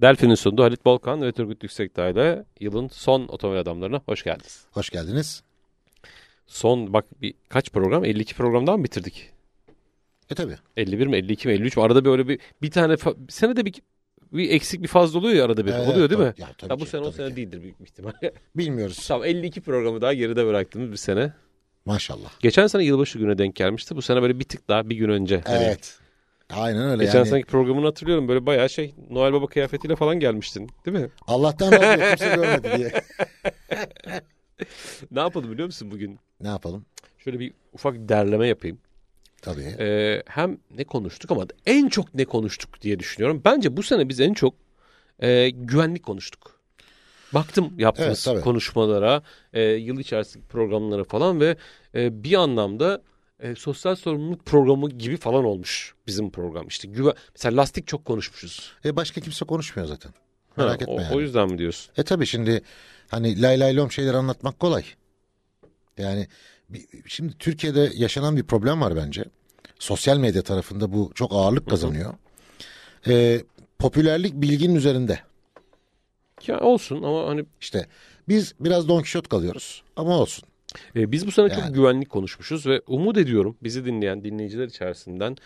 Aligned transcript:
Delfin'in 0.00 0.34
sunduğu 0.34 0.62
Halit 0.62 0.84
Bolkan 0.84 1.22
ve 1.22 1.32
Turgut 1.32 1.62
Yüksekdağ 1.62 2.08
ile 2.08 2.44
yılın 2.60 2.88
son 2.88 3.28
otomobil 3.28 3.60
adamlarına 3.60 4.00
hoş 4.06 4.22
geldiniz. 4.24 4.64
Hoş 4.70 4.90
geldiniz. 4.90 5.42
Son 6.46 6.92
bak 6.92 7.04
bir 7.22 7.34
kaç 7.48 7.70
program? 7.72 8.04
52 8.04 8.34
programdan 8.34 8.78
mı 8.78 8.84
bitirdik? 8.84 9.30
E 10.30 10.34
tabi. 10.34 10.56
51 10.76 11.06
mi 11.06 11.16
52 11.16 11.48
mi 11.48 11.54
53 11.54 11.76
mi? 11.76 11.82
Arada 11.82 12.04
böyle 12.04 12.28
bir 12.28 12.38
bir 12.62 12.70
tane 12.70 12.96
senede 13.28 13.64
bir 13.64 13.74
bir 14.32 14.50
eksik 14.50 14.82
bir 14.82 14.88
fazla 14.88 15.18
oluyor 15.18 15.34
ya 15.34 15.44
arada 15.44 15.66
bir. 15.66 15.72
Evet, 15.72 15.88
oluyor 15.88 16.10
değil 16.10 16.20
mi? 16.20 16.34
Ya, 16.38 16.48
tabii 16.58 16.72
Ya 16.72 16.80
bu 16.80 16.84
ki, 16.84 16.90
sene 16.90 17.00
o 17.00 17.12
sene 17.12 17.28
ki. 17.30 17.36
değildir 17.36 17.62
büyük 17.62 17.80
bir 17.80 17.84
ihtimalle. 17.84 18.32
Bilmiyoruz. 18.56 19.06
tamam 19.08 19.24
52 19.26 19.60
programı 19.60 20.00
daha 20.00 20.14
geride 20.14 20.46
bıraktığımız 20.46 20.90
bir 20.92 20.96
sene. 20.96 21.32
Maşallah. 21.84 22.40
Geçen 22.40 22.66
sene 22.66 22.84
yılbaşı 22.84 23.18
güne 23.18 23.38
denk 23.38 23.56
gelmişti. 23.56 23.96
Bu 23.96 24.02
sene 24.02 24.22
böyle 24.22 24.38
bir 24.38 24.44
tık 24.44 24.68
daha 24.68 24.90
bir 24.90 24.96
gün 24.96 25.08
önce. 25.08 25.40
Hani 25.46 25.64
Evet. 25.64 25.98
Aynen 26.52 26.90
öyle 26.90 27.04
Geçen 27.04 27.18
yani. 27.18 27.28
seneki 27.28 27.46
programını 27.46 27.86
hatırlıyorum. 27.86 28.28
Böyle 28.28 28.46
bayağı 28.46 28.70
şey 28.70 28.94
Noel 29.10 29.32
Baba 29.32 29.46
kıyafetiyle 29.46 29.96
falan 29.96 30.20
gelmiştin. 30.20 30.70
Değil 30.86 30.96
mi? 30.98 31.08
Allah'tan 31.26 31.72
razı 31.72 32.08
kimse 32.08 32.34
görmedi 32.36 32.72
diye. 32.76 32.92
Ne 35.10 35.20
yapalım 35.20 35.52
biliyor 35.52 35.66
musun 35.66 35.90
bugün? 35.90 36.18
Ne 36.40 36.48
yapalım? 36.48 36.84
Şöyle 37.18 37.38
bir 37.38 37.52
ufak 37.72 37.94
derleme 38.08 38.46
yapayım. 38.48 38.78
Tabii. 39.42 39.74
Ee, 39.78 40.22
hem 40.26 40.58
ne 40.76 40.84
konuştuk 40.84 41.30
ama 41.30 41.46
en 41.66 41.88
çok 41.88 42.14
ne 42.14 42.24
konuştuk 42.24 42.80
diye 42.80 42.98
düşünüyorum. 42.98 43.42
Bence 43.44 43.76
bu 43.76 43.82
sene 43.82 44.08
biz 44.08 44.20
en 44.20 44.34
çok 44.34 44.54
e, 45.22 45.50
güvenlik 45.50 46.02
konuştuk. 46.02 46.60
Baktım 47.34 47.72
yaptığımız 47.78 48.26
Evet, 48.26 48.34
tabii. 48.34 48.44
konuşmalara, 48.44 49.22
e, 49.52 49.62
yıl 49.62 49.98
içerisindeki 49.98 50.48
programlara 50.48 51.04
falan 51.04 51.40
ve 51.40 51.56
e, 51.94 52.24
bir 52.24 52.34
anlamda 52.34 53.02
e, 53.42 53.54
sosyal 53.54 53.94
sorumluluk 53.96 54.46
programı 54.46 54.90
gibi 54.90 55.16
falan 55.16 55.44
olmuş 55.44 55.94
bizim 56.06 56.30
program. 56.30 56.68
İşte 56.68 56.88
güven, 56.88 57.14
mesela 57.34 57.56
lastik 57.62 57.86
çok 57.86 58.04
konuşmuşuz. 58.04 58.72
E 58.84 58.96
başka 58.96 59.20
kimse 59.20 59.44
konuşmuyor 59.44 59.88
zaten. 59.88 60.12
Ha, 60.56 60.64
Merak 60.64 60.82
etme 60.82 60.94
o, 60.94 61.00
yani. 61.00 61.14
o 61.14 61.20
yüzden 61.20 61.50
mi 61.52 61.58
diyorsun? 61.58 61.92
E 61.96 62.02
tabi 62.02 62.26
şimdi 62.26 62.62
hani 63.08 63.42
lay 63.42 63.60
lay 63.60 63.76
lom 63.76 63.92
şeyler 63.92 64.14
anlatmak 64.14 64.60
kolay. 64.60 64.84
Yani 65.98 66.28
şimdi 67.06 67.38
Türkiye'de 67.38 67.90
yaşanan 67.94 68.36
bir 68.36 68.42
problem 68.42 68.80
var 68.80 68.96
bence. 68.96 69.24
Sosyal 69.78 70.16
medya 70.16 70.42
tarafında 70.42 70.92
bu 70.92 71.12
çok 71.14 71.32
ağırlık 71.32 71.70
kazanıyor. 71.70 72.14
E, 73.08 73.42
popülerlik 73.78 74.34
bilginin 74.34 74.74
üzerinde. 74.74 75.18
Ya 76.46 76.60
olsun 76.60 77.02
ama 77.02 77.26
hani 77.28 77.44
İşte 77.60 77.86
biz 78.28 78.54
biraz 78.60 78.88
Don 78.88 79.02
Kişot 79.02 79.28
kalıyoruz 79.28 79.82
ama 79.96 80.18
olsun. 80.18 80.49
E, 80.96 81.12
biz 81.12 81.26
bu 81.26 81.30
sene 81.30 81.48
çok 81.48 81.58
Yani. 81.58 81.72
güvenlik 81.72 82.10
konuşmuşuz 82.10 82.66
ve 82.66 82.82
umut 82.86 83.18
ediyorum 83.18 83.56
bizi 83.62 83.84
dinleyen 83.84 84.24
dinleyiciler 84.24 84.66
içerisinden 84.66 85.36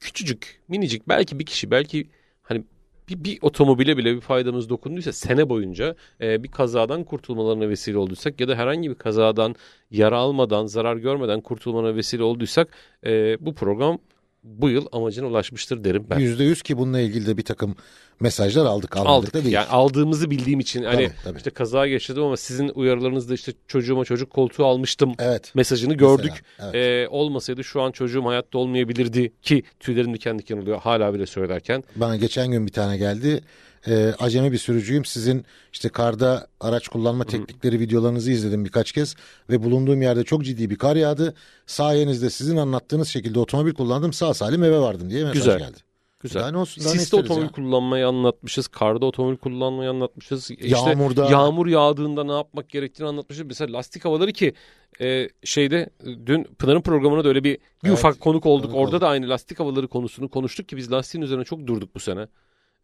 küçücük, 0.00 0.60
minicik 0.68 1.08
belki 1.08 1.38
bir 1.38 1.46
kişi 1.46 1.70
belki 1.70 2.08
hani 2.42 2.64
bir, 3.08 3.24
bir 3.24 3.38
otomobile 3.42 3.96
bile 3.96 4.16
bir 4.16 4.20
faydamız 4.20 4.68
dokunduysa 4.68 5.12
sene 5.12 5.48
boyunca 5.48 5.96
e, 6.20 6.42
bir 6.42 6.48
kazadan 6.48 7.04
kurtulmalarına 7.04 7.68
vesile 7.68 7.98
olduysak 7.98 8.40
ya 8.40 8.48
da 8.48 8.56
herhangi 8.56 8.90
bir 8.90 8.94
kazadan 8.94 9.54
yara 9.90 10.18
almadan, 10.18 10.66
zarar 10.66 10.96
görmeden 10.96 11.40
kurtulmalarına 11.40 11.96
vesile 11.96 12.22
olduysak 12.22 12.68
e, 13.06 13.36
bu 13.40 13.54
program 13.54 13.98
bu 14.44 14.70
yıl 14.70 14.86
amacına 14.92 15.26
ulaşmıştır 15.26 15.84
derim 15.84 16.06
ben. 16.10 16.18
Yüzde 16.18 16.44
yüz 16.44 16.62
ki 16.62 16.78
bununla 16.78 17.00
ilgili 17.00 17.26
de 17.26 17.36
bir 17.36 17.44
takım 17.44 17.76
mesajlar 18.20 18.66
aldık. 18.66 18.96
Aldık. 18.96 19.34
da 19.34 19.42
değil. 19.44 19.54
Yani 19.54 19.66
aldığımızı 19.66 20.30
bildiğim 20.30 20.60
için 20.60 20.82
hani 20.82 21.06
Tabii, 21.06 21.14
tabii. 21.24 21.36
işte 21.36 21.50
kaza 21.50 21.86
geçirdim 21.88 22.22
ama 22.22 22.36
sizin 22.36 22.68
uyarılarınızda 22.68 23.34
işte 23.34 23.52
çocuğuma 23.68 24.04
çocuk 24.04 24.30
koltuğu 24.30 24.66
almıştım 24.66 25.14
Evet. 25.18 25.54
mesajını 25.54 25.94
gördük. 25.94 26.32
Mesela, 26.58 26.70
evet. 26.76 27.06
Ee, 27.06 27.08
olmasaydı 27.08 27.64
şu 27.64 27.82
an 27.82 27.92
çocuğum 27.92 28.24
hayatta 28.24 28.58
olmayabilirdi 28.58 29.32
ki 29.42 29.62
tüylerim 29.80 30.14
diken 30.14 30.38
diken 30.38 30.56
oluyor 30.56 30.80
hala 30.80 31.14
bile 31.14 31.26
söylerken. 31.26 31.84
Bana 31.96 32.16
geçen 32.16 32.50
gün 32.50 32.66
bir 32.66 32.72
tane 32.72 32.96
geldi. 32.96 33.40
Ee, 33.88 34.14
acemi 34.18 34.52
bir 34.52 34.58
sürücüyüm. 34.58 35.04
Sizin 35.04 35.44
işte 35.72 35.88
karda 35.88 36.46
araç 36.60 36.88
kullanma 36.88 37.24
teknikleri 37.24 37.80
videolarınızı 37.80 38.32
izledim 38.32 38.64
birkaç 38.64 38.92
kez 38.92 39.14
ve 39.50 39.62
bulunduğum 39.62 40.02
yerde 40.02 40.24
çok 40.24 40.44
ciddi 40.44 40.70
bir 40.70 40.76
kar 40.76 40.96
yağdı. 40.96 41.34
Sayenizde 41.66 42.30
sizin 42.30 42.56
anlattığınız 42.56 43.08
şekilde 43.08 43.38
otomobil 43.38 43.74
kullandım. 43.74 44.12
Sağ 44.12 44.34
salim 44.34 44.64
eve 44.64 44.78
vardım 44.78 45.10
diye 45.10 45.22
mesaj 45.24 45.34
Güzel. 45.38 45.58
geldi. 45.58 45.78
Güzel. 46.20 46.42
Daha 46.42 46.50
ne 46.50 46.56
olsun? 46.56 46.84
Daha 46.84 46.92
Siste 46.92 47.16
otomobil 47.16 47.42
ya? 47.46 47.50
kullanmayı 47.52 48.06
anlatmışız. 48.08 48.68
Karda 48.68 49.06
otomobil 49.06 49.36
kullanmayı 49.36 49.90
anlatmışız. 49.90 50.50
İşte 50.50 50.68
Yağmurda. 50.68 51.30
Yağmur 51.30 51.66
yağdığında 51.66 52.24
ne 52.24 52.32
yapmak 52.32 52.68
gerektiğini 52.68 53.08
anlatmışız. 53.08 53.46
Mesela 53.46 53.72
lastik 53.78 54.04
havaları 54.04 54.32
ki 54.32 54.54
e, 55.00 55.28
şeyde 55.44 55.90
e, 56.06 56.26
dün 56.26 56.44
Pınar'ın 56.44 56.80
programına 56.80 57.24
da 57.24 57.28
öyle 57.28 57.44
bir, 57.44 57.54
bir 57.54 57.88
Evet, 57.88 57.98
ufak 57.98 58.20
konuk 58.20 58.46
olduk. 58.46 58.64
konuk 58.70 58.76
Orada 58.76 58.90
olduk. 58.96 59.00
da 59.00 59.08
aynı 59.08 59.28
lastik 59.28 59.60
havaları 59.60 59.88
konusunu 59.88 60.28
konuştuk 60.28 60.68
ki 60.68 60.76
biz 60.76 60.92
lastiğin 60.92 61.24
üzerine 61.24 61.44
çok 61.44 61.66
durduk 61.66 61.94
bu 61.94 62.00
sene. 62.00 62.26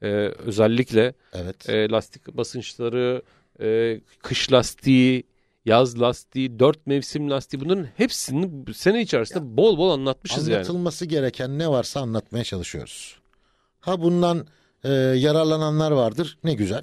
E, 0.02 0.06
özellikle 0.38 1.14
Evet. 1.32 1.68
e, 1.68 1.90
lastik 1.90 2.36
basınçları, 2.36 3.22
e, 3.60 4.00
kış 4.22 4.52
lastiği, 4.52 5.24
yaz 5.64 6.00
lastiği, 6.00 6.58
dört 6.58 6.86
mevsim 6.86 7.30
lastiği 7.30 7.60
bunların 7.60 7.86
hepsini 7.96 8.74
sene 8.74 9.02
içerisinde 9.02 9.56
bol 9.56 9.78
bol 9.78 9.90
anlatmışız 9.90 10.48
yani. 10.48 10.56
Anlatılması 10.56 11.06
gereken 11.06 11.58
ne 11.58 11.68
varsa 11.68 12.00
anlatmaya 12.00 12.44
çalışıyoruz. 12.44 13.18
Ha 13.80 14.00
bundan 14.02 14.46
e, 14.84 14.92
yararlananlar 14.92 15.90
vardır. 15.90 16.38
Ne 16.44 16.54
güzel. 16.54 16.82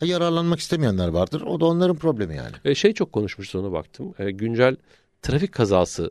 Ha, 0.00 0.06
yararlanmak 0.06 0.60
istemeyenler 0.60 1.08
vardır. 1.08 1.40
O 1.40 1.60
da 1.60 1.66
onların 1.66 1.96
problemi 1.96 2.36
yani. 2.36 2.56
E, 2.64 2.74
şey 2.74 2.92
çok 2.92 3.12
konuşmuş 3.12 3.54
ona 3.54 3.72
baktım. 3.72 4.14
E, 4.18 4.30
güncel 4.30 4.76
trafik 5.22 5.52
kazası 5.52 6.10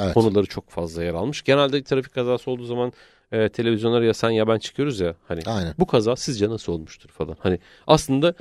Evet. 0.00 0.14
konuları 0.14 0.46
çok 0.46 0.70
fazla 0.70 1.04
yer 1.04 1.14
almış. 1.14 1.42
Genelde 1.42 1.82
trafik 1.82 2.14
kazası 2.14 2.50
olduğu 2.50 2.64
zaman 2.64 2.92
e, 3.32 3.48
televizyonlara 3.48 4.04
ya 4.04 4.14
sen 4.14 4.30
ya 4.30 4.48
ben 4.48 4.58
çıkıyoruz 4.58 5.00
ya 5.00 5.14
hani 5.28 5.40
Aynen. 5.46 5.74
bu 5.78 5.86
kaza 5.86 6.16
sizce 6.16 6.48
nasıl 6.48 6.72
olmuştur 6.72 7.08
falan. 7.10 7.36
Hani 7.40 7.58
aslında 7.86 8.34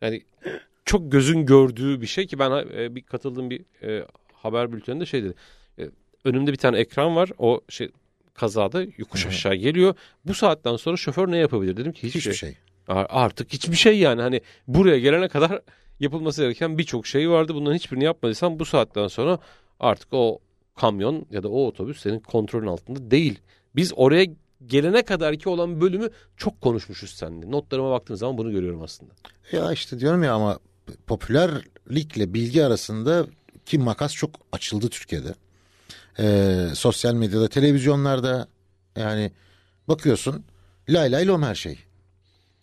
yani 0.00 0.22
çok 0.84 1.12
gözün 1.12 1.46
gördüğü 1.46 2.00
bir 2.00 2.06
şey 2.06 2.26
ki 2.26 2.38
ben 2.38 2.50
e, 2.50 2.94
bir 2.94 3.02
katıldığım 3.02 3.50
bir 3.50 3.60
e, 3.82 4.06
haber 4.32 4.72
bülteninde 4.72 5.06
şey 5.06 5.24
dedi. 5.24 5.34
E, 5.78 5.82
önümde 6.24 6.52
bir 6.52 6.56
tane 6.56 6.78
ekran 6.78 7.16
var. 7.16 7.30
O 7.38 7.60
şey 7.68 7.90
kazada 8.34 8.82
yokuş 8.96 9.26
aşağı 9.26 9.54
geliyor. 9.54 9.94
Bu 10.24 10.34
saatten 10.34 10.76
sonra 10.76 10.96
şoför 10.96 11.30
ne 11.30 11.36
yapabilir? 11.38 11.76
Dedim 11.76 11.92
ki 11.92 12.02
hiçbir, 12.02 12.20
Hiçbir 12.20 12.32
şey. 12.32 12.50
şey. 12.50 12.58
Ar- 12.88 13.06
Artık 13.10 13.52
hiçbir 13.52 13.76
şey 13.76 13.98
yani 13.98 14.22
hani 14.22 14.40
buraya 14.68 14.98
gelene 14.98 15.28
kadar 15.28 15.60
yapılması 16.00 16.42
gereken 16.42 16.78
birçok 16.78 17.06
şey 17.06 17.30
vardı. 17.30 17.54
Bunların 17.54 17.76
hiçbirini 17.76 18.04
yapmadıysan 18.04 18.58
bu 18.58 18.64
saatten 18.64 19.08
sonra 19.08 19.38
artık 19.80 20.08
o 20.12 20.38
kamyon 20.76 21.26
ya 21.30 21.42
da 21.42 21.48
o 21.48 21.66
otobüs 21.66 22.00
senin 22.00 22.18
kontrolün 22.20 22.66
altında 22.66 23.10
değil. 23.10 23.38
Biz 23.76 23.92
oraya 23.96 24.26
gelene 24.66 25.04
kadar 25.04 25.36
ki 25.36 25.48
olan 25.48 25.80
bölümü 25.80 26.10
çok 26.36 26.60
konuşmuşuz 26.60 27.10
seninle. 27.10 27.50
Notlarıma 27.50 27.90
baktığım 27.90 28.16
zaman 28.16 28.38
bunu 28.38 28.52
görüyorum 28.52 28.82
aslında. 28.82 29.12
Ya 29.52 29.72
işte 29.72 30.00
diyorum 30.00 30.22
ya 30.22 30.34
ama 30.34 30.58
popülerlikle 31.06 32.34
bilgi 32.34 32.64
arasında 32.64 33.26
ki 33.66 33.78
makas 33.78 34.14
çok 34.14 34.30
açıldı 34.52 34.88
Türkiye'de. 34.88 35.34
Ee, 36.18 36.68
sosyal 36.74 37.14
medyada, 37.14 37.48
televizyonlarda 37.48 38.48
yani 38.96 39.32
bakıyorsun 39.88 40.44
lay 40.88 41.12
lay 41.12 41.26
lom 41.26 41.42
her 41.42 41.54
şey. 41.54 41.78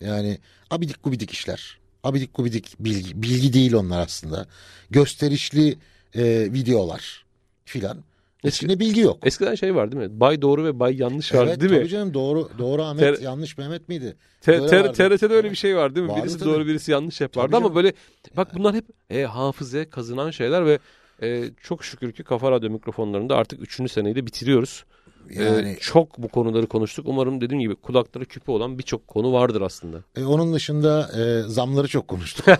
Yani 0.01 0.37
abidik 0.69 1.03
gubidik 1.03 1.31
işler. 1.31 1.79
Abidik 2.03 2.35
gubidik 2.35 2.75
bilgi, 2.79 3.21
bilgi 3.21 3.53
değil 3.53 3.73
onlar 3.73 3.99
aslında. 3.99 4.47
Gösterişli 4.89 5.77
e, 6.15 6.53
videolar 6.53 7.25
filan. 7.65 8.03
İçinde 8.43 8.79
bilgi 8.79 9.01
yok. 9.01 9.17
Eskiden 9.23 9.55
şey 9.55 9.75
var 9.75 9.91
değil 9.91 10.03
mi? 10.03 10.19
Bay 10.19 10.41
doğru 10.41 10.63
ve 10.63 10.79
bay 10.79 10.97
yanlış 11.01 11.33
vardı 11.33 11.45
evet 11.49 11.61
değil 11.61 11.71
tabii 11.71 11.83
mi? 11.83 11.89
canım 11.89 12.13
doğru 12.13 12.49
doğru 12.57 12.83
Ahmet 12.83 12.99
Ter- 13.17 13.23
yanlış 13.23 13.57
Mehmet 13.57 13.89
miydi? 13.89 14.15
T- 14.41 14.51
Öyle 14.51 14.67
T- 14.67 14.79
vardı. 14.83 14.93
TRT'de 15.17 15.33
öyle 15.33 15.51
bir 15.51 15.55
şey 15.55 15.75
var 15.75 15.95
değil 15.95 16.05
mi? 16.05 16.11
Vardı 16.11 16.21
birisi 16.23 16.39
tabii. 16.39 16.49
doğru 16.49 16.65
birisi 16.67 16.91
yanlış 16.91 17.21
hep 17.21 17.37
vardı 17.37 17.47
Tabii 17.51 17.55
ama 17.57 17.65
canım. 17.65 17.75
böyle 17.75 17.93
bak 18.37 18.47
bunlar 18.55 18.75
hep 18.75 18.85
e, 19.09 19.23
hafızaya 19.23 19.89
kazınan 19.89 20.31
şeyler 20.31 20.65
ve 20.65 20.79
e, 21.21 21.43
çok 21.61 21.83
şükür 21.83 22.11
ki 22.11 22.23
Kafa 22.23 22.51
Radyo 22.51 22.69
mikrofonlarında 22.69 23.35
artık 23.35 23.61
üçüncü 23.61 23.93
seneyi 23.93 24.15
de 24.15 24.25
bitiriyoruz. 24.25 24.83
E, 25.29 25.43
Yani 25.43 25.77
çok 25.79 26.17
bu 26.17 26.27
konuları 26.27 26.67
konuştuk. 26.67 27.05
Umarım 27.09 27.41
dediğim 27.41 27.61
gibi 27.61 27.75
kulakları 27.75 28.25
küpe 28.25 28.51
olan 28.51 28.77
birçok 28.77 29.07
konu 29.07 29.33
vardır 29.33 29.61
aslında. 29.61 29.97
E, 30.15 30.23
onun 30.23 30.53
dışında 30.53 31.11
e, 31.19 31.49
zamları 31.49 31.87
çok 31.87 32.07
konuştuk. 32.07 32.45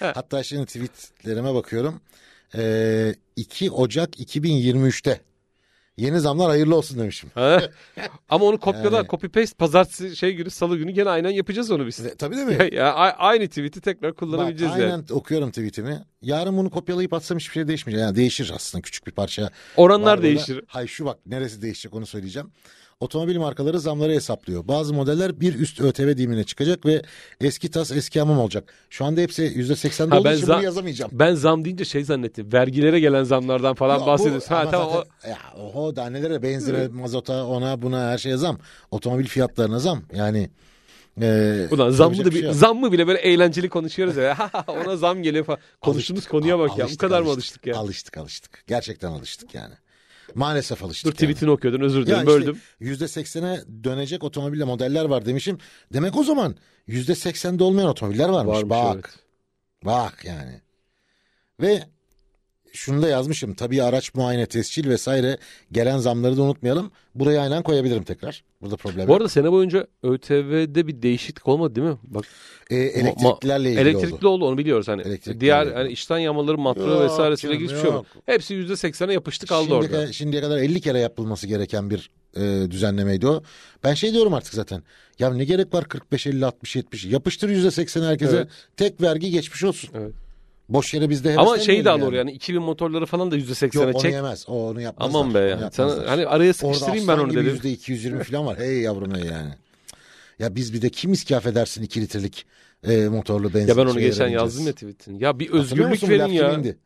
Hatta 0.00 0.42
şimdi 0.42 0.66
tweetlerime 0.66 1.54
bakıyorum. 1.54 2.00
E, 2.54 3.14
2 3.36 3.70
Ocak 3.70 4.20
2023'te 4.20 5.20
yeni 5.96 6.20
zamlar 6.20 6.48
hayırlı 6.48 6.76
olsun 6.76 6.98
demişim. 6.98 7.30
Ama 8.28 8.44
onu 8.44 8.58
kopyala, 8.60 8.96
Yani- 8.96 9.08
copy 9.08 9.26
paste 9.26 9.56
pazartesi 9.56 10.16
şey 10.16 10.32
günü 10.32 10.50
salı 10.50 10.76
günü 10.76 10.90
gene 10.90 11.10
aynen 11.10 11.30
yapacağız 11.30 11.70
onu 11.70 11.86
biz. 11.86 12.00
E, 12.06 12.14
Tabii 12.14 12.36
değil 12.36 12.46
mi? 12.46 12.68
ya, 12.74 12.94
aynı 12.94 13.48
tweet'i 13.48 13.80
tekrar 13.80 14.10
Bak, 14.10 14.18
kullanabileceğiz 14.18 14.74
aynen 14.74 14.88
yani. 14.88 15.04
okuyorum 15.10 15.50
tweetimi. 15.50 16.04
Yarın 16.22 16.56
bunu 16.56 16.70
kopyalayıp 16.70 17.12
atsam 17.12 17.38
hiçbir 17.38 17.52
şey 17.52 17.68
değişmeyecek. 17.68 18.02
Yani 18.02 18.16
değişir 18.16 18.52
aslında 18.54 18.82
küçük 18.82 19.06
bir 19.06 19.12
parça. 19.12 19.50
Oranlar 19.76 20.22
değişir. 20.22 20.64
Hay 20.66 20.86
şu 20.86 21.04
bak 21.04 21.18
neresi 21.26 21.62
değişecek 21.62 21.94
onu 21.94 22.06
söyleyeceğim. 22.06 22.50
Otomobil 23.00 23.36
markaları 23.38 23.80
zamları 23.80 24.12
hesaplıyor. 24.12 24.68
Bazı 24.68 24.94
modeller 24.94 25.40
bir 25.40 25.54
üst 25.54 25.80
ÖTV 25.80 26.16
dilimine 26.16 26.44
çıkacak 26.44 26.86
ve 26.86 27.02
eski 27.40 27.70
tas 27.70 27.90
eski 27.92 28.20
hamam 28.20 28.38
olacak. 28.38 28.74
Şu 28.90 29.04
anda 29.04 29.20
hepsi 29.20 29.42
%80'de 29.42 30.10
Ha, 30.10 30.20
olduğu 30.20 30.24
ben 30.28 30.36
için 30.36 30.48
bunu 30.48 30.62
yazamayacağım. 30.62 31.10
Ben 31.14 31.34
zam 31.34 31.64
deyince 31.64 31.84
şey 31.84 32.04
zannettim. 32.04 32.52
Vergilere 32.52 33.00
gelen 33.00 33.24
zamlardan 33.24 33.74
falan 33.74 33.94
Ya 33.94 34.02
bu- 34.02 34.06
bahsediyorsun. 34.06 34.48
Ha 34.48 34.60
ama 34.60 34.70
tamam. 34.70 34.88
o- 34.88 34.92
zaten- 34.92 35.30
ya 35.30 35.38
oho 35.62 35.96
daha 35.96 36.10
nelere 36.10 36.42
benzine, 36.42 36.88
mazota, 36.88 37.46
ona 37.46 37.82
buna 37.82 38.10
her 38.10 38.18
şeye 38.18 38.36
zam. 38.36 38.58
Otomobil 38.90 39.26
fiyatlarına 39.26 39.78
zam. 39.78 40.02
Yani 40.14 40.50
Ee, 41.22 41.66
Ulan 41.70 41.90
zammı 41.90 42.24
da 42.24 42.30
bir 42.30 42.40
şey 42.40 42.52
zammı 42.52 42.92
bile 42.92 43.06
böyle 43.06 43.18
eğlenceli 43.18 43.68
konuşuyoruz 43.68 44.16
ya. 44.16 44.50
Ona 44.68 44.96
zam 44.96 45.22
geliyor 45.22 45.44
falan. 45.44 45.58
Konuştuğumuz 45.80 46.18
Alıştık, 46.18 46.30
konuya 46.30 46.58
bak 46.58 46.70
ya. 46.70 46.76
Bu 46.76 46.82
alıştık, 46.82 47.00
kadar 47.00 47.22
mı 47.22 47.30
alıştık 47.30 47.66
ya? 47.66 47.76
Alıştık 47.76 48.16
alıştık. 48.18 48.64
Gerçekten 48.66 49.10
alıştık 49.12 49.54
yani. 49.54 49.74
Maalesef 50.34 50.80
Dur 50.80 50.84
alıştık. 50.86 51.06
yani. 51.06 51.14
tweetini 51.32 51.50
okuyordun 51.50 51.80
özür 51.80 52.06
dilerim 52.06 52.26
Ya 52.28 52.34
işte 52.36 52.46
böldüm. 52.46 52.60
%80'e 52.80 53.84
dönecek 53.84 54.24
otomobille 54.24 54.64
modeller 54.64 55.04
var 55.04 55.26
demişim. 55.26 55.58
Demek 55.92 56.16
o 56.16 56.24
zaman 56.24 56.56
%80'de 56.88 57.64
olmayan 57.64 57.88
otomobiller 57.88 58.28
varmış. 58.28 58.56
Varmış 58.56 58.70
Bak. 58.70 58.94
evet. 58.94 59.26
Bak 59.84 60.24
yani. 60.24 60.60
Ve 61.60 61.82
şunu 62.76 63.02
da 63.02 63.08
yazmışım. 63.08 63.54
Tabii 63.54 63.82
araç 63.82 64.14
muayene, 64.14 64.46
tescil 64.46 64.88
vesaire 64.88 65.38
gelen 65.72 65.98
zamları 65.98 66.36
da 66.36 66.42
unutmayalım. 66.42 66.90
Buraya 67.14 67.40
aynen 67.42 67.62
koyabilirim 67.62 68.02
tekrar. 68.04 68.44
Burada 68.62 68.76
problem 68.76 69.06
Bu 69.06 69.10
yok. 69.12 69.16
arada 69.20 69.28
sene 69.28 69.52
boyunca 69.52 69.86
ÖTV'de 70.02 70.86
bir 70.86 71.02
değişiklik 71.02 71.48
olmadı 71.48 71.74
değil 71.74 71.86
mi? 71.86 71.96
Bak 72.02 72.24
Ee, 72.70 72.76
elektriklilerle 72.76 73.68
ilgili 73.68 73.80
elektrikli 73.88 74.14
oldu. 74.14 74.28
oldu. 74.28 74.44
onu 74.44 74.58
biliyoruz 74.58 74.88
hani. 74.88 75.02
Diğer 75.40 75.66
hani 75.66 75.92
işten 75.92 76.18
yanmaları, 76.18 76.58
matrağı 76.58 77.04
vesairesiyle 77.04 77.54
ilgili 77.54 77.68
hiçbir 77.68 77.80
şey 77.80 77.90
yok. 77.90 78.06
yok. 78.14 78.22
Hepsi 78.26 78.54
%80'e 78.54 79.12
yapıştı 79.12 79.46
kaldı 79.46 79.60
Şimdiye, 79.60 79.78
orada. 79.80 79.90
kadar, 79.92 80.12
şimdiye 80.12 80.42
kadar 80.42 80.58
50 80.58 80.80
kere 80.80 80.98
yapılması 80.98 81.46
gereken 81.46 81.90
bir 81.90 82.10
e, 82.36 82.70
düzenlemeydi 82.70 83.26
o. 83.26 83.42
Ben 83.84 83.94
şey 83.94 84.12
diyorum 84.12 84.34
artık 84.34 84.54
zaten. 84.54 84.82
Ya 85.18 85.34
ne 85.34 85.44
gerek 85.44 85.74
var 85.74 85.84
45, 85.88 86.26
50, 86.26 86.46
60, 86.46 86.76
70. 86.76 87.04
Yapıştır 87.04 87.48
%80 87.48 88.06
herkese. 88.06 88.36
Evet. 88.36 88.48
Tek 88.76 89.00
vergi 89.02 89.30
geçmiş 89.30 89.64
olsun. 89.64 89.90
Evet. 89.94 90.12
Boş 90.68 90.94
yere 90.94 91.10
bizde 91.10 91.28
Ama 91.28 91.38
heveslenmeyelim 91.40 91.64
şeyi 91.64 91.84
de 91.84 91.90
alır 91.90 92.12
yani 92.12 92.32
2000 92.32 92.62
motorları 92.62 93.06
falan 93.06 93.30
da 93.30 93.36
%80'e 93.36 93.80
Yok 93.84 93.94
onu 93.94 94.02
çek. 94.02 94.12
yemez. 94.12 94.44
O 94.48 94.68
onu 94.68 94.80
yapmazlar. 94.80 95.20
Aman 95.20 95.34
be 95.34 95.38
Onu 95.38 95.44
ya. 95.44 95.48
yapmazlar. 95.50 95.96
Sana, 95.96 96.10
hani 96.10 96.26
araya 96.26 96.44
Orada 96.48 96.52
sıkıştırayım 96.52 97.08
ben 97.08 97.18
onu 97.18 97.30
dedim. 97.30 97.44
yüzde 97.44 97.70
220 97.70 98.24
falan 98.24 98.46
var. 98.46 98.58
Hey 98.58 98.80
yavrum 98.80 99.14
hey 99.14 99.24
yani. 99.24 99.50
Ya 100.38 100.54
biz 100.54 100.74
bir 100.74 100.82
de 100.82 100.88
kim 100.90 101.12
iskaf 101.12 101.46
edersin 101.46 101.82
2 101.82 102.00
litrelik 102.00 102.46
e, 102.88 103.08
motorlu 103.08 103.54
benzin. 103.54 103.68
Ya 103.68 103.76
ben 103.76 103.86
onu 103.86 104.00
geçen 104.00 104.28
yazdım 104.28 104.66
ya 104.66 104.72
tweetini. 104.72 105.24
Ya 105.24 105.38
bir 105.38 105.50
özgürlük 105.50 106.08
verin 106.08 106.26
ya. 106.26 106.50
kimindi? 106.50 106.78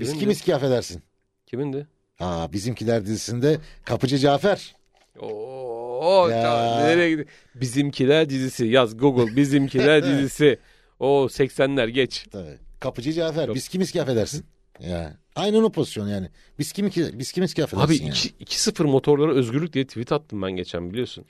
Biz 0.00 0.18
kim 0.18 0.30
iskaf 0.30 0.62
edersin? 0.62 1.02
Kimindi? 1.46 1.86
Aa 2.20 2.52
bizimkiler 2.52 3.06
dizisinde 3.06 3.58
Kapıcı 3.84 4.18
Cafer. 4.18 4.74
Oo, 5.20 6.28
Ya. 6.30 6.80
nereye 6.80 7.10
gidiyor? 7.10 7.28
Bizimkiler 7.54 8.28
dizisi 8.30 8.66
yaz 8.66 8.96
Google 8.96 9.36
Bizimkiler 9.36 10.04
dizisi. 10.18 10.58
O 11.00 11.24
80'ler 11.26 11.88
geç. 11.88 12.26
Tabii. 12.30 12.58
Kapıcı 12.80 13.12
Cafer. 13.12 13.46
Yok. 13.48 13.56
Biz 13.56 13.68
kim 13.68 13.80
iskaf 13.80 14.08
edersin? 14.08 14.44
Ya. 14.80 15.16
Aynen 15.36 15.62
o 15.62 15.70
pozisyon 15.70 16.08
yani. 16.08 16.28
Biz 16.58 16.72
kim 16.72 16.90
biz 16.96 17.32
kim 17.32 17.44
iskaf 17.44 17.74
edersin 17.74 17.86
Abi 17.86 17.96
yani? 17.96 18.08
2 18.40 18.70
2-0 18.70 18.84
motorlara 18.84 19.32
özgürlük 19.34 19.72
diye 19.72 19.86
tweet 19.86 20.12
attım 20.12 20.42
ben 20.42 20.52
geçen 20.52 20.90
biliyorsun. 20.90 21.24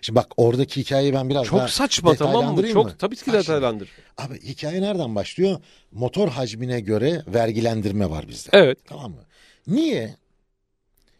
Şimdi 0.00 0.16
bak 0.16 0.26
oradaki 0.36 0.80
hikayeyi 0.80 1.14
ben 1.14 1.30
biraz 1.30 1.42
daha 1.42 1.60
Çok 1.60 1.70
saçma 1.70 2.14
tamam 2.14 2.54
mı? 2.54 2.68
Çok 2.72 2.86
mı? 2.86 2.94
tabii 2.98 3.16
ki 3.16 3.22
şimdi. 3.24 3.36
detaylandır. 3.36 3.88
Abi 4.18 4.40
hikaye 4.40 4.82
nereden 4.82 5.14
başlıyor? 5.14 5.60
Motor 5.92 6.28
hacmine 6.28 6.80
göre 6.80 7.22
vergilendirme 7.26 8.10
var 8.10 8.28
bizde. 8.28 8.50
Evet. 8.52 8.78
Tamam 8.86 9.10
mı? 9.10 9.24
Niye? 9.66 10.16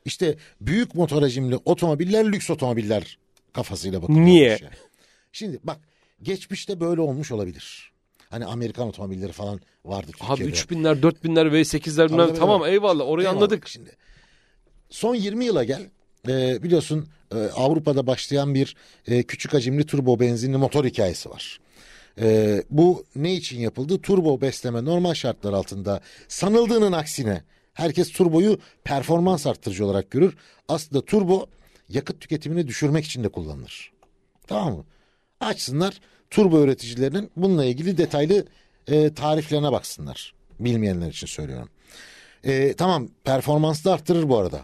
İşte 0.04 0.36
büyük 0.60 0.94
motor 0.94 1.22
hacimli 1.22 1.56
otomobiller 1.64 2.32
lüks 2.32 2.50
otomobiller 2.50 3.18
kafasıyla 3.52 4.02
bakılıyor. 4.02 4.24
Niye? 4.26 4.58
Şimdi 5.32 5.58
bak 5.64 5.80
geçmişte 6.22 6.80
böyle 6.80 7.00
olmuş 7.00 7.32
olabilir. 7.32 7.92
Hani 8.30 8.46
Amerikan 8.46 8.88
otomobilleri 8.88 9.32
falan 9.32 9.60
vardı 9.84 10.12
Abi 10.20 10.44
Türkiye'de. 10.44 10.56
3000'ler 10.56 11.00
4000'ler 11.00 11.50
V8'ler 11.50 12.08
bilmem 12.08 12.28
tabii, 12.28 12.38
tamam 12.38 12.60
tabii. 12.60 12.70
eyvallah 12.70 13.04
orayı 13.04 13.24
Eyvallah. 13.28 13.36
anladık. 13.42 13.68
Şimdi 13.68 13.90
son 14.90 15.14
20 15.14 15.44
yıla 15.44 15.64
gel. 15.64 15.90
Ee, 16.28 16.62
biliyorsun 16.62 17.08
e, 17.34 17.36
Avrupa'da 17.36 18.06
başlayan 18.06 18.54
bir 18.54 18.76
e, 19.06 19.22
küçük 19.22 19.54
hacimli 19.54 19.86
turbo 19.86 20.20
benzinli 20.20 20.56
motor 20.56 20.84
hikayesi 20.84 21.30
var. 21.30 21.60
Ee, 22.20 22.62
bu 22.70 23.04
ne 23.16 23.34
için 23.34 23.60
yapıldı? 23.60 24.02
Turbo 24.02 24.40
besleme 24.40 24.84
normal 24.84 25.14
şartlar 25.14 25.52
altında 25.52 26.00
sanıldığının 26.28 26.92
aksine 26.92 27.42
herkes 27.74 28.12
turboyu 28.12 28.58
performans 28.84 29.46
arttırıcı 29.46 29.86
olarak 29.86 30.10
görür. 30.10 30.36
Aslında 30.68 31.04
turbo 31.04 31.46
yakıt 31.88 32.20
tüketimini 32.20 32.66
düşürmek 32.68 33.04
için 33.04 33.24
de 33.24 33.28
kullanılır. 33.28 33.92
Tamam 34.46 34.76
mı? 34.76 34.84
Açsınlar 35.40 36.00
turbo 36.30 36.64
üreticilerinin 36.64 37.30
bununla 37.36 37.64
ilgili 37.64 37.98
detaylı 37.98 38.46
e, 38.88 39.14
tariflerine 39.14 39.72
baksınlar. 39.72 40.34
Bilmeyenler 40.60 41.08
için 41.08 41.26
söylüyorum. 41.26 41.68
E, 42.44 42.72
tamam 42.72 43.08
performansı 43.24 43.84
da 43.84 43.92
arttırır 43.92 44.28
bu 44.28 44.38
arada. 44.38 44.60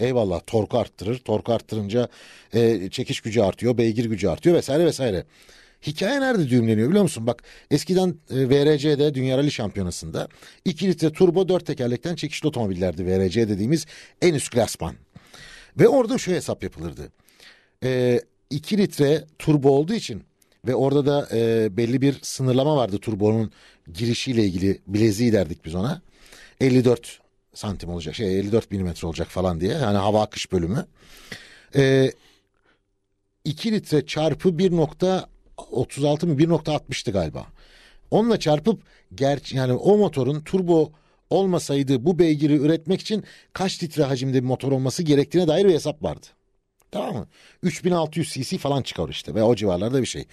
Eyvallah 0.00 0.40
torku 0.46 0.78
arttırır. 0.78 1.18
Torku 1.18 1.52
arttırınca 1.52 2.08
e, 2.54 2.90
çekiş 2.90 3.20
gücü 3.20 3.40
artıyor, 3.40 3.78
beygir 3.78 4.04
gücü 4.04 4.28
artıyor 4.28 4.56
vesaire 4.56 4.84
vesaire. 4.84 5.24
Hikaye 5.86 6.20
nerede 6.20 6.48
düğümleniyor 6.50 6.88
biliyor 6.88 7.02
musun? 7.02 7.26
Bak 7.26 7.42
eskiden 7.70 8.14
e, 8.30 8.48
VRC'de 8.48 9.14
Dünya 9.14 9.38
Rally 9.38 9.50
Şampiyonası'nda 9.50 10.28
2 10.64 10.88
litre 10.88 11.12
turbo 11.12 11.48
4 11.48 11.66
tekerlekten 11.66 12.14
çekişli 12.14 12.48
otomobillerdi 12.48 13.06
VRC 13.06 13.48
dediğimiz 13.48 13.86
en 14.22 14.34
üst 14.34 14.50
klasman. 14.50 14.94
Ve 15.78 15.88
orada 15.88 16.18
şu 16.18 16.32
hesap 16.32 16.62
yapılırdı. 16.62 17.12
E, 17.84 18.20
2 18.54 18.78
litre 18.78 19.24
turbo 19.38 19.70
olduğu 19.70 19.94
için 19.94 20.22
ve 20.66 20.74
orada 20.74 21.06
da 21.06 21.28
e, 21.32 21.68
belli 21.76 22.00
bir 22.00 22.18
sınırlama 22.22 22.76
vardı 22.76 22.98
turbonun 22.98 23.52
girişiyle 23.94 24.44
ilgili 24.44 24.80
bileziği 24.86 25.32
derdik 25.32 25.64
biz 25.64 25.74
ona. 25.74 26.02
54 26.60 27.20
santim 27.54 27.90
olacak 27.90 28.14
şey 28.14 28.38
54 28.38 28.70
milimetre 28.70 29.06
olacak 29.06 29.28
falan 29.28 29.60
diye 29.60 29.72
yani 29.72 29.98
hava 29.98 30.22
akış 30.22 30.52
bölümü. 30.52 30.86
E, 31.76 32.12
2 33.44 33.72
litre 33.72 34.06
çarpı 34.06 34.48
1.36 34.48 36.26
mı 36.26 36.34
1.60'tı 36.34 37.10
galiba. 37.10 37.46
Onunla 38.10 38.38
çarpıp 38.38 38.82
gerçi 39.14 39.56
yani 39.56 39.72
o 39.72 39.96
motorun 39.98 40.40
turbo 40.40 40.92
olmasaydı 41.30 42.04
bu 42.04 42.18
beygiri 42.18 42.56
üretmek 42.56 43.00
için 43.00 43.24
kaç 43.52 43.82
litre 43.82 44.02
hacimde 44.02 44.42
bir 44.42 44.48
motor 44.48 44.72
olması 44.72 45.02
gerektiğine 45.02 45.48
dair 45.48 45.64
bir 45.64 45.74
hesap 45.74 46.02
vardı. 46.02 46.26
Tamam 46.94 47.16
mı? 47.16 47.26
3600 47.62 48.32
cc 48.32 48.58
falan 48.58 48.82
çıkar 48.82 49.08
işte 49.08 49.34
ve 49.34 49.42
o 49.42 49.54
civarlarda 49.54 50.00
bir 50.00 50.06
şey. 50.06 50.24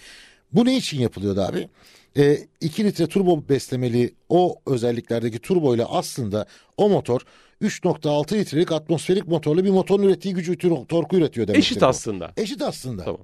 Bu 0.52 0.64
ne 0.64 0.76
için 0.76 1.00
yapılıyordu 1.00 1.40
abi? 1.40 1.68
E, 2.16 2.38
2 2.60 2.84
litre 2.84 3.06
turbo 3.06 3.48
beslemeli 3.48 4.14
o 4.28 4.56
özelliklerdeki 4.66 5.38
turbo 5.38 5.74
ile 5.74 5.84
aslında 5.84 6.46
o 6.76 6.88
motor 6.88 7.20
3.6 7.62 8.34
litrelik 8.34 8.72
atmosferik 8.72 9.28
motorlu 9.28 9.64
bir 9.64 9.70
motorun 9.70 10.02
ürettiği 10.02 10.34
gücü 10.34 10.52
tor- 10.52 10.86
torku 10.86 11.16
üretiyor 11.16 11.46
demektir. 11.48 11.66
Eşit 11.70 11.82
bu. 11.82 11.86
aslında. 11.86 12.32
Eşit 12.36 12.62
aslında. 12.62 13.04
Tamam. 13.04 13.20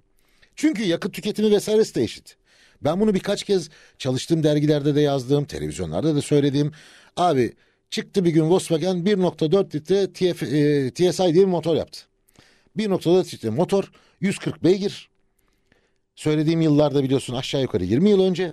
Çünkü 0.56 0.82
yakıt 0.82 1.14
tüketimi 1.14 1.50
vesairesi 1.50 1.94
de 1.94 2.02
eşit. 2.02 2.36
Ben 2.82 3.00
bunu 3.00 3.14
birkaç 3.14 3.42
kez 3.42 3.68
çalıştığım 3.98 4.42
dergilerde 4.42 4.94
de 4.94 5.00
yazdım, 5.00 5.44
televizyonlarda 5.44 6.14
da 6.14 6.22
söylediğim. 6.22 6.72
Abi 7.16 7.52
çıktı 7.90 8.24
bir 8.24 8.30
gün 8.30 8.50
Volkswagen 8.50 8.96
1.4 8.96 9.74
litre 9.74 10.12
TF, 10.12 10.42
e, 10.42 10.90
TSI 10.90 11.34
diye 11.34 11.46
bir 11.46 11.50
motor 11.50 11.76
yaptı. 11.76 12.07
1.4 12.78 13.34
litre 13.34 13.50
motor 13.50 13.92
140 14.20 14.64
beygir. 14.64 15.08
Söylediğim 16.14 16.60
yıllarda 16.60 17.02
biliyorsun 17.02 17.34
aşağı 17.34 17.62
yukarı 17.62 17.84
20 17.84 18.10
yıl 18.10 18.24
önce. 18.24 18.52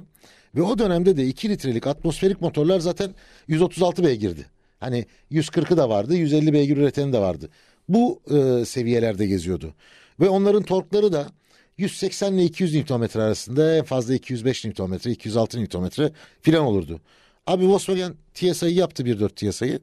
Ve 0.55 0.61
o 0.61 0.77
dönemde 0.77 1.17
de 1.17 1.27
2 1.27 1.49
litrelik 1.49 1.87
atmosferik 1.87 2.41
motorlar 2.41 2.79
zaten 2.79 3.15
136 3.47 4.03
beygirdi. 4.03 4.45
Hani 4.79 5.05
140'ı 5.31 5.77
da 5.77 5.89
vardı, 5.89 6.15
150 6.15 6.53
beygir 6.53 6.77
üreteni 6.77 7.13
de 7.13 7.19
vardı. 7.19 7.49
Bu 7.89 8.21
e, 8.31 8.65
seviyelerde 8.65 9.25
geziyordu. 9.25 9.73
Ve 10.19 10.29
onların 10.29 10.63
torkları 10.63 11.13
da 11.13 11.27
180 11.77 12.33
ile 12.33 12.43
200 12.43 12.75
Nm 12.75 13.19
arasında 13.21 13.75
en 13.77 13.83
fazla 13.83 14.13
205 14.13 14.65
Nm, 14.65 14.93
206 15.09 15.59
Nm 15.59 15.89
filan 16.41 16.65
olurdu. 16.65 17.01
Abi 17.47 17.67
Volkswagen 17.67 18.15
TSI'yi 18.33 18.75
yaptı 18.75 19.03
1.4 19.03 19.51
TSI'yi. 19.51 19.79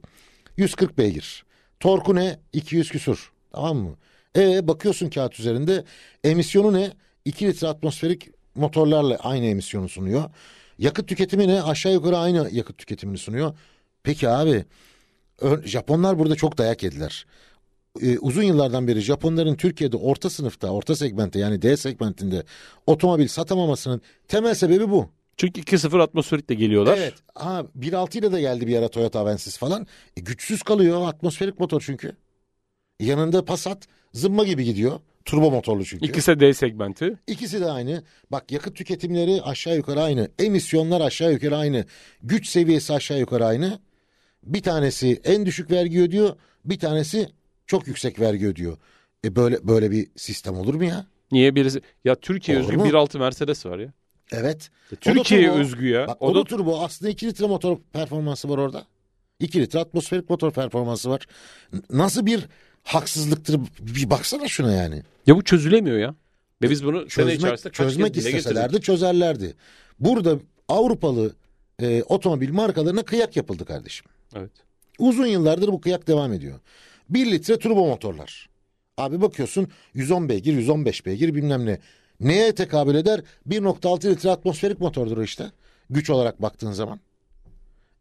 140 0.57 0.97
beygir. 0.97 1.45
Torku 1.79 2.15
ne? 2.15 2.39
200 2.53 2.89
küsur. 2.89 3.31
Tamam 3.51 3.77
mı? 3.77 3.95
E 4.37 4.67
bakıyorsun 4.67 5.09
kağıt 5.09 5.39
üzerinde 5.39 5.83
emisyonu 6.23 6.73
ne? 6.73 6.91
2 7.25 7.47
litre 7.47 7.67
atmosferik 7.67 8.29
motorlarla 8.55 9.15
aynı 9.15 9.45
emisyonu 9.45 9.89
sunuyor. 9.89 10.29
Yakıt 10.77 11.07
tüketimi 11.07 11.47
ne? 11.47 11.63
Aşağı 11.63 11.93
yukarı 11.93 12.17
aynı 12.17 12.49
yakıt 12.51 12.77
tüketimini 12.77 13.17
sunuyor. 13.17 13.53
Peki 14.03 14.29
abi 14.29 14.65
Japonlar 15.65 16.19
burada 16.19 16.35
çok 16.35 16.57
dayak 16.57 16.83
yediler. 16.83 17.25
Ee, 18.01 18.17
uzun 18.17 18.43
yıllardan 18.43 18.87
beri 18.87 19.01
Japonların 19.01 19.55
Türkiye'de 19.55 19.97
orta 19.97 20.29
sınıfta, 20.29 20.69
orta 20.69 20.95
segmentte 20.95 21.39
yani 21.39 21.61
D 21.61 21.77
segmentinde 21.77 22.43
otomobil 22.87 23.27
satamamasının 23.27 24.01
temel 24.27 24.53
sebebi 24.53 24.89
bu. 24.89 25.09
Çünkü 25.37 25.61
2-0 25.61 26.01
atmosferikle 26.01 26.55
geliyorlar. 26.55 26.97
Evet. 26.97 27.13
Ha 27.35 27.65
1.6 27.79 28.19
ile 28.19 28.31
de 28.31 28.41
geldi 28.41 28.67
bir 28.67 28.77
ara 28.77 28.87
Toyota 28.87 29.19
Avensis 29.19 29.57
falan. 29.57 29.87
E, 30.17 30.21
güçsüz 30.21 30.63
kalıyor 30.63 31.07
atmosferik 31.07 31.59
motor 31.59 31.81
çünkü. 31.85 32.15
Yanında 32.99 33.45
Passat 33.45 33.87
zımba 34.13 34.43
gibi 34.43 34.63
gidiyor. 34.63 34.99
Turbo 35.25 35.51
motorlu 35.51 35.85
çünkü. 35.85 36.05
İkisi 36.05 36.27
de 36.31 36.39
D 36.39 36.53
segmenti. 36.53 37.17
İkisi 37.27 37.61
de 37.61 37.65
aynı. 37.71 38.03
Bak 38.31 38.51
yakıt 38.51 38.75
tüketimleri 38.75 39.41
aşağı 39.41 39.75
yukarı 39.75 40.01
aynı. 40.01 40.29
Emisyonlar 40.39 41.01
aşağı 41.01 41.33
yukarı 41.33 41.57
aynı. 41.57 41.85
Güç 42.23 42.47
seviyesi 42.47 42.93
aşağı 42.93 43.19
yukarı 43.19 43.45
aynı. 43.45 43.79
Bir 44.43 44.61
tanesi 44.61 45.21
en 45.23 45.45
düşük 45.45 45.71
vergi 45.71 46.01
ödüyor. 46.01 46.35
Bir 46.65 46.79
tanesi 46.79 47.29
çok 47.67 47.87
yüksek 47.87 48.19
vergi 48.19 48.47
ödüyor. 48.47 48.77
E 49.25 49.35
böyle 49.35 49.67
böyle 49.67 49.91
bir 49.91 50.07
sistem 50.15 50.55
olur 50.57 50.73
mu 50.73 50.83
ya? 50.83 51.05
Niye 51.31 51.55
birisi 51.55 51.81
ya 52.05 52.15
Türkiye 52.15 52.57
Olur 52.57 52.65
özgü 52.65 52.77
mu? 52.77 52.85
1.6 52.87 53.19
Mercedes 53.19 53.65
var 53.65 53.79
ya. 53.79 53.93
Evet. 54.31 54.69
Türkiye 55.01 55.47
turbo. 55.47 55.59
özgü 55.59 55.87
ya. 55.89 56.07
Bak 56.07 56.17
o 56.21 56.27
o 56.27 56.35
da 56.35 56.39
da 56.39 56.43
turbo 56.43 56.81
aslında 56.81 57.11
2 57.11 57.27
litre 57.27 57.47
motor 57.47 57.77
performansı 57.93 58.49
var 58.49 58.57
orada. 58.57 58.85
2 59.39 59.61
litre 59.61 59.79
atmosferik 59.79 60.29
motor 60.29 60.51
performansı 60.51 61.09
var. 61.09 61.25
N- 61.73 61.81
Nasıl 61.89 62.25
bir 62.25 62.45
haksızlıktır 62.83 63.59
bir 63.79 64.09
baksana 64.09 64.47
şuna 64.47 64.71
yani. 64.71 65.03
ya 65.27 65.35
bu 65.35 65.43
çözülemiyor 65.43 65.97
ya. 65.97 66.15
Ve 66.61 66.69
biz 66.69 66.85
bunu 66.85 66.97
sene 66.97 67.07
Çözmek, 67.09 67.35
içerisinde 67.35 67.69
kaç 67.69 67.73
çözmek 67.73 68.17
isteselerdi 68.17 68.65
getirdik. 68.67 68.83
çözerlerdi. 68.83 69.55
Burada 69.99 70.39
Avrupalı 70.67 71.35
e, 71.81 72.03
otomobil 72.03 72.51
markalarına 72.51 73.03
kıyak 73.03 73.35
yapıldı 73.35 73.65
kardeşim. 73.65 74.05
Evet. 74.35 74.51
Uzun 74.99 75.25
yıllardır 75.25 75.67
bu 75.67 75.81
kıyak 75.81 76.07
devam 76.07 76.33
ediyor. 76.33 76.59
1 77.09 77.31
litre 77.31 77.59
turbo 77.59 77.87
motorlar. 77.87 78.49
Abi 78.97 79.21
bakıyorsun 79.21 79.67
110 79.93 80.29
beygir, 80.29 80.53
115 80.53 81.05
beygir 81.05 81.35
bilmem 81.35 81.65
ne. 81.65 81.79
Neye 82.19 82.55
tekabül 82.55 82.95
eder? 82.95 83.21
1.6 83.49 84.09
litre 84.11 84.31
atmosferik 84.31 84.79
motordur 84.79 85.23
işte. 85.23 85.51
Güç 85.89 86.09
olarak 86.09 86.41
baktığın 86.41 86.71
zaman. 86.71 86.99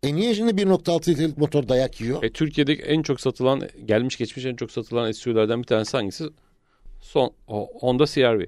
E 0.02 0.14
niye 0.14 0.34
şimdi 0.34 0.62
1.6 0.62 1.10
litrelik 1.10 1.38
motor 1.38 1.68
dayak 1.68 2.00
yiyor? 2.00 2.22
E, 2.22 2.32
Türkiye'deki 2.32 2.82
en 2.82 3.02
çok 3.02 3.20
satılan 3.20 3.62
gelmiş 3.84 4.16
geçmiş 4.16 4.46
en 4.46 4.56
çok 4.56 4.70
satılan 4.70 5.12
SUV'lerden 5.12 5.58
bir 5.58 5.66
tanesi 5.66 5.96
hangisi? 5.96 6.24
Son 7.00 7.32
o, 7.48 7.70
Honda 7.80 8.06
CR-V. 8.06 8.46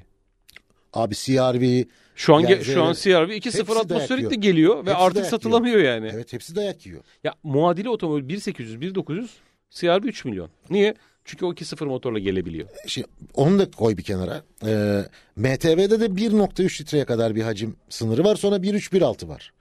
Abi 0.93 1.15
CR-V, 1.15 1.85
Şu 2.17 2.35
an 2.35 2.41
Yani 2.41 2.65
şu 2.65 2.83
an 2.83 2.93
CR-V 2.93 3.37
2.0 3.37 3.45
hepsi 3.45 3.67
dayak 3.67 3.77
atmosferik 3.85 4.11
de 4.11 4.35
yiyor. 4.35 4.43
geliyor 4.43 4.77
ve 4.77 4.91
Hepsi 4.91 4.95
artık 5.03 5.27
satılamıyor 5.27 5.79
yani. 5.79 6.11
evet 6.15 6.33
hepsi 6.33 6.57
dayak 6.57 6.87
yiyor. 6.87 7.03
Ya 7.25 7.35
muadili 7.43 7.89
otomobil 7.89 8.29
1800 8.29 8.81
1900 8.81 9.31
CR-V 9.71 10.07
3 10.07 10.25
milyon. 10.25 10.49
Niye? 10.71 10.95
Çünkü 11.25 11.45
o 11.45 11.53
2.0 11.53 11.85
motorla 11.85 12.19
gelebiliyor. 12.19 12.69
Şimdi 12.87 13.09
onu 13.35 13.59
da 13.59 13.71
koy 13.71 13.97
bir 13.97 14.03
kenara. 14.03 14.43
Ee, 14.67 15.03
MTV'de 15.37 16.01
de 16.01 16.07
1.3 16.07 16.81
litreye 16.83 17.05
kadar 17.05 17.35
bir 17.35 17.43
hacim 17.43 17.77
sınırı 17.89 18.25
var. 18.25 18.37
Sonra 18.37 18.57
1.3 18.57 18.93
1.6 18.93 19.29
var. 19.29 19.53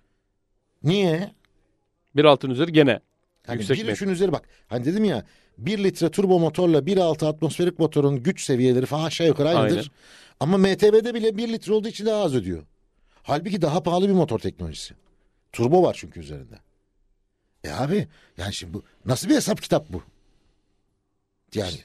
Niye? 0.84 1.32
1.6'ın 2.15 2.50
üzeri 2.50 2.72
gene. 2.72 3.00
Hani 3.48 3.58
Yüksek 3.58 3.79
1.3'ün 3.79 4.10
üzeri 4.10 4.32
bak. 4.32 4.50
Hani 4.67 4.86
dedim 4.86 5.05
ya 5.05 5.25
1 5.58 5.84
litre 5.84 6.12
turbo 6.12 6.39
motorla 6.39 6.77
1.6 6.79 7.27
atmosferik 7.27 7.79
motorun 7.79 8.24
güç 8.24 8.43
seviyeleri 8.43 8.86
falan 8.86 9.03
aşağı 9.03 9.27
yukarı 9.27 9.50
aynıdır. 9.50 9.77
Aynen. 9.77 9.89
Ama 10.39 10.58
MTV'de 10.58 11.13
bile 11.13 11.38
1 11.38 11.53
litre 11.53 11.74
olduğu 11.74 11.88
için 11.88 12.05
daha 12.05 12.24
az 12.24 12.36
ödüyor. 12.36 12.63
Halbuki 13.24 13.62
daha 13.62 13.84
pahalı 13.84 14.08
bir 14.10 14.13
motor 14.13 14.39
teknolojisi. 14.39 14.93
Turbo 15.51 15.84
var 15.84 15.96
çünkü 16.00 16.20
üzerinde. 16.20 16.60
E 17.63 17.72
abi 17.72 18.08
yani 18.38 18.53
şimdi 18.53 18.74
bu 18.74 18.84
nasıl 19.05 19.29
bir 19.29 19.36
hesap 19.36 19.62
kitap 19.62 19.86
bu? 19.89 20.03
Yani 21.55 21.75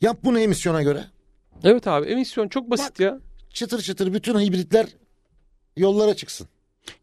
yap 0.00 0.18
bunu 0.24 0.40
emisyona 0.40 0.82
göre. 0.82 1.04
Evet 1.64 1.86
abi 1.86 2.06
emisyon 2.06 2.48
çok 2.48 2.70
basit 2.70 3.00
ya. 3.00 3.20
Çıtır 3.52 3.82
çıtır 3.82 4.12
bütün 4.12 4.40
hibritler 4.40 4.86
yollara 5.76 6.14
çıksın. 6.14 6.48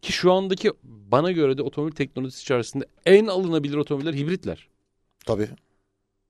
Ki 0.01 0.11
şu 0.11 0.33
andaki 0.33 0.71
bana 0.83 1.31
göre 1.31 1.57
de 1.57 1.61
otomobil 1.61 1.91
teknolojisi 1.91 2.41
içerisinde 2.41 2.85
en 3.05 3.25
alınabilir 3.27 3.75
otomobiller 3.77 4.13
hibritler. 4.13 4.67
Tabii. 5.25 5.47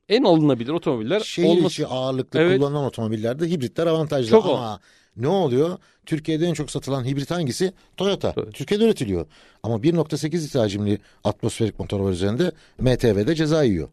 En 0.09 0.23
alınabilir 0.23 0.69
otomobiller 0.69 1.19
Şehir 1.19 1.47
olması. 1.49 1.67
içi 1.67 1.87
ağırlıklı 1.87 2.39
Evet. 2.39 2.57
kullanılan 2.59 2.83
otomobillerde 2.85 3.49
hibritler 3.49 3.87
avantajlı. 3.87 4.29
Çok 4.29 4.45
Ama 4.45 4.79
ne 5.17 5.27
oluyor? 5.27 5.77
Türkiye'de 6.05 6.45
en 6.45 6.53
çok 6.53 6.71
satılan 6.71 7.05
hibrit 7.05 7.31
hangisi? 7.31 7.73
Toyota. 7.97 8.33
Evet. 8.37 8.53
Türkiye'de 8.53 8.85
üretiliyor. 8.85 9.25
Ama 9.63 9.75
1.8 9.83 10.43
litre 10.43 10.59
hacimli 10.59 10.99
atmosferik 11.23 11.79
motor 11.79 11.99
var 11.99 12.11
üzerinde 12.11 12.51
MTV'de 12.79 13.35
ceza 13.35 13.63
yiyor. 13.63 13.89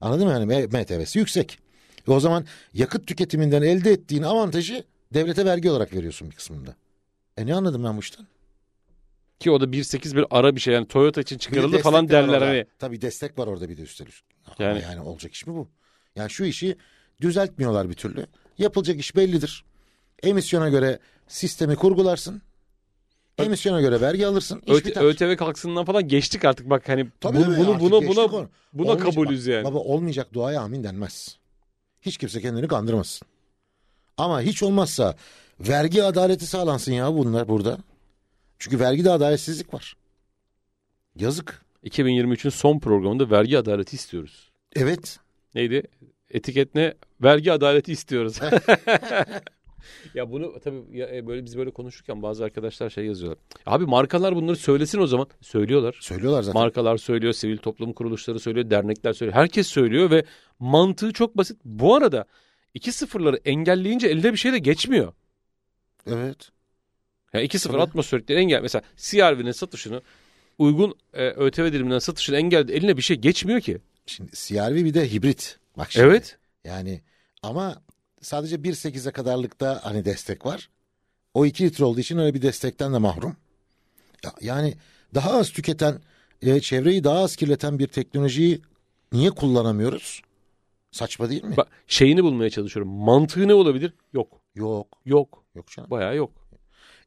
Anladın 0.00 0.26
mı? 0.26 0.32
Yani 0.32 0.66
MTV'si 0.66 1.18
yüksek. 1.18 1.58
E 2.08 2.10
o 2.10 2.20
zaman 2.20 2.44
yakıt 2.74 3.06
tüketiminden 3.06 3.62
elde 3.62 3.90
ettiğin 3.92 4.22
avantajı 4.22 4.84
devlete 5.14 5.44
vergi 5.44 5.70
olarak 5.70 5.94
veriyorsun 5.94 6.30
bir 6.30 6.36
kısmında. 6.36 6.74
E 7.36 7.46
ne 7.46 7.54
anladım 7.54 7.84
ben 7.84 7.96
bu 7.96 8.00
işten? 8.00 8.26
Ki 9.40 9.50
o 9.50 9.60
da 9.60 9.64
1.8 9.64 10.16
bir 10.16 10.24
ara 10.30 10.56
bir 10.56 10.60
şey 10.60 10.74
yani 10.74 10.88
Toyota 10.88 11.20
için 11.20 11.38
çıkarıldı 11.38 11.78
falan 11.78 12.08
derler 12.08 12.42
hani. 12.42 12.66
Tabii 12.78 13.00
destek 13.00 13.38
var 13.38 13.46
orada 13.46 13.68
bir 13.68 13.76
de 13.76 13.82
üstelik. 13.82 14.14
Yani- 14.58 14.68
Yani, 14.68 14.82
yani 14.82 15.00
olacak 15.00 15.32
iş 15.32 15.46
mi 15.46 15.54
bu? 15.54 15.68
Yani 16.16 16.30
şu 16.30 16.44
işi 16.44 16.76
düzeltmiyorlar 17.20 17.88
bir 17.88 17.94
türlü. 17.94 18.26
Yapılacak 18.58 18.98
iş 18.98 19.16
bellidir. 19.16 19.64
Emisyona 20.22 20.68
göre 20.68 20.98
sistemi 21.28 21.76
kurgularsın. 21.76 22.42
Emisyona 23.38 23.80
göre 23.80 24.00
vergi 24.00 24.26
alırsın. 24.26 24.62
iş 24.66 24.72
ÖT, 24.74 24.86
biter. 24.86 25.02
ÖTV 25.02 25.36
kalksınından 25.36 25.84
falan 25.84 26.08
geçtik 26.08 26.44
artık 26.44 26.70
bak 26.70 26.88
hani 26.88 27.06
Tabii 27.20 27.38
bunu, 27.38 27.46
bunu 27.56 27.70
artık 27.70 27.80
buna 27.80 28.08
buna 28.08 28.24
onu. 28.24 28.48
buna 28.72 28.90
Olmayacak- 28.92 29.02
kabulüz 29.14 29.46
yani. 29.46 29.64
Baba 29.64 29.78
olmayacak 29.78 30.32
duaya 30.34 30.60
amin 30.60 30.84
denmez. 30.84 31.36
Hiç 32.02 32.16
kimse 32.16 32.40
kendini 32.40 32.68
kandırmasın. 32.68 33.28
Ama 34.16 34.40
hiç 34.40 34.62
olmazsa 34.62 35.16
vergi 35.60 36.02
adaleti 36.04 36.46
sağlansın 36.46 36.92
ya 36.92 37.14
bunlar 37.14 37.48
burada. 37.48 37.78
Çünkü 38.58 38.80
vergide 38.80 39.10
adaletsizlik 39.10 39.74
var. 39.74 39.96
Yazık. 41.16 41.66
2023'ün 41.84 42.50
son 42.50 42.78
programında 42.78 43.30
vergi 43.30 43.58
adaleti 43.58 43.96
istiyoruz. 43.96 44.50
Evet. 44.76 45.18
Neydi? 45.54 45.82
Etiket 46.30 46.74
ne? 46.74 46.94
Vergi 47.22 47.52
adaleti 47.52 47.92
istiyoruz. 47.92 48.40
ya 50.14 50.30
bunu 50.30 50.60
tabii 50.60 50.82
ya, 50.92 51.16
e, 51.16 51.26
böyle 51.26 51.44
biz 51.44 51.58
böyle 51.58 51.70
konuşurken 51.70 52.22
bazı 52.22 52.44
arkadaşlar 52.44 52.90
şey 52.90 53.06
yazıyorlar. 53.06 53.38
Abi 53.66 53.86
markalar 53.86 54.36
bunları 54.36 54.56
söylesin 54.56 54.98
o 54.98 55.06
zaman. 55.06 55.26
Söylüyorlar. 55.40 55.98
Söylüyorlar 56.00 56.42
zaten. 56.42 56.60
Markalar 56.60 56.96
söylüyor, 56.96 57.32
sivil 57.32 57.56
toplum 57.56 57.92
kuruluşları 57.92 58.40
söylüyor, 58.40 58.70
dernekler 58.70 59.12
söylüyor. 59.12 59.36
Herkes 59.36 59.66
söylüyor 59.66 60.10
ve 60.10 60.24
mantığı 60.58 61.12
çok 61.12 61.36
basit. 61.36 61.60
Bu 61.64 61.94
arada 61.94 62.24
iki 62.74 62.92
sıfırları 62.92 63.40
engelleyince 63.44 64.08
elde 64.08 64.32
bir 64.32 64.38
şey 64.38 64.52
de 64.52 64.58
geçmiyor. 64.58 65.12
Evet. 66.06 66.50
Yani 67.36 67.46
2-0 67.48 67.68
Tabii. 67.68 67.82
atmosferikleri 67.82 68.38
engel. 68.38 68.62
Mesela 68.62 68.82
CRV'nin 68.96 69.52
satışını 69.52 70.02
uygun 70.58 70.94
e, 71.14 71.26
ÖTV 71.28 71.72
diliminden 71.72 71.98
satışını 71.98 72.36
engelledi. 72.36 72.72
Eline 72.72 72.96
bir 72.96 73.02
şey 73.02 73.16
geçmiyor 73.16 73.60
ki. 73.60 73.78
Şimdi 74.06 74.30
CRV 74.34 74.74
bir 74.74 74.94
de 74.94 75.12
hibrit. 75.12 75.58
Bak 75.78 75.92
şimdi. 75.92 76.06
Evet. 76.06 76.38
Yani 76.64 77.00
ama 77.42 77.82
sadece 78.22 78.56
1.8'e 78.56 79.12
kadarlıkta 79.12 79.80
hani 79.82 80.04
destek 80.04 80.46
var. 80.46 80.68
O 81.34 81.46
2 81.46 81.64
litre 81.64 81.84
olduğu 81.84 82.00
için 82.00 82.18
öyle 82.18 82.34
bir 82.34 82.42
destekten 82.42 82.94
de 82.94 82.98
mahrum. 82.98 83.36
Ya- 84.24 84.34
Yani 84.40 84.74
daha 85.14 85.30
az 85.38 85.50
tüketen, 85.50 86.00
e, 86.42 86.60
çevreyi 86.60 87.04
daha 87.04 87.18
az 87.18 87.36
kirleten 87.36 87.78
bir 87.78 87.86
teknolojiyi 87.86 88.60
niye 89.12 89.30
kullanamıyoruz? 89.30 90.22
Saçma 90.90 91.30
değil 91.30 91.44
mi? 91.44 91.56
Bak 91.56 91.68
şeyini 91.86 92.24
bulmaya 92.24 92.50
çalışıyorum. 92.50 92.92
Mantığı 92.92 93.48
ne 93.48 93.54
olabilir? 93.54 93.92
Yok. 94.12 94.40
Yok. 94.54 94.86
Yok. 95.04 95.44
Yok 95.54 95.66
canım. 95.70 95.90
Bayağı 95.90 96.16
yok. 96.16 96.30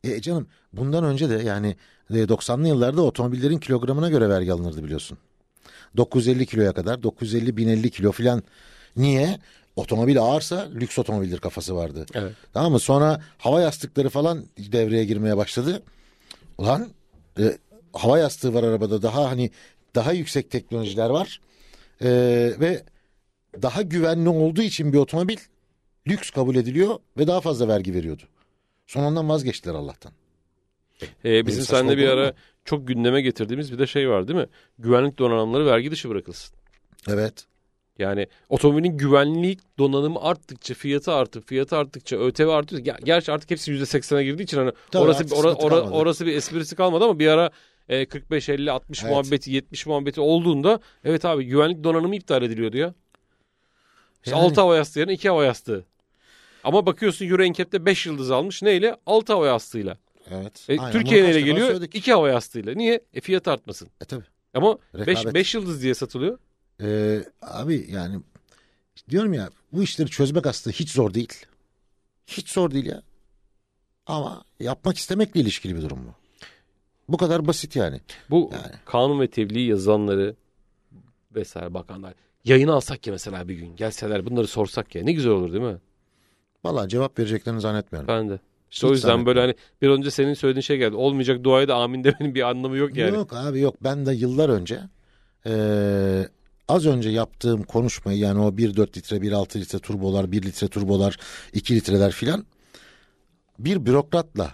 E 0.03 0.21
canım 0.21 0.47
bundan 0.73 1.03
önce 1.03 1.29
de 1.29 1.33
yani 1.33 1.75
e, 2.09 2.13
90'lı 2.13 2.67
yıllarda 2.67 3.01
otomobillerin 3.01 3.57
kilogramına 3.57 4.09
göre 4.09 4.29
vergi 4.29 4.53
alınırdı 4.53 4.83
biliyorsun. 4.83 5.17
950 5.97 6.45
kiloya 6.45 6.73
kadar 6.73 7.03
950 7.03 7.57
1050 7.57 7.91
kilo 7.91 8.11
filan. 8.11 8.43
Niye? 8.95 9.39
Otomobil 9.75 10.19
ağırsa 10.21 10.69
lüks 10.75 10.99
otomobildir 10.99 11.39
kafası 11.39 11.75
vardı. 11.75 12.05
Evet. 12.13 12.33
Tamam 12.53 12.71
mı? 12.71 12.79
Sonra 12.79 13.21
hava 13.37 13.61
yastıkları 13.61 14.09
falan 14.09 14.45
devreye 14.57 15.05
girmeye 15.05 15.37
başladı. 15.37 15.81
Ulan 16.57 16.89
e, 17.39 17.57
hava 17.93 18.19
yastığı 18.19 18.53
var 18.53 18.63
arabada 18.63 19.01
daha 19.01 19.31
hani 19.31 19.51
daha 19.95 20.13
yüksek 20.13 20.51
teknolojiler 20.51 21.09
var. 21.09 21.41
E, 22.01 22.09
ve 22.59 22.83
daha 23.61 23.81
güvenli 23.81 24.29
olduğu 24.29 24.61
için 24.61 24.93
bir 24.93 24.97
otomobil 24.97 25.37
lüks 26.07 26.29
kabul 26.29 26.55
ediliyor 26.55 26.99
ve 27.17 27.27
daha 27.27 27.41
fazla 27.41 27.67
vergi 27.67 27.93
veriyordu. 27.93 28.23
Son 28.89 29.03
ondan 29.03 29.29
vazgeçtiler 29.29 29.74
Allah'tan. 29.74 30.12
Ee, 31.25 31.46
bizim 31.48 31.63
seninle 31.63 31.98
bir 31.98 32.08
olur 32.08 32.13
mu? 32.17 32.22
ara 32.22 32.34
çok 32.65 32.88
gündeme 32.88 33.22
getirdiğimiz 33.22 33.72
bir 33.72 33.79
de 33.79 33.88
şey 33.88 34.10
var 34.10 34.27
değil 34.27 34.39
mi? 34.39 34.48
Güvenlik 34.79 35.19
donanımları 35.19 35.65
vergi 35.65 35.91
dışı 35.91 36.10
bırakılsın. 36.10 36.55
Evet. 37.10 37.46
Yani 38.00 38.27
otomobilin 38.50 38.98
güvenlik 38.98 39.60
donanımı 39.79 40.22
arttıkça 40.22 40.74
fiyatı 40.74 41.12
artıp 41.13 41.48
fiyatı 41.48 41.77
arttıkça 41.77 42.17
ÖTV 42.17 42.48
artıyor. 42.48 42.81
Gerçi 43.03 43.31
artık 43.31 43.51
hepsi 43.51 43.72
%80'e 43.72 44.24
girdiği 44.24 44.43
için 44.43 44.58
hani 44.58 44.72
Tabii 44.91 45.03
orası 45.03 45.19
ora- 45.36 45.50
sıkıntı 45.50 45.65
ora- 45.65 45.75
kalmadı. 45.75 45.93
orası 45.96 46.25
bir 46.25 46.36
esprisi 46.36 46.75
kalmadı 46.75 47.03
ama 47.03 47.19
bir 47.19 47.27
ara 47.27 47.50
e, 47.89 48.05
45 48.05 48.50
50 48.50 48.72
60 48.72 49.03
Evet. 49.03 49.12
muhabbeti 49.12 49.51
70 49.51 49.86
muhabbeti 49.86 50.22
olduğunda 50.22 50.79
evet 51.03 51.25
abi 51.25 51.46
güvenlik 51.46 51.84
donanımı 51.84 52.15
iptal 52.15 52.43
ediliyordu 52.43 52.77
ya. 52.77 52.93
İşte 54.25 54.36
Yani- 54.38 54.46
6 54.46 54.62
hava 54.62 54.75
yastığı 54.75 55.00
yerine 55.00 55.13
2 55.13 55.29
hava 55.29 55.43
yastığı. 55.46 55.86
Ama 56.63 56.85
bakıyorsun 56.85 57.25
Euro 57.25 57.51
NCAP'te 57.51 57.85
5 57.85 58.05
yıldız 58.05 58.31
almış. 58.31 58.61
Neyle? 58.61 58.97
6 59.05 59.33
hava 59.33 59.47
yastığıyla. 59.47 59.97
Evet. 60.31 60.65
E, 60.69 60.79
Aynen, 60.79 60.91
Türkiye'ye 60.91 61.41
geliyor? 61.41 61.67
söyledik. 61.67 61.95
2 61.95 62.13
hava 62.13 62.29
yastığıyla. 62.29 62.73
Niye? 62.73 63.01
E 63.13 63.21
fiyatı 63.21 63.51
artmasın. 63.51 63.89
E 64.01 64.05
tabii. 64.05 64.23
Ama 64.53 64.77
5 64.93 65.07
Rekabet. 65.07 65.33
5 65.33 65.55
yıldız 65.55 65.81
diye 65.83 65.93
satılıyor. 65.93 66.37
Ee, 66.81 67.23
abi 67.41 67.87
yani 67.89 68.19
diyorum 69.09 69.33
ya 69.33 69.49
bu 69.73 69.83
işleri 69.83 70.09
çözmek 70.09 70.45
aslında 70.45 70.73
hiç 70.75 70.91
zor 70.91 71.13
değil. 71.13 71.33
Hiç 72.27 72.49
zor 72.49 72.71
değil 72.71 72.85
ya. 72.85 73.01
Ama 74.05 74.43
yapmak 74.59 74.97
istemekle 74.97 75.39
ilişkili 75.39 75.75
bir 75.75 75.81
durum 75.81 75.99
bu. 76.07 76.13
Bu 77.09 77.17
kadar 77.17 77.47
basit 77.47 77.75
yani. 77.75 77.99
Bu 78.29 78.49
Yani. 78.53 78.75
kanun 78.85 79.19
ve 79.19 79.27
tebliğ 79.29 79.61
yazanları 79.61 80.35
vesaire 81.35 81.73
bakanlar 81.73 82.13
yayına 82.45 82.73
alsak 82.73 83.07
ya 83.07 83.13
mesela 83.13 83.47
bir 83.47 83.53
gün 83.55 83.75
gelseler 83.75 84.25
bunları 84.25 84.47
sorsak 84.47 84.95
ya 84.95 85.03
ne 85.03 85.11
güzel 85.11 85.31
olur 85.31 85.51
değil 85.53 85.63
mi? 85.63 85.77
Vallahi 86.63 86.89
cevap 86.89 87.19
vereceklerini 87.19 87.61
zannetmiyorum. 87.61 88.07
Ben 88.07 88.29
de. 88.29 88.39
İşte 88.71 88.87
Hiç 88.87 88.91
o 88.91 88.93
yüzden 88.93 89.25
böyle 89.25 89.39
hani 89.39 89.55
bir 89.81 89.89
önce 89.89 90.11
senin 90.11 90.33
söylediğin 90.33 90.61
şey 90.61 90.77
geldi. 90.77 90.95
Olmayacak 90.95 91.43
duaya 91.43 91.67
da 91.67 91.75
amin 91.75 92.03
demenin 92.03 92.35
bir 92.35 92.41
anlamı 92.49 92.77
yok 92.77 92.95
yani. 92.97 93.15
Yok 93.15 93.33
abi 93.33 93.59
yok. 93.59 93.75
Ben 93.83 94.05
de 94.05 94.13
yıllar 94.13 94.49
önce 94.49 94.79
eee, 95.45 96.27
az 96.67 96.85
önce 96.85 97.09
yaptığım 97.09 97.63
konuşmayı 97.63 98.17
yani 98.17 98.39
o 98.39 98.57
1.4 98.57 98.97
litre, 98.97 99.17
1.6 99.17 99.59
litre 99.59 99.79
turbolar, 99.79 100.31
1 100.31 100.41
litre 100.43 100.67
turbolar, 100.67 101.17
2 101.53 101.75
litreler 101.75 102.11
filan 102.11 102.45
bir 103.59 103.85
bürokratla, 103.85 104.53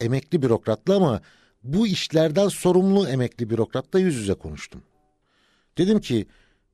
emekli 0.00 0.42
bürokratla 0.42 0.96
ama 0.96 1.20
bu 1.62 1.86
işlerden 1.86 2.48
sorumlu 2.48 3.08
emekli 3.08 3.50
bürokratla 3.50 3.98
yüz 3.98 4.16
yüze 4.16 4.34
konuştum. 4.34 4.82
Dedim 5.78 6.00
ki 6.00 6.26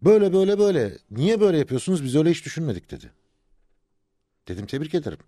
böyle 0.03 0.33
böyle 0.33 0.59
böyle 0.59 0.93
niye 1.11 1.41
böyle 1.41 1.59
yapıyorsunuz 1.59 2.05
biz 2.05 2.17
öyle 2.17 2.31
hiç 2.31 2.45
düşünmedik 2.45 2.91
dedi. 2.91 3.11
Dedim 4.49 4.67
tebrik 4.67 4.95
ederim. 4.95 5.19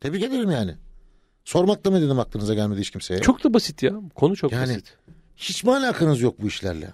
Tebrik 0.00 0.22
ederim 0.22 0.50
yani. 0.50 0.74
Sormak 1.44 1.84
da 1.84 1.90
mı 1.90 2.00
dedim 2.02 2.18
aklınıza 2.18 2.54
gelmedi 2.54 2.80
hiç 2.80 2.90
kimseye. 2.90 3.20
Çok 3.20 3.44
da 3.44 3.54
basit 3.54 3.82
ya. 3.82 3.92
Konu 4.14 4.36
çok 4.36 4.52
Yani- 4.52 4.68
basit. 4.68 4.96
Hiç 5.36 5.64
mi 5.64 5.70
alakanız 5.74 6.20
yok 6.20 6.34
bu 6.42 6.46
işlerle? 6.46 6.90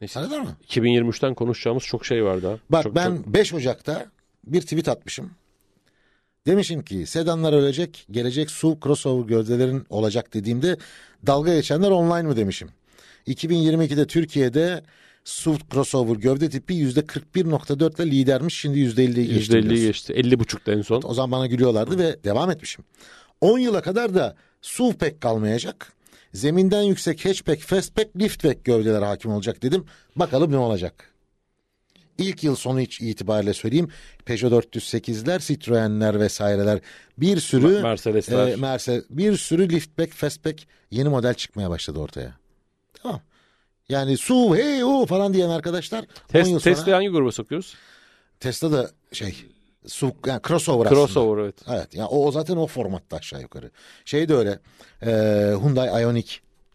Neyse. 0.00 0.20
Anladın 0.20 0.42
mı? 0.42 0.56
2023'ten 0.68 1.34
konuşacağımız 1.34 1.82
çok 1.82 2.06
şey 2.06 2.24
var 2.24 2.42
daha. 2.42 2.58
Bak 2.70 2.82
Çok- 2.82 2.94
ben 2.94 3.16
çok- 3.16 3.26
5 3.26 3.54
Ocak'ta 3.54 4.06
bir 4.46 4.60
tweet 4.60 4.88
atmışım. 4.88 5.30
Demişim 6.46 6.82
ki 6.82 7.06
sedanlar 7.06 7.52
ölecek, 7.52 8.06
gelecek 8.10 8.50
SUV 8.50 8.74
crossover 8.80 9.26
gövdelerin 9.28 9.86
olacak 9.90 10.34
dediğimde 10.34 10.76
dalga 11.26 11.54
geçenler 11.54 11.90
online 11.90 12.22
mı 12.28 12.36
demişim. 12.36 12.68
2022'de 13.26 14.06
Türkiye'de 14.06 14.82
SUV 15.26 15.56
crossover 15.72 16.16
gövde 16.16 16.48
tipi 16.50 16.74
%41.4 16.74 18.02
ile 18.02 18.10
lidermiş. 18.10 18.60
Şimdi 18.60 18.78
%50'yi 18.78 19.28
geçti. 19.34 19.52
%50'yi 19.52 19.70
biliyorsun. 19.70 19.86
geçti. 19.86 20.12
50.5'da 20.12 20.72
en 20.72 20.82
son. 20.82 21.02
O 21.04 21.14
zaman 21.14 21.32
bana 21.32 21.46
gülüyorlardı 21.46 21.98
ve 21.98 22.24
devam 22.24 22.50
etmişim. 22.50 22.84
10 23.40 23.58
yıla 23.58 23.82
kadar 23.82 24.14
da 24.14 24.36
SUV 24.62 24.92
pek 24.92 25.20
kalmayacak. 25.20 25.92
Zeminden 26.32 26.82
yüksek 26.82 27.24
hatchback, 27.24 27.62
fastback, 27.62 28.16
liftback 28.16 28.64
gövdeler 28.64 29.02
hakim 29.02 29.30
olacak 29.30 29.62
dedim. 29.62 29.84
Bakalım 30.16 30.52
ne 30.52 30.58
olacak. 30.58 31.12
İlk 32.18 32.44
yıl 32.44 32.56
sonu 32.56 32.80
hiç 32.80 33.00
itibariyle 33.00 33.54
söyleyeyim. 33.54 33.88
Peugeot 34.24 34.76
408'ler, 34.76 35.46
Citroen'ler 35.46 36.20
vesaireler 36.20 36.80
bir 37.18 37.40
sürü 37.40 37.82
Mercedesler. 37.82 38.48
e, 38.48 38.56
Mercedes 38.56 39.04
bir 39.10 39.36
sürü 39.36 39.68
liftback, 39.68 40.12
fastback 40.12 40.66
yeni 40.90 41.08
model 41.08 41.34
çıkmaya 41.34 41.70
başladı 41.70 41.98
ortaya. 41.98 42.34
Tamam. 43.02 43.20
Yani 43.88 44.16
SUV 44.16 44.54
hey 44.56 44.84
o 44.84 45.06
falan 45.06 45.34
diyen 45.34 45.48
arkadaşlar 45.50 46.04
10 46.34 46.44
yıl 46.44 46.58
sonra 46.58 46.96
hangi 46.96 47.08
gruba 47.08 47.32
sokuyoruz? 47.32 47.74
Tesla 48.40 48.72
da 48.72 48.90
şey 49.12 49.34
SUV 49.86 50.10
yani 50.26 50.40
crossover 50.48 50.86
aslında. 50.86 51.00
Crossover 51.00 51.42
evet. 51.42 51.54
Evet 51.70 51.94
ya 51.94 52.06
o, 52.06 52.26
o 52.26 52.32
zaten 52.32 52.56
o 52.56 52.66
formatta 52.66 53.16
aşağı 53.16 53.40
yukarı. 53.40 53.70
Şey 54.04 54.28
de 54.28 54.34
öyle. 54.34 54.58
E, 55.02 55.10
Hyundai 55.62 56.02
Ioniq 56.02 56.30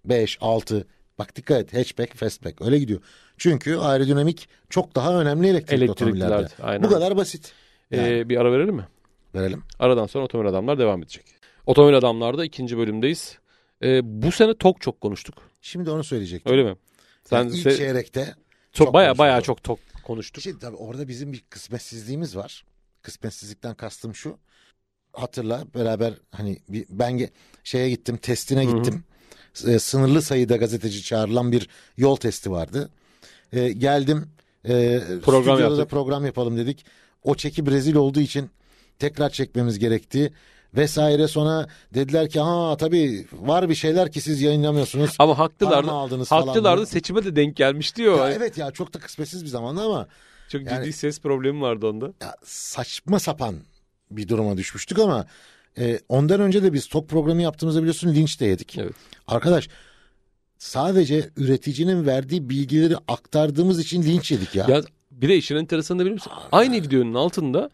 5, 0.05 0.37
6 0.41 0.87
bak 1.19 1.35
dikkat 1.35 1.59
et 1.61 1.73
hatchback, 1.73 2.15
fastback 2.17 2.61
öyle 2.61 2.79
gidiyor. 2.79 2.99
Çünkü 3.37 3.77
aerodinamik 3.77 4.49
çok 4.69 4.95
daha 4.95 5.21
önemli 5.21 5.47
elektrikli, 5.47 5.83
Elektrikliler, 5.83 6.25
otomobillerde. 6.27 6.63
aynen. 6.63 6.83
Bu 6.83 6.89
kadar 6.89 7.17
basit. 7.17 7.53
Ee, 7.91 7.97
Yani. 7.97 8.29
bir 8.29 8.37
ara 8.37 8.51
verelim 8.51 8.75
mi? 8.75 8.87
Verelim. 9.35 9.63
Aradan 9.79 10.07
sonra 10.07 10.25
Otomobil 10.25 10.49
Adamlar 10.49 10.79
devam 10.79 11.03
edecek. 11.03 11.25
Otomobil 11.65 11.97
Adamlar'da 11.97 12.45
ikinci 12.45 12.77
bölümdeyiz. 12.77 13.37
Ee, 13.83 13.99
bu 14.03 14.31
sene 14.31 14.53
TOK 14.53 14.81
çok 14.81 15.01
konuştuk. 15.01 15.35
Şimdi 15.61 15.89
onu 15.89 16.03
söyleyecektim. 16.03 16.51
Öyle 16.51 16.63
mi? 16.63 16.75
Sen 17.23 17.37
Yani 17.37 17.57
ilk 17.57 17.67
se- 17.67 17.77
çeyrekte 17.77 18.35
çok, 18.71 18.93
baya 18.93 19.17
baya 19.17 19.41
çok 19.41 19.63
TOK 19.63 19.79
konuştuk. 20.03 20.43
Şimdi 20.43 20.59
tabii 20.59 20.75
orada 20.75 21.07
bizim 21.07 21.33
bir 21.33 21.43
kısmetsizliğimiz 21.49 22.35
var. 22.35 22.65
Kısmetsizlikten 23.01 23.75
kastım 23.75 24.15
şu. 24.15 24.37
Hatırla 25.13 25.63
beraber 25.75 26.13
hani 26.31 26.57
bir, 26.69 26.85
ben 26.89 27.11
ge- 27.19 27.29
şeye 27.63 27.89
gittim 27.89 28.17
testine 28.17 28.65
Hı 28.65 28.71
hı. 28.71 28.75
gittim. 28.77 29.03
E, 29.67 29.79
sınırlı 29.79 30.21
sayıda 30.21 30.57
gazeteci 30.57 31.03
çağrılan 31.03 31.51
bir 31.51 31.69
yol 31.97 32.15
testi 32.15 32.51
vardı. 32.51 32.89
E, 33.53 33.71
geldim. 33.71 34.29
E, 34.65 35.01
Program 35.23 35.55
stüdyoda 35.57 35.77
da 35.77 35.87
program 35.87 36.25
yapalım 36.25 36.57
dedik. 36.57 36.85
O 37.23 37.35
çeki 37.35 37.65
Brezil 37.65 37.95
olduğu 37.95 38.19
için 38.19 38.49
tekrar 38.99 39.29
çekmemiz 39.29 39.79
gerekti. 39.79 40.33
Vesaire 40.75 41.27
sonra 41.27 41.67
dediler 41.93 42.29
ki 42.29 42.39
ha 42.39 42.77
tabii 42.77 43.27
var 43.31 43.69
bir 43.69 43.75
şeyler 43.75 44.11
ki 44.11 44.21
siz 44.21 44.41
yayınlamıyorsunuz. 44.41 45.15
Ama 45.19 45.39
haklılardı. 45.39 45.91
Aldınız 45.91 46.31
Haklılardı 46.31 46.85
seçime 46.85 47.23
de 47.23 47.35
denk 47.35 47.55
gelmiş 47.55 47.95
diyor. 47.95 48.17
Ya 48.17 48.31
evet 48.31 48.57
ya 48.57 48.71
çok 48.71 48.93
da 48.93 48.99
kısmetsiz 48.99 49.43
bir 49.43 49.49
zamanda 49.49 49.81
ama 49.81 50.07
Çok 50.49 50.61
Yani- 50.61 50.83
ciddi 50.85 50.93
ses 50.93 51.19
problemi 51.19 51.61
vardı 51.61 51.87
onda. 51.87 52.05
ya 52.21 52.35
saçma 52.45 53.19
sapan 53.19 53.55
bir 54.11 54.27
duruma 54.27 54.57
düşmüştük 54.57 54.99
ama 54.99 55.25
e, 55.77 55.99
ondan 56.09 56.39
önce 56.41 56.63
de 56.63 56.73
biz 56.73 56.87
top 56.87 57.09
programı 57.09 57.41
yaptığımızda 57.41 57.79
biliyorsun 57.79 58.13
linç 58.13 58.39
de 58.39 58.45
yedik. 58.45 58.77
Evet. 58.77 58.93
Arkadaş 59.27 59.69
sadece 60.57 61.29
üreticinin 61.37 62.05
verdiği 62.05 62.49
bilgileri 62.49 62.95
aktardığımız 63.07 63.79
için 63.79 64.03
linç 64.03 64.31
yedik 64.31 64.55
ya. 64.55 64.65
Ya 64.69 64.81
bir 65.11 65.29
de 65.29 65.35
işin 65.37 65.55
enteresanı 65.55 65.99
biliyor 65.99 66.13
musun? 66.13 66.33
Aynı 66.51 66.75
videonun 66.75 67.13
altında 67.13 67.69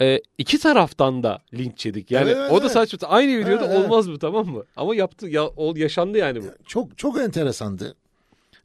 e, 0.00 0.20
iki 0.38 0.58
taraftan 0.58 1.22
da 1.22 1.42
linç 1.54 1.86
yedik. 1.86 2.10
Yani 2.10 2.30
Evet, 2.30 2.50
o 2.50 2.56
da 2.56 2.60
evet. 2.60 2.72
saçma. 2.72 3.08
Aynı 3.08 3.38
videoda 3.38 3.64
Evet, 3.64 3.76
evet. 3.76 3.84
olmaz 3.86 4.06
mı 4.06 4.18
tamam 4.18 4.46
mı? 4.46 4.64
Ama 4.76 4.94
yaptı 4.94 5.28
ya 5.28 5.46
ol 5.46 5.76
yaşandı 5.76 6.18
yani 6.18 6.42
bu. 6.42 6.46
Çok 6.66 6.98
çok 6.98 7.20
enteresandı. 7.20 7.94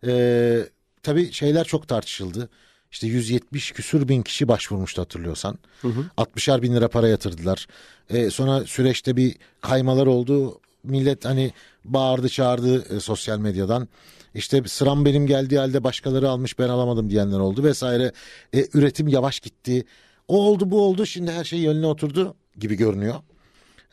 Ee, 0.07 0.59
tabii 1.03 1.31
şeyler 1.31 1.63
çok 1.63 1.87
tartışıldı. 1.87 2.49
İşte 2.91 3.07
170 3.07 3.71
küsür 3.71 4.07
bin 4.07 4.21
kişi 4.21 4.47
başvurmuştu 4.47 5.01
hatırlıyorsan. 5.01 5.59
Hı 5.81 5.87
hı. 5.87 6.05
60'ar 6.17 6.61
bin 6.61 6.75
lira 6.75 6.87
para 6.87 7.07
yatırdılar. 7.07 7.67
Ee, 8.09 8.29
sonra 8.29 8.63
süreçte 8.63 9.15
bir 9.15 9.35
kaymalar 9.61 10.07
oldu. 10.07 10.59
Millet 10.83 11.25
hani 11.25 11.51
bağırdı 11.85 12.29
çağırdı 12.29 12.95
e, 12.95 12.99
sosyal 12.99 13.39
medyadan. 13.39 13.87
İşte 14.35 14.63
sıram 14.67 15.05
benim 15.05 15.27
geldiği 15.27 15.59
halde 15.59 15.83
başkaları 15.83 16.29
almış 16.29 16.59
ben 16.59 16.69
alamadım 16.69 17.09
diyenler 17.09 17.39
oldu 17.39 17.63
vesaire. 17.63 18.11
E, 18.53 18.65
üretim 18.73 19.07
yavaş 19.07 19.39
gitti. 19.39 19.85
O 20.29 20.47
oldu 20.47 20.71
bu 20.71 20.81
oldu 20.81 21.05
şimdi 21.05 21.31
her 21.31 21.43
şey 21.43 21.59
yönüne 21.59 21.85
oturdu 21.87 22.35
gibi 22.59 22.75
görünüyor. 22.75 23.15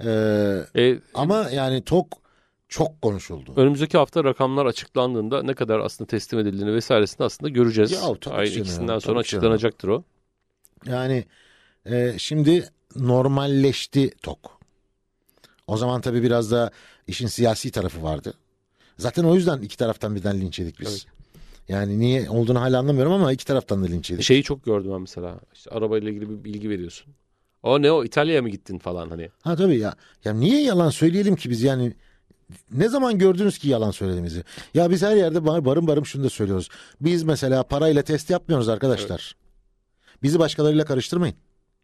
Ee, 0.04 0.80
E, 0.82 0.98
ama 1.14 1.50
yani 1.50 1.82
TOK 1.84 2.06
çok 2.68 3.02
konuşuldu. 3.02 3.52
önümüzdeki 3.56 3.98
hafta 3.98 4.24
rakamlar 4.24 4.66
açıklandığında 4.66 5.42
ne 5.42 5.54
kadar 5.54 5.78
aslında 5.80 6.08
teslim 6.08 6.40
edildiğini 6.40 6.74
vesairesini 6.74 7.24
aslında 7.24 7.48
göreceğiz. 7.48 7.92
Ya, 7.92 8.00
tabii 8.00 8.20
canım, 8.20 8.60
ikisinden 8.62 8.86
tabii 8.86 9.00
sonra 9.00 9.02
canım. 9.02 9.18
açıklanacaktır 9.18 9.88
o. 9.88 10.04
Yani 10.86 11.24
e, 11.86 12.14
şimdi 12.18 12.68
normalleşti 12.96 14.10
TOK. 14.22 14.58
O 15.66 15.76
zaman 15.76 16.00
tabii 16.00 16.22
biraz 16.22 16.50
da 16.50 16.70
işin 17.06 17.26
siyasi 17.26 17.70
tarafı 17.70 18.02
vardı. 18.02 18.34
Zaten 18.98 19.24
o 19.24 19.34
yüzden 19.34 19.58
iki 19.62 19.76
taraftan 19.76 20.16
birden 20.16 20.40
linç 20.40 20.58
yedik 20.58 20.80
biz. 20.80 20.88
Evet. 20.88 21.15
Yani 21.68 21.98
niye 21.98 22.30
olduğunu 22.30 22.60
hala 22.60 22.78
anlamıyorum 22.78 23.12
ama 23.12 23.32
iki 23.32 23.44
taraftan 23.44 23.82
da 23.82 23.86
linç 23.86 24.10
yedik. 24.10 24.24
Şeyi 24.24 24.42
çok 24.42 24.64
gördüm 24.64 24.90
ben 24.94 25.00
mesela. 25.00 25.40
İşte 25.54 25.70
arabayla 25.70 26.10
ilgili 26.10 26.30
bir 26.30 26.44
bilgi 26.44 26.70
veriyorsun. 26.70 27.06
O 27.62 27.82
ne 27.82 27.92
o 27.92 28.04
İtalya'ya 28.04 28.42
mı 28.42 28.48
gittin 28.48 28.78
falan 28.78 29.08
hani. 29.10 29.30
Ha 29.42 29.56
tabii 29.56 29.78
ya. 29.78 29.94
Ya 30.24 30.32
niye 30.32 30.62
yalan 30.62 30.90
söyleyelim 30.90 31.36
ki 31.36 31.50
biz 31.50 31.62
yani 31.62 31.92
ne 32.72 32.88
zaman 32.88 33.18
gördünüz 33.18 33.58
ki 33.58 33.68
yalan 33.68 33.90
söylediğimizi? 33.90 34.44
Ya 34.74 34.90
biz 34.90 35.02
her 35.02 35.16
yerde 35.16 35.46
bar- 35.46 35.64
barın 35.64 35.86
barım 35.86 36.06
şunu 36.06 36.24
da 36.24 36.30
söylüyoruz. 36.30 36.68
Biz 37.00 37.22
mesela 37.22 37.62
parayla 37.62 38.02
test 38.02 38.30
yapmıyoruz 38.30 38.68
arkadaşlar. 38.68 39.36
Bizi 40.22 40.38
başkalarıyla 40.38 40.84
karıştırmayın. 40.84 41.36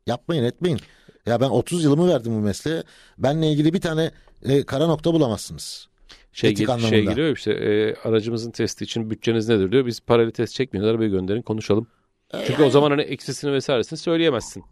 Yapmayın 0.06 0.44
etmeyin. 0.44 0.80
Ya 1.26 1.40
ben 1.40 1.48
30 1.50 1.84
yılımı 1.84 2.08
verdim 2.08 2.34
bu 2.34 2.38
mesleğe. 2.40 2.82
Benle 3.18 3.52
ilgili 3.52 3.72
bir 3.72 3.80
tane 3.80 4.10
e, 4.42 4.62
kara 4.62 4.86
nokta 4.86 5.12
bulamazsınız. 5.14 5.88
Şey, 6.32 6.50
Etik 6.50 6.66
gel- 6.66 6.78
şey 6.78 7.04
geliyor 7.04 7.36
işte 7.36 7.52
e, 7.52 7.94
aracımızın 8.08 8.50
testi 8.50 8.84
için 8.84 9.10
bütçeniz 9.10 9.48
nedir 9.48 9.72
diyor. 9.72 9.86
Biz 9.86 10.00
parayla 10.00 10.30
test 10.32 10.54
çekmiyoruz 10.54 10.90
arabayı 10.90 11.10
gönderin 11.10 11.42
konuşalım. 11.42 11.86
Çünkü 12.46 12.62
o 12.62 12.70
zaman 12.70 12.90
hani 12.90 13.02
eksisini 13.02 13.52
vesairesini 13.52 13.98
söyleyemezsin. 13.98 14.64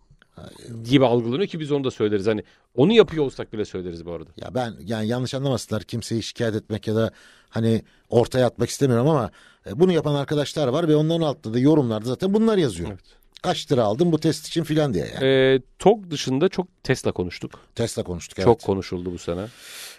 Gibi 0.84 1.06
algılanıyor 1.06 1.48
ki 1.48 1.60
biz 1.60 1.72
onu 1.72 1.84
da 1.84 1.90
söyleriz. 1.90 2.26
Hani 2.26 2.44
onu 2.74 2.92
yapıyor 2.92 3.24
olsak 3.24 3.52
bile 3.52 3.64
söyleriz 3.64 4.06
bu 4.06 4.12
arada. 4.12 4.30
Ya 4.36 4.54
ben 4.54 4.74
yani 4.84 5.08
yanlış 5.08 5.34
anlamasınlar 5.34 5.82
kimseyi 5.82 6.22
şikayet 6.22 6.54
etmek 6.54 6.86
ya 6.86 6.94
da 6.94 7.10
hani 7.48 7.82
ortaya 8.08 8.46
atmak 8.46 8.68
istemiyorum 8.68 9.08
ama 9.08 9.30
e, 9.66 9.80
bunu 9.80 9.92
yapan 9.92 10.14
arkadaşlar 10.14 10.68
var 10.68 10.88
ve 10.88 10.96
onların 10.96 11.20
altında 11.22 11.54
da 11.54 11.58
yorumlarda 11.58 12.08
zaten 12.08 12.34
bunlar 12.34 12.58
yazıyor. 12.58 12.88
Evet. 12.88 13.00
Kaç 13.42 13.72
lira 13.72 13.82
aldın 13.84 14.12
bu 14.12 14.20
test 14.20 14.46
için 14.46 14.64
filan 14.64 14.94
diye 14.94 15.06
yani. 15.14 15.24
E, 15.26 15.60
TOG 15.78 16.10
dışında 16.10 16.48
çok 16.48 16.66
Tesla 16.84 17.12
konuştuk. 17.12 17.60
Tesla 17.74 18.02
konuştuk 18.02 18.38
evet. 18.38 18.44
Çok 18.46 18.62
konuşuldu 18.62 19.12
bu 19.12 19.18
sene. 19.18 19.46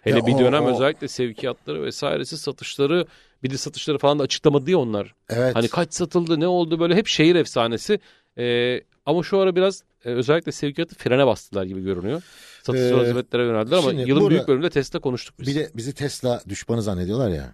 Hele 0.01 0.17
Ya 0.17 0.25
bir 0.25 0.37
dönem 0.37 0.63
o- 0.65 0.71
özellikle 0.73 1.07
sevkiyatları 1.07 1.83
vesairesi 1.83 2.37
satışları 2.37 3.05
bir 3.43 3.49
de 3.49 3.57
satışları 3.57 3.97
falan 3.97 4.19
da 4.19 4.23
açıklamadı 4.23 4.71
ya 4.71 4.77
onlar. 4.77 5.15
Evet. 5.29 5.55
Hani 5.55 5.67
kaç 5.67 5.93
satıldı 5.93 6.39
ne 6.39 6.47
oldu 6.47 6.79
böyle 6.79 6.95
hep 6.95 7.07
şehir 7.07 7.35
efsanesi. 7.35 7.99
Ee, 8.37 8.81
ama 9.05 9.23
şu 9.23 9.37
ara 9.39 9.55
biraz 9.55 9.83
e, 10.05 10.09
özellikle 10.09 10.51
sevkiyatı 10.51 10.95
frene 10.95 11.27
bastılar 11.27 11.63
gibi 11.63 11.83
görünüyor. 11.83 12.21
Satış 12.63 12.81
Ee, 12.81 12.97
hizmetlere 13.05 13.43
yöneldiler 13.45 13.77
ama 13.77 13.91
yılın 13.91 14.21
burada- 14.21 14.29
büyük 14.29 14.47
bölümünde 14.47 14.69
Tesla 14.69 14.99
konuştuk 14.99 15.35
biz. 15.39 15.47
bir 15.47 15.55
de 15.55 15.69
bizi 15.75 15.93
Tesla 15.93 16.41
düşmanı 16.49 16.81
zannediyorlar 16.81 17.29
ya. 17.29 17.53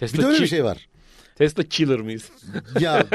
Tesla 0.00 0.18
Bir 0.18 0.22
de 0.22 0.26
öyle 0.26 0.36
kim? 0.36 0.44
bir 0.44 0.48
şey 0.50 0.64
var. 0.64 0.88
Tesla 1.38 1.62
killer 1.62 2.00
mıyız? 2.00 2.30
ya 2.80 3.06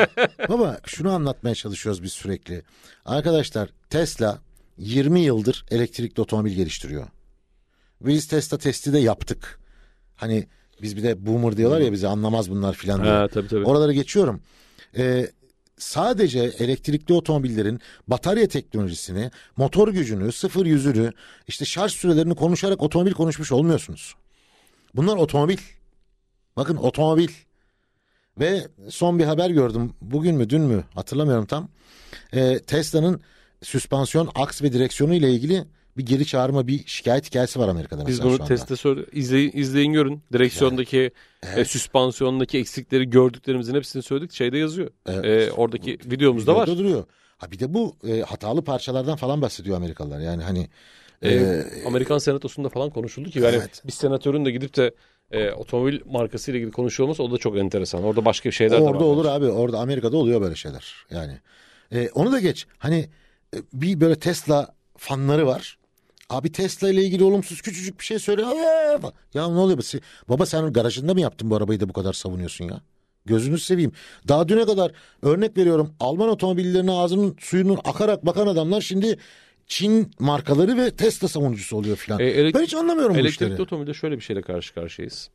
baba 0.50 0.80
şunu 0.86 1.12
anlatmaya 1.12 1.56
çalışıyoruz 1.56 2.04
biz 2.04 2.14
sürekli. 2.14 2.64
Arkadaşlar 3.06 3.70
Tesla 3.90 4.40
20 4.78 5.20
yıldır 5.20 5.66
elektrikli 5.72 6.22
otomobil 6.22 6.52
geliştiriyor. 6.52 7.08
Biz 8.02 8.28
Tesla 8.28 8.58
testi 8.58 8.94
de 8.94 9.00
yaptık. 9.00 9.60
Hani 10.16 10.48
biz 10.82 10.98
bir 10.98 11.04
de 11.04 11.26
boomer 11.26 11.58
diyorlar 11.58 11.80
ya 11.82 11.92
bize 11.92 12.08
anlamaz 12.08 12.50
bunlar 12.50 12.74
filan 12.74 13.04
diye. 13.04 13.14
ha, 13.14 13.28
tabii 13.28 13.48
tabii. 13.48 13.66
Oraları 13.66 13.94
geçiyorum. 13.94 14.42
Ee, 14.98 15.32
sadece 15.78 16.40
elektrikli 16.40 17.14
otomobillerin 17.14 17.80
batarya 18.08 18.48
teknolojisini, 18.48 19.32
motor 19.58 19.88
gücünü, 19.88 20.32
sıfır 20.32 20.66
yüzünü, 20.66 21.12
işte 21.48 21.66
şarj 21.66 21.92
sürelerini 21.92 22.36
konuşarak 22.36 22.84
otomobil 22.84 23.12
konuşmuş 23.12 23.52
olmuyorsunuz. 23.52 24.16
Bunlar 24.96 25.18
otomobil. 25.18 25.58
Bakın 26.58 26.76
otomobil. 26.76 27.30
Ve 28.40 28.68
son 28.90 29.20
bir 29.20 29.24
haber 29.24 29.50
gördüm. 29.50 29.94
Bugün 30.02 30.36
mü 30.36 30.50
dün 30.50 30.62
mü 30.62 30.84
hatırlamıyorum 30.96 31.46
tam. 31.46 31.70
Ee, 32.34 32.60
Tesla'nın 32.60 33.22
süspansiyon, 33.62 34.30
aks 34.36 34.62
ve 34.62 34.74
direksiyonu 34.74 35.14
ile 35.14 35.32
ilgili 35.32 35.64
bir 35.98 36.06
geri 36.06 36.26
çağırma 36.26 36.68
bir 36.68 36.86
şikayet 36.86 37.26
hikayesi 37.26 37.60
var 37.60 37.68
Amerika'da. 37.68 38.08
Biz 38.08 38.24
bunu 38.24 38.46
testte 38.46 38.76
izleyin, 39.12 39.52
izleyin 39.54 39.94
görün. 39.94 40.22
Direksiyondaki, 40.34 41.12
e, 41.56 41.66
süspansiyondaki 41.66 42.58
eksikleri 42.58 43.10
gördüklerimizin 43.10 43.76
hepsini 43.76 44.04
söyledik. 44.04 44.34
Şeyde 44.34 44.58
yazıyor. 44.58 44.90
Evet. 45.08 45.26
E, 45.26 45.52
oradaki 45.52 46.00
videomuzda 46.06 46.56
var. 46.56 46.68
Duruyor. 46.68 47.04
Ha 47.38 47.52
bir 47.52 47.60
de 47.60 47.74
bu 47.74 47.96
e, 48.08 48.22
hatalı 48.22 48.64
parçalardan 48.64 49.16
falan 49.16 49.42
bahsediyor 49.42 49.78
Amerikalılar. 49.78 50.20
Yani 50.20 50.44
hani 50.44 50.70
E, 51.22 51.34
e, 51.34 51.64
Amerikan 51.88 52.18
senatosunda 52.18 52.70
falan 52.70 52.90
konuşuldu 52.90 53.30
ki 53.30 53.40
yani 53.40 53.56
Evet. 53.56 53.82
bir 53.86 53.92
senatörün 53.92 54.46
de 54.46 54.52
gidip 54.52 54.76
de 54.76 54.96
e, 55.34 55.52
otomobil 55.52 56.00
markası 56.06 56.52
ile 56.52 56.58
ilgili 56.58 56.72
konuşuyor 56.72 57.06
olması 57.08 57.24
o 57.24 57.32
da 57.32 57.38
çok 57.38 57.58
enteresan. 57.58 58.04
Orada 58.04 58.26
başka 58.26 58.52
şeyler 58.52 58.80
de 58.80 58.84
var. 58.84 58.92
orada 58.92 59.04
olur 59.04 59.26
abi. 59.26 59.46
Orada 59.46 59.80
Amerika'da 59.80 60.18
oluyor 60.18 60.42
böyle 60.42 60.56
şeyler. 60.56 61.06
Yani 61.12 61.40
e, 61.92 62.10
onu 62.10 62.32
da 62.32 62.40
geç. 62.40 62.68
Hani 62.78 63.10
e, 63.56 63.58
bir 63.74 64.02
böyle 64.02 64.16
Tesla 64.16 64.74
fanları 64.98 65.48
var. 65.48 65.78
Abi 66.30 66.52
Tesla 66.52 66.90
ile 66.90 67.04
ilgili 67.04 67.24
olumsuz 67.24 67.62
küçücük 67.62 68.00
bir 68.00 68.06
şey 68.06 68.20
söyle. 68.20 68.46
Aa! 68.46 69.12
Ya 69.34 69.48
ne 69.48 69.60
oluyor? 69.60 69.78
bu? 69.78 70.00
Baba 70.30 70.46
sen 70.46 70.74
garajında 70.74 71.14
mı 71.14 71.22
yaptın 71.22 71.50
bu 71.50 71.56
arabayı 71.56 71.80
da 71.80 71.90
bu 71.90 71.94
kadar 71.94 72.14
savunuyorsun 72.14 72.66
ya? 72.66 72.82
Gözünü 73.26 73.60
seveyim. 73.60 73.92
Daha 74.28 74.48
düne 74.48 74.66
kadar 74.66 74.92
örnek 75.22 75.58
veriyorum 75.58 75.94
Alman 76.00 76.30
otomobillerine 76.30 76.92
ağzının 76.92 77.36
suyunun 77.40 77.80
akarak 77.84 78.26
bakan 78.26 78.48
adamlar 78.48 78.82
şimdi 78.82 79.18
Çin 79.68 80.12
markaları 80.20 80.78
ve 80.78 80.92
Tesla 80.96 81.28
savunucusu 81.28 81.78
oluyor 81.78 81.96
filan. 81.98 82.20
E, 82.20 82.24
elek- 82.24 82.54
ben 82.56 82.64
hiç 82.64 82.74
anlamıyorum 82.74 83.16
bu 83.16 83.20
Elektrikli 83.20 83.46
işleri. 83.46 83.62
otomobilde 83.62 83.94
şöyle 83.94 84.16
bir 84.16 84.22
şeyle 84.22 84.42
karşı 84.42 84.74
karşıyayız. 84.74 85.30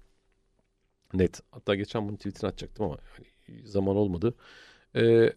Net. 1.15 1.41
Hatta 1.51 1.75
geçen 1.75 2.09
bunu 2.09 2.17
tweetini 2.17 2.49
atacaktım 2.49 2.85
ama 2.87 2.97
hani 3.17 3.27
zaman 3.69 3.97
olmadı. 3.97 4.35
Ee, 4.97 5.33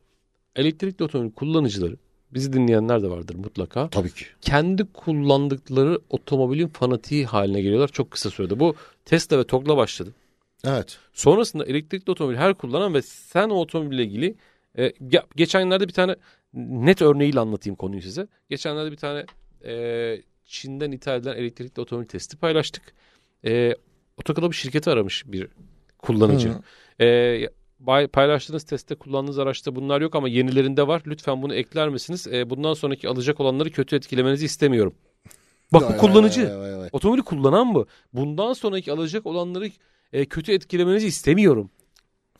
elektrikli 0.55 1.03
otomobil 1.03 1.31
kullanıcıları, 1.31 1.97
bizi 2.33 2.53
dinleyenler 2.53 3.03
de 3.03 3.09
vardır 3.09 3.35
mutlaka. 3.35 3.89
Tabii 3.89 4.11
ki. 4.13 4.25
Kendi 4.41 4.85
kullandıkları 4.93 5.99
otomobilin 6.09 6.67
fanatiği 6.67 7.25
haline 7.25 7.61
geliyorlar 7.61 7.87
çok 7.87 8.11
kısa 8.11 8.29
sürede. 8.29 8.59
Bu 8.59 8.75
Tesla 9.05 9.37
ve 9.39 9.43
TOG'la 9.43 9.77
başladı. 9.77 10.13
Evet. 10.63 10.97
Sonrasında 11.13 11.65
elektrikli 11.65 12.11
otomobil 12.11 12.35
her 12.37 12.53
kullanan 12.53 12.93
ve 12.93 13.01
sen 13.01 13.49
o 13.49 13.53
otomobille 13.55 14.03
ilgili 14.03 14.35
e, 14.77 14.87
ge- 14.87 15.25
geçenlerde 15.35 15.87
bir 15.87 15.93
tane 15.93 16.15
net 16.53 17.01
örneğiyle 17.01 17.39
anlatayım 17.39 17.75
konuyu 17.75 18.01
size. 18.01 18.27
Geçenlerde 18.49 18.91
bir 18.91 18.97
tane 18.97 19.25
e, 19.65 20.21
Çin'den 20.45 20.91
ithal 20.91 21.19
edilen 21.19 21.35
elektrikli 21.35 21.81
otomobil 21.81 22.07
testi 22.07 22.37
paylaştık. 22.37 22.83
E, 23.45 23.75
Otoklub 24.17 24.53
şirketi 24.53 24.89
aramış 24.89 25.23
bir 25.27 25.47
kullanıcı. 25.97 26.49
Hı. 26.49 27.03
E, 27.03 28.07
paylaştığınız 28.07 28.63
testte 28.63 28.95
kullandığınız 28.95 29.39
araçta 29.39 29.75
bunlar 29.75 30.01
yok 30.01 30.15
ama 30.15 30.29
yenilerinde 30.29 30.87
var. 30.87 31.01
Lütfen 31.07 31.41
bunu 31.41 31.55
ekler 31.55 31.89
misiniz? 31.89 32.27
E, 32.27 32.49
bundan 32.49 32.73
sonraki 32.73 33.09
alacak 33.09 33.39
olanları 33.39 33.71
kötü 33.71 33.95
etkilemenizi 33.95 34.45
istemiyorum. 34.45 34.93
Bak 35.73 35.81
bu 35.81 35.89
Vay, 35.89 35.97
kullanıcı. 35.97 36.49
vay, 36.49 36.59
vay, 36.59 36.77
vay. 36.77 36.89
Otomobili 36.91 37.23
kullanan 37.23 37.73
bu. 37.75 37.87
Bundan 38.13 38.53
sonraki 38.53 38.91
alacak 38.91 39.25
olanları 39.25 39.69
e, 40.13 40.25
kötü 40.25 40.51
etkilemenizi 40.51 41.07
istemiyorum. 41.07 41.71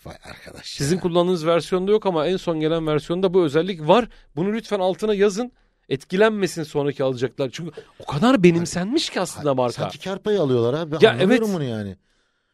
Vay 0.06 0.16
arkadaş. 0.24 0.66
Sizin 0.66 0.96
ya. 0.96 1.02
kullandığınız 1.02 1.46
versiyonda 1.46 1.92
yok 1.92 2.06
ama 2.06 2.28
en 2.28 2.38
son 2.38 2.60
gelen 2.60 2.88
versiyonda 2.88 3.34
bu 3.34 3.44
özellik 3.44 3.88
var. 3.88 4.08
Bunu 4.36 4.54
lütfen 4.54 4.80
altına 4.80 5.14
yazın. 5.14 5.52
Etkilenmesin 5.90 6.64
sonraki 6.64 7.04
alacaklar. 7.04 7.50
Çünkü 7.54 7.72
o 8.00 8.06
kadar 8.06 8.44
benimsenmiş 8.44 9.10
ki 9.10 9.22
aslında 9.22 9.54
marka. 9.54 9.74
Sanki 9.74 10.00
kar 10.00 10.20
payı 10.20 10.42
alıyorlar 10.42 10.74
abi. 10.74 10.92
Ben 10.92 11.00
Ya 11.02 11.18
evet. 11.20 11.42
bunu 11.42 11.64
yani. 11.64 11.98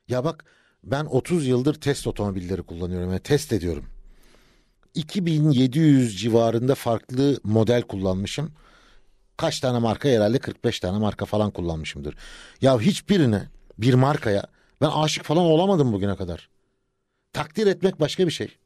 Ya 0.08 0.24
bak 0.24 0.46
ben 0.84 1.06
30 1.06 1.48
yıldır 1.48 1.74
test 1.74 2.08
otomobilleri 2.08 2.64
kullanıyorum. 2.64 3.10
Yani 3.10 3.20
test 3.20 3.54
ediyorum. 3.54 3.86
2700 4.94 6.20
civarında 6.20 6.76
farklı 6.76 7.40
model 7.44 7.82
kullanmışım. 7.82 8.52
Kaç 9.38 9.60
tane 9.60 9.80
marka 9.80 10.10
herhalde 10.10 10.40
45 10.40 10.80
tane 10.80 10.98
marka 10.98 11.26
falan 11.26 11.52
kullanmışımdır. 11.52 12.16
Ya 12.62 12.80
hiçbirine 12.80 13.44
bir 13.78 13.94
markaya 13.94 14.44
ben 14.82 14.90
aşık 14.90 15.24
falan 15.24 15.44
olamadım 15.44 15.94
bugüne 15.94 16.16
kadar. 16.16 16.50
Takdir 17.38 17.68
etmek 17.68 18.00
başka 18.00 18.26
bir 18.28 18.32
şey. 18.32 18.58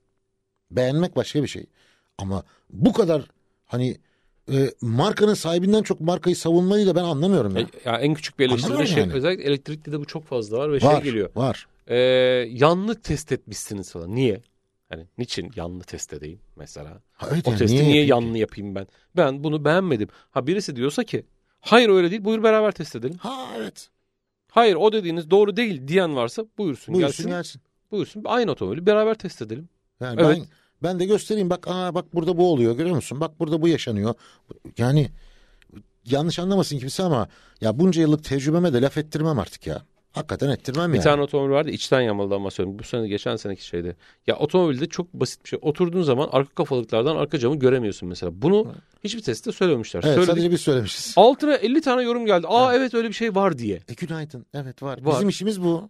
Beğenmek 0.71 1.15
başka 1.15 1.43
bir 1.43 1.47
şey. 1.47 1.65
Ama 2.17 2.43
bu 2.69 2.93
kadar 2.93 3.21
hani 3.65 3.97
e, 4.51 4.71
markanın 4.81 5.33
sahibinden 5.33 5.83
çok 5.83 6.01
markayı 6.01 6.35
savunmayı 6.35 6.87
da 6.87 6.95
ben 6.95 7.03
anlamıyorum 7.03 7.57
ya. 7.57 7.67
Ya 7.85 7.99
en 7.99 8.13
küçük 8.13 8.39
bir 8.39 8.45
eleştiri 8.45 8.63
de 8.63 8.73
Anlamıyorum 8.73 8.93
şey, 8.95 9.03
yani. 9.03 9.13
özellikle 9.13 9.43
elektrikli 9.43 9.91
de 9.91 9.99
bu 9.99 10.05
çok 10.05 10.25
fazla 10.25 10.57
var 10.57 10.71
ve 10.71 10.81
var, 10.81 10.95
şey 10.95 11.03
geliyor. 11.03 11.29
var. 11.35 11.67
E, 11.87 11.97
yanlı 12.49 13.01
test 13.01 13.31
etmişsiniz 13.31 13.91
falan. 13.91 14.15
Niye? 14.15 14.41
Hani 14.89 15.07
niçin 15.17 15.51
yanlı 15.55 15.83
test 15.83 16.13
edeyim 16.13 16.39
mesela? 16.55 17.01
Ha, 17.13 17.27
evet 17.33 17.47
O 17.47 17.51
yani 17.51 17.59
testi 17.59 17.75
niye, 17.75 17.85
yapayım 17.85 18.05
ki? 18.05 18.09
yanlı 18.09 18.37
yapayım 18.37 18.75
ben? 18.75 18.87
Ben 19.17 19.43
bunu 19.43 19.65
beğenmedim. 19.65 20.07
Ha 20.31 20.47
birisi 20.47 20.75
diyorsa 20.75 21.03
ki 21.03 21.25
hayır 21.59 21.89
öyle 21.89 22.11
değil 22.11 22.25
buyur 22.25 22.43
beraber 22.43 22.71
test 22.71 22.95
edelim. 22.95 23.17
Ha 23.17 23.47
evet. 23.57 23.89
Hayır 24.51 24.75
o 24.75 24.91
dediğiniz 24.91 25.31
doğru 25.31 25.57
değil 25.57 25.87
diyen 25.87 26.15
varsa 26.15 26.45
buyursun, 26.57 26.95
Buyursun 26.95 27.25
gelsin. 27.25 27.29
gelsin. 27.29 27.61
Buyursun 27.91 28.21
aynı 28.25 28.51
otomobili 28.51 28.85
beraber 28.85 29.15
test 29.15 29.41
edelim. 29.41 29.69
Yani 30.01 30.21
Evet. 30.21 30.37
ben 30.37 30.45
ben 30.83 30.99
de 30.99 31.05
göstereyim 31.05 31.49
bak 31.49 31.67
aa 31.67 31.95
bak 31.95 32.13
burada 32.13 32.37
bu 32.37 32.51
oluyor 32.51 32.77
görüyor 32.77 32.95
musun? 32.95 33.19
Bak 33.19 33.39
burada 33.39 33.61
bu 33.61 33.67
yaşanıyor. 33.67 34.13
Yani 34.77 35.09
yanlış 36.05 36.39
anlamasın 36.39 36.79
kimse 36.79 37.03
ama 37.03 37.27
ya 37.61 37.79
bunca 37.79 38.01
yıllık 38.01 38.23
tecrübeme 38.23 38.73
de 38.73 38.81
laf 38.81 38.97
ettirmem 38.97 39.39
artık 39.39 39.67
ya. 39.67 39.81
Hakikaten 40.11 40.49
ettirmem 40.49 40.89
Bir 40.93 40.97
yani. 40.97 41.03
tane 41.03 41.21
otomobil 41.21 41.51
vardı 41.53 41.69
içten 41.69 42.01
yamalıdan 42.01 42.43
bahsediyorum. 42.43 42.79
Bu 42.79 42.83
sene 42.83 43.07
geçen 43.07 43.35
seneki 43.35 43.65
şeyde. 43.65 43.95
Ya 44.27 44.37
otomobilde 44.37 44.85
çok 44.89 45.13
basit 45.13 45.43
bir 45.43 45.49
şey. 45.49 45.59
Oturduğun 45.61 46.01
zaman 46.01 46.29
arka 46.31 46.53
kafalıklardan 46.55 47.15
arka 47.15 47.39
camı 47.39 47.55
göremiyorsun 47.55 48.09
mesela. 48.09 48.41
Bunu 48.41 48.73
hiçbir 49.03 49.21
testte 49.21 49.51
söylememişler. 49.51 50.01
Evet 50.03 50.13
Söyledik. 50.13 50.31
sadece 50.33 50.51
biz 50.51 50.61
söylemişiz. 50.61 51.13
Altına 51.17 51.55
50 51.55 51.81
tane 51.81 52.03
yorum 52.03 52.25
geldi. 52.25 52.47
Aa 52.49 52.75
evet 52.75 52.93
öyle 52.93 53.07
bir 53.07 53.13
şey 53.13 53.35
var 53.35 53.57
diye. 53.57 53.79
E, 53.89 53.93
günaydın. 53.93 54.45
Evet 54.53 54.83
var. 54.83 55.01
Var. 55.05 55.13
Bizim 55.15 55.29
işimiz 55.29 55.63
bu. 55.63 55.89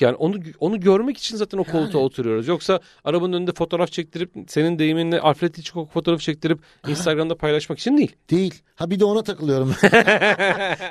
Yani 0.00 0.16
onu 0.16 0.36
onu 0.60 0.80
görmek 0.80 1.16
için 1.18 1.36
zaten 1.36 1.58
o 1.58 1.64
koltuğa 1.64 1.80
Yani. 2.00 2.06
oturuyoruz. 2.06 2.48
Yoksa 2.48 2.80
arabanın 3.04 3.32
önünde 3.32 3.52
fotoğraf 3.52 3.92
çektirip 3.92 4.30
senin 4.48 4.78
deyiminle 4.78 5.20
Alfred 5.20 5.56
Hitchcock 5.56 5.92
fotoğrafı 5.92 6.22
çektirip 6.22 6.58
Instagram'da 6.88 7.36
paylaşmak 7.36 7.78
için 7.78 7.96
değil. 7.98 8.16
Değil. 8.30 8.62
Ha 8.74 8.90
bir 8.90 9.00
de 9.00 9.04
ona 9.04 9.22
takılıyorum. 9.22 9.74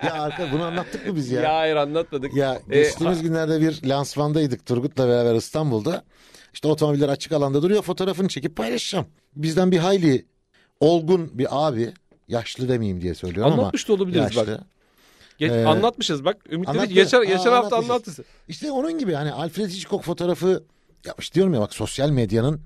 ya 0.04 0.14
arka 0.14 0.48
bunu 0.54 0.64
anlattık 0.64 1.08
mı 1.08 1.16
biz 1.16 1.32
ya? 1.32 1.42
Ya, 1.42 1.56
hayır 1.56 1.76
anlatmadık. 1.76 2.36
Ya 2.36 2.60
Ee, 2.70 2.74
geçtiğimiz 2.76 3.22
günlerde 3.22 3.62
bir 3.62 3.84
lansmandaydık 3.88 4.66
Turgut'la 4.66 5.08
beraber 5.08 5.36
İstanbul'da. 5.36 6.04
İşte 6.54 6.68
otomobiller 6.68 7.10
açık 7.10 7.32
alanda 7.32 7.62
duruyor 7.62 7.82
fotoğrafını 7.82 8.28
çekip 8.28 8.56
paylaşacağım. 8.56 9.06
Bizden 9.36 9.72
bir 9.72 9.78
hayli 9.78 10.26
olgun 10.80 11.30
bir 11.34 11.48
abi 11.68 11.94
yaşlı 12.28 12.70
demeyeyim 12.70 13.02
diye 13.02 13.14
söylüyorum 13.14 13.54
Anlatmış 13.54 13.88
da 13.90 13.94
ama 13.94 14.02
olabiliriz 14.04 14.36
yaşlı. 14.36 14.52
bak. 14.52 14.62
Ge- 15.48 15.62
Ee, 15.62 15.66
anlatmışız 15.66 16.26
bak. 16.26 16.38
Ümit 16.52 16.68
dedi 16.68 16.72
anlattı. 16.72 16.88
ki 16.88 16.94
geçen, 16.94 17.22
geçen 17.22 17.52
hafta 17.52 17.76
anlatmışız. 17.78 17.90
anlattı. 18.20 18.24
İşte 18.48 18.72
onun 18.72 18.98
gibi 18.98 19.14
hani 19.14 19.32
Alfred 19.32 19.70
Hitchcock 19.70 20.04
fotoğrafı 20.06 20.64
yapmış 21.06 21.34
diyorum 21.34 21.54
ya 21.54 21.62
bak 21.62 21.74
sosyal 21.74 22.10
medyanın 22.10 22.62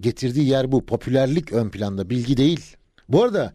getirdiği 0.00 0.48
yer 0.48 0.72
bu. 0.72 0.86
Popülerlik 0.86 1.52
ön 1.52 1.70
planda 1.70 2.10
bilgi 2.10 2.36
değil. 2.36 2.76
Bu 3.08 3.22
arada 3.24 3.52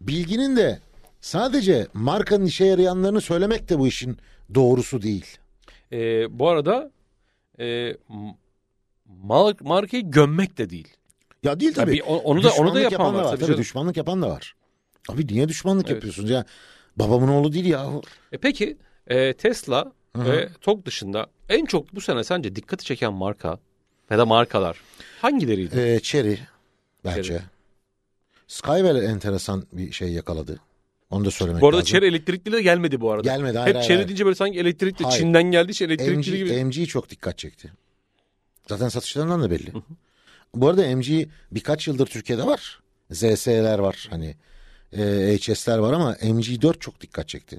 bilginin 0.00 0.56
de 0.56 0.78
sadece 1.20 1.86
markanın 1.94 2.44
işe 2.44 2.64
yarayanlarını 2.64 3.20
söylemek 3.20 3.68
de 3.68 3.78
bu 3.78 3.86
işin 3.86 4.18
doğrusu 4.54 5.02
değil. 5.02 5.26
Ee, 5.92 6.38
bu 6.38 6.48
arada 6.48 6.90
e, 7.58 7.64
mar- 9.28 9.64
markayı 9.64 10.10
gömmek 10.10 10.58
de 10.58 10.70
değil. 10.70 10.88
Ya 11.42 11.60
değil 11.60 11.74
tabii. 11.74 11.90
Tabii 11.98 12.02
onu 12.02 12.42
da 12.42 12.50
onu 12.58 12.74
da 12.74 12.80
yapan 12.80 12.92
yapan 13.04 13.14
da 13.14 13.18
var. 13.24 13.36
tabii 13.36 13.46
Tabii 13.46 13.56
düşmanlık 13.58 13.96
yapan 13.96 14.22
da 14.22 14.28
var. 14.30 14.54
Abi 15.08 15.26
niye 15.26 15.48
düşmanlık 15.48 15.84
Evet. 15.86 15.94
yapıyorsunuz 15.94 16.30
ya? 16.30 16.44
Babamın 16.96 17.28
oğlu 17.28 17.52
değil 17.52 17.64
yahu. 17.64 18.02
E 18.32 18.38
peki 18.38 18.76
e, 19.06 19.32
Tesla 19.32 19.92
Hı 20.16 20.22
hı. 20.22 20.32
ve 20.32 20.48
TOG 20.60 20.86
dışında 20.86 21.26
en 21.48 21.64
çok 21.64 21.94
bu 21.94 22.00
sene 22.00 22.24
sence 22.24 22.56
dikkati 22.56 22.84
çeken 22.84 23.12
marka 23.12 23.58
ya 24.10 24.18
da 24.18 24.26
markalar 24.26 24.80
hangileriydi? 25.22 25.80
Ee, 25.80 26.00
Cherry 26.00 26.38
bence. 27.04 27.22
Chery. 27.22 27.38
Skywell 28.46 29.02
enteresan 29.02 29.66
bir 29.72 29.92
şey 29.92 30.08
yakaladı. 30.12 30.60
Onu 31.10 31.24
da 31.24 31.30
söylemek 31.30 31.62
bu 31.62 31.66
arada 31.68 31.78
lazım. 31.78 31.92
Chery 31.92 32.06
elektrikli 32.06 32.52
de 32.52 32.62
gelmedi 32.62 33.00
bu 33.00 33.10
arada. 33.12 33.22
Gelmedi 33.28 33.58
hayır 33.58 33.68
Hep 33.68 33.76
hayır. 33.76 33.88
Chery 33.88 33.96
hayır. 33.96 34.08
deyince 34.08 34.24
böyle 34.24 34.34
sanki 34.34 34.58
elektrikli 34.58 35.04
Hayır. 35.04 35.18
Çin'den 35.18 35.42
geldi 35.42 35.74
şey 35.74 35.84
elektrikli 35.84 36.36
gibi. 36.36 36.64
MG, 36.64 36.76
MG 36.78 36.88
çok 36.88 37.10
dikkat 37.10 37.38
çekti. 37.38 37.72
Zaten 38.68 38.88
satışlarından 38.88 39.42
da 39.42 39.50
belli. 39.50 39.72
Bu 40.54 40.68
arada 40.68 40.96
MG 40.96 41.28
birkaç 41.52 41.88
yıldır 41.88 42.06
Türkiye'de 42.06 42.46
var. 42.46 42.80
ZS'ler 43.10 43.78
var 43.78 44.06
hani 44.10 44.36
e, 44.96 45.38
HS'ler 45.38 45.78
var 45.78 45.92
ama 45.92 46.12
MG4 46.12 46.78
çok 46.78 47.00
dikkat 47.00 47.28
çekti. 47.28 47.58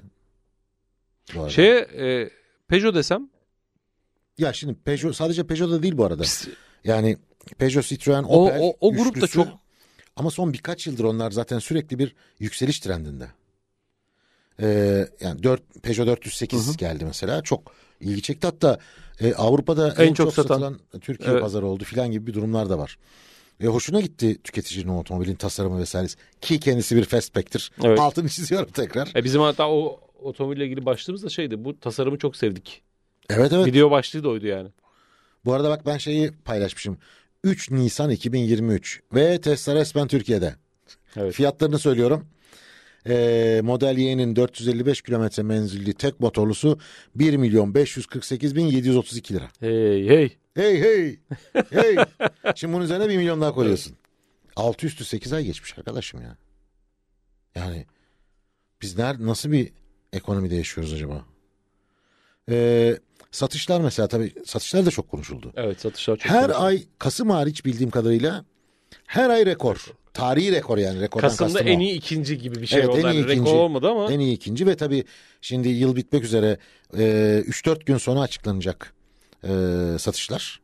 Şeye 1.48 1.78
e, 1.78 2.30
Peugeot 2.68 2.94
desem 2.94 3.30
Ya 4.38 4.52
şimdi 4.52 4.74
Peugeot 4.74 5.16
sadece 5.16 5.46
Peugeot'da 5.46 5.82
değil 5.82 5.98
bu 5.98 6.04
arada. 6.04 6.24
Yani 6.84 7.16
Peugeot, 7.58 7.86
Citroen, 7.86 8.22
o, 8.22 8.46
Opel 8.46 8.60
o, 8.62 8.76
o 8.80 8.92
grup 8.92 9.20
da 9.20 9.26
çok 9.26 9.48
Ama 10.16 10.30
son 10.30 10.52
birkaç 10.52 10.86
yıldır 10.86 11.04
onlar 11.04 11.30
zaten 11.30 11.58
sürekli 11.58 11.98
bir 11.98 12.14
yükseliş 12.38 12.80
trendinde. 12.80 13.28
Ee, 14.60 15.08
yani 15.20 15.42
4 15.42 15.82
Peugeot 15.82 16.06
408 16.06 16.66
Hı 16.66 16.70
hı. 16.70 16.76
geldi 16.76 17.04
mesela. 17.04 17.42
Çok 17.42 17.72
ilgi 18.00 18.22
çekti. 18.22 18.46
Hatta 18.46 18.78
e, 19.20 19.34
Avrupa'da 19.34 19.94
En 19.98 20.08
en, 20.08 20.14
çok 20.14 20.26
çok, 20.26 20.34
satan. 20.34 20.48
satılan 20.48 20.80
Türkiye 21.00 21.30
Evet. 21.30 21.42
pazarı 21.42 21.66
oldu 21.66 21.84
filan 21.84 22.10
gibi 22.10 22.26
bir 22.26 22.34
durumlar 22.34 22.70
da 22.70 22.78
var. 22.78 22.98
E, 23.60 23.66
hoşuna 23.66 24.00
gitti 24.00 24.42
tüketicinin 24.44 24.88
otomobilin 24.92 25.34
tasarımı 25.34 25.78
vesairesi. 25.80 26.18
Ki 26.40 26.60
kendisi 26.60 26.96
bir 26.96 27.04
fastback'tir. 27.04 27.70
Evet. 27.84 28.00
Altını 28.00 28.28
çiziyorum 28.28 28.68
tekrar. 28.68 29.12
E 29.16 29.24
bizim 29.24 29.40
hatta 29.40 29.70
o 29.70 30.00
otomobille 30.22 30.64
ilgili 30.64 30.86
başlığımız 30.86 31.22
da 31.22 31.28
şeydi. 31.28 31.64
Bu 31.64 31.80
tasarımı 31.80 32.18
çok 32.18 32.36
sevdik. 32.36 32.82
Evet 33.30 33.52
evet. 33.52 33.66
Video 33.66 33.90
başlığı 33.90 34.24
da 34.24 34.28
oydu 34.28 34.46
yani. 34.46 34.68
Bu 35.44 35.54
arada 35.54 35.70
bak 35.70 35.86
ben 35.86 35.98
şeyi 35.98 36.32
paylaşmışım. 36.44 36.98
3 37.44 37.70
Nisan 37.70 38.10
2023 38.10 39.02
ve 39.14 39.40
Tesla 39.40 39.74
resmen 39.74 40.08
Türkiye'de. 40.08 40.54
Evet. 41.16 41.34
Fiyatlarını 41.34 41.78
söylüyorum. 41.78 42.26
Ee, 43.08 43.60
Model 43.64 43.98
Y'nin 43.98 44.36
455 44.36 45.02
kilometre 45.02 45.42
menzilli 45.42 45.94
tek 45.94 46.20
motorlusu 46.20 46.78
1 47.14 47.36
milyon 47.36 47.74
548 47.74 48.56
bin 48.56 48.66
732 48.66 49.34
lira. 49.34 49.48
Hey 49.60 50.08
hey. 50.08 50.36
Hey 50.54 50.80
hey 50.80 51.18
hey. 51.70 51.96
Şimdi 52.54 52.74
bunun 52.74 52.84
üzerine 52.84 53.08
1 53.08 53.16
milyon 53.16 53.40
daha 53.40 53.52
koyuyorsun. 53.54 53.96
6 54.56 54.86
üstü 54.86 55.04
8 55.04 55.32
ay 55.32 55.44
geçmiş 55.44 55.78
arkadaşım 55.78 56.22
ya. 56.22 56.36
Yani 57.54 57.86
biz 58.82 58.98
nerede 58.98 59.26
nasıl 59.26 59.52
bir 59.52 59.72
ekonomide 60.12 60.54
yaşıyoruz 60.54 60.92
acaba? 60.92 61.24
Ee, 62.50 62.96
satışlar 63.30 63.80
mesela 63.80 64.08
tabii 64.08 64.32
satışlar 64.44 64.86
da 64.86 64.90
çok 64.90 65.08
konuşuldu. 65.08 65.52
Evet 65.56 65.80
satışlar 65.80 66.16
çok 66.16 66.30
Her 66.30 66.42
konuşuldu. 66.42 66.64
ay 66.64 66.82
Kasım 66.98 67.30
hariç 67.30 67.64
bildiğim 67.64 67.90
kadarıyla 67.90 68.44
her 69.06 69.30
ay 69.30 69.46
rekor. 69.46 69.86
Tarihi 70.16 70.52
rekor 70.52 70.78
yani 70.78 71.00
rekordan 71.00 71.28
Kasım'da 71.28 71.60
en 71.60 71.78
o. 71.78 71.82
iyi 71.82 71.92
ikinci 71.94 72.38
gibi 72.38 72.62
bir 72.62 72.66
şey 72.66 72.78
Evet, 72.78 72.88
oldu. 72.88 72.98
en 72.98 73.02
Yani 73.02 73.14
iyi 73.14 73.22
rekor 73.24 73.32
ikinci. 73.32 73.50
olmadı 73.50 73.88
ama 73.90 74.12
En 74.12 74.20
iyi 74.20 74.34
ikinci 74.36 74.66
ve 74.66 74.76
tabii 74.76 75.04
şimdi 75.40 75.68
yıl 75.68 75.96
bitmek 75.96 76.24
üzere 76.24 76.58
e, 76.98 77.02
3-4 77.46 77.84
gün 77.84 77.96
sonra 77.98 78.20
açıklanacak 78.20 78.94
e, 79.44 79.48
satışlar. 79.98 80.60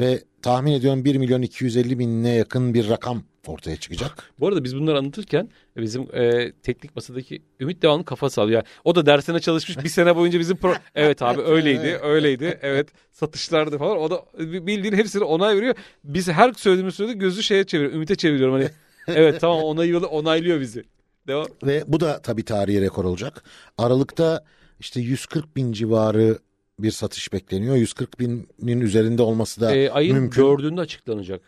Ve 0.00 0.24
tahmin 0.42 0.72
ediyorum 0.72 1.04
1 1.04 1.16
milyon 1.16 1.42
250 1.42 1.98
binine 1.98 2.28
yakın 2.34 2.74
bir 2.74 2.88
rakam 2.88 3.22
ortaya 3.46 3.76
çıkacak. 3.76 4.30
bu 4.40 4.48
arada 4.48 4.64
biz 4.64 4.76
bunları 4.76 4.98
anlatırken 4.98 5.48
bizim 5.76 6.02
e, 6.16 6.52
teknik 6.62 6.96
masadaki 6.96 7.42
Ümit 7.60 7.82
devamlı 7.82 8.04
kafa 8.04 8.30
sallıyor. 8.30 8.56
Yani 8.56 8.66
o 8.84 8.94
da 8.94 9.06
dersine 9.06 9.40
çalışmış 9.40 9.84
bir 9.84 9.88
sene 9.88 10.16
boyunca 10.16 10.40
bizim 10.40 10.56
pro... 10.56 10.74
Evet 10.94 11.22
abi 11.22 11.40
öyleydi 11.42 11.98
öyleydi 12.02 12.58
evet 12.62 12.88
satışlardı 13.12 13.78
falan. 13.78 13.98
O 13.98 14.10
da 14.10 14.24
bildiğin 14.66 14.94
hepsini 14.94 15.24
onay 15.24 15.56
veriyor. 15.56 15.74
Biz 16.04 16.28
her 16.28 16.52
söylediğimiz 16.52 16.94
sürede 16.94 17.12
gözü 17.12 17.42
şeye 17.42 17.64
çeviriyor. 17.64 17.92
Ümit'e 17.94 18.14
çeviriyorum 18.14 18.54
hani. 18.54 18.68
Evet 19.08 19.40
tamam 19.40 19.62
onaylıyor, 19.62 20.02
onaylıyor 20.02 20.60
bizi. 20.60 20.84
Devam. 21.26 21.46
Ve 21.62 21.84
bu 21.86 22.00
da 22.00 22.22
tabii 22.22 22.44
tarihi 22.44 22.80
rekor 22.80 23.04
olacak. 23.04 23.44
Aralıkta 23.78 24.44
işte 24.80 25.00
140 25.00 25.56
bin 25.56 25.72
civarı 25.72 26.38
bir 26.78 26.90
satış 26.90 27.32
bekleniyor. 27.32 27.76
140 27.76 28.20
binin 28.20 28.80
üzerinde 28.80 29.22
olması 29.22 29.60
da 29.60 29.76
E, 29.76 29.90
ayın 29.90 30.16
mümkün. 30.16 30.42
dördünde 30.42 30.80
açıklanacak. 30.80 31.40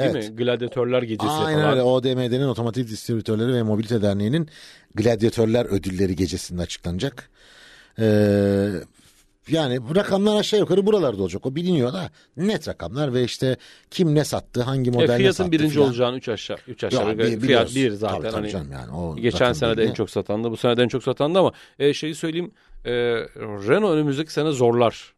Değil 0.00 0.10
Evet. 0.16 0.30
mi? 0.30 0.36
Gladyatörler 0.36 1.02
gecesi 1.02 1.30
Aynen 1.32 1.60
falan. 1.60 1.72
öyle. 1.72 1.82
ODM'nin 1.82 2.42
Otomotiv 2.48 2.88
Distribütörleri 2.88 3.54
ve 3.54 3.62
Mobilite 3.62 4.02
Derneği'nin 4.02 4.48
Gladyatörler 4.94 5.64
Ödülleri 5.66 6.16
gecesinde 6.16 6.62
açıklanacak. 6.62 7.30
Ee, 7.98 8.68
yani 9.48 9.88
bu 9.88 9.96
rakamlar 9.96 10.36
aşağı 10.40 10.60
yukarı 10.60 10.86
buralarda 10.86 11.22
olacak. 11.22 11.46
O 11.46 11.54
biliniyor 11.56 11.92
da 11.92 12.10
net 12.36 12.68
rakamlar 12.68 13.14
ve 13.14 13.24
işte 13.24 13.56
kim 13.90 14.14
ne 14.14 14.24
sattı, 14.24 14.62
hangi 14.62 14.90
E, 14.90 14.92
model 14.92 15.10
ne 15.10 15.16
fiyatın 15.16 15.36
sattı 15.36 15.52
birinci 15.52 15.72
filan. 15.74 15.86
olacağını 15.88 16.16
3 16.16 16.28
aşağı 16.28 16.56
3 16.68 16.84
aşağı 16.84 17.04
Ya, 17.04 17.10
yukarı. 17.10 17.26
bi- 17.26 17.40
fiyat 17.40 17.40
biliyoruz. 17.70 17.74
1 17.76 17.90
zaten 17.90 18.16
Tabii, 18.20 18.30
tabii 18.30 18.40
hani. 18.42 18.50
canım 18.50 18.72
yani. 18.72 18.92
O 18.92 19.16
Geçen 19.16 19.52
sene 19.52 19.76
de 19.76 19.84
en 19.84 19.92
çok 19.92 20.10
satandı. 20.10 20.50
Bu 20.50 20.56
sene 20.56 20.76
de 20.76 20.82
en 20.82 20.88
çok 20.88 21.02
satandı 21.02 21.38
ama 21.38 21.52
e, 21.78 21.94
şeyi 21.94 22.14
söyleyeyim. 22.14 22.50
E, 22.84 22.92
Renault 23.68 23.92
önümüzdeki 23.94 24.32
sene 24.32 24.50
zorlar. 24.50 25.14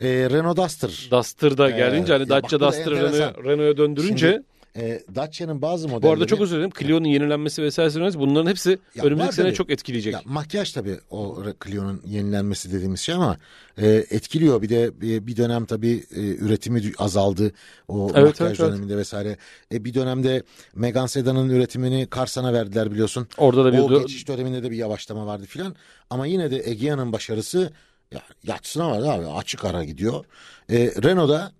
Ee, 0.00 0.06
Renault 0.30 0.56
Duster. 0.56 1.08
Duster 1.10 1.58
da 1.58 1.70
Ee, 1.70 1.76
gelince 1.76 2.12
hani 2.12 2.28
Dacia 2.28 2.60
Duster'ı. 2.60 2.94
Renault- 2.96 3.44
Renault'a 3.44 3.76
döndürünce 3.76 4.42
Ee, 4.76 5.02
Dacia'nın 5.14 5.62
bazı 5.62 5.88
modelleri... 5.88 6.02
bu 6.10 6.12
arada 6.12 6.26
çok 6.26 6.40
özür 6.40 6.56
dilerim. 6.56 6.70
Clio'nun 6.78 7.04
yenilenmesi 7.04 7.62
vesaire 7.62 8.18
bunların 8.18 8.50
hepsi 8.50 8.78
Ya 8.94 9.04
önümüzdeki 9.04 9.34
sene 9.34 9.46
tabii. 9.46 9.54
çok 9.56 9.70
etkileyecek. 9.70 10.12
Ya, 10.12 10.20
makyaj 10.24 10.72
tabii 10.72 10.98
o 11.10 11.42
Clio'nun 11.64 12.02
yenilenmesi 12.06 12.72
dediğimiz 12.72 13.00
şey 13.00 13.14
ama 13.14 13.36
e, 13.78 13.88
etkiliyor. 13.88 14.62
Bir 14.62 14.68
de 14.68 15.00
bir, 15.00 15.26
bir 15.26 15.36
dönem 15.36 15.64
tabii 15.64 16.04
e, 16.16 16.20
üretimi 16.20 16.82
azaldı 16.98 17.52
o 17.88 18.10
Evet, 18.14 18.26
makyaj 18.26 18.48
evet, 18.48 18.60
evet. 18.60 18.72
döneminde 18.72 18.96
vesaire. 18.96 19.36
E, 19.72 19.84
bir 19.84 19.94
dönemde 19.94 20.42
Megane 20.74 21.08
Sedan'ın 21.08 21.50
üretimini 21.50 22.06
Karsan'a 22.06 22.52
verdiler 22.52 22.90
biliyorsun. 22.90 23.26
Orada 23.38 23.64
da 23.64 23.72
bir 23.72 23.78
O 23.78 24.00
geçiş 24.00 24.28
döneminde 24.28 24.62
de 24.62 24.70
bir 24.70 24.76
yavaşlama 24.76 25.26
vardı 25.26 25.44
filan. 25.48 25.74
Ama 26.10 26.26
yine 26.26 26.50
de 26.50 26.70
Egea'nın 26.70 27.12
başarısı 27.12 27.72
ya, 28.14 28.22
yatsına 28.42 28.90
vardı 28.90 29.10
abi 29.10 29.26
açık 29.26 29.64
ara 29.64 29.84
gidiyor. 29.84 30.24
E, 30.70 30.76
Renault'da 31.02 31.52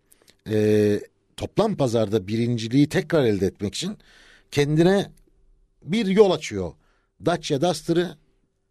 e, 0.51 1.01
toplam 1.37 1.77
pazarda 1.77 2.27
birinciliği 2.27 2.89
tekrar 2.89 3.25
elde 3.25 3.47
etmek 3.47 3.75
için 3.75 3.99
kendine 4.51 5.11
bir 5.83 6.07
yol 6.07 6.31
açıyor. 6.31 6.73
Dacia 7.27 7.61
Duster'ı 7.61 8.17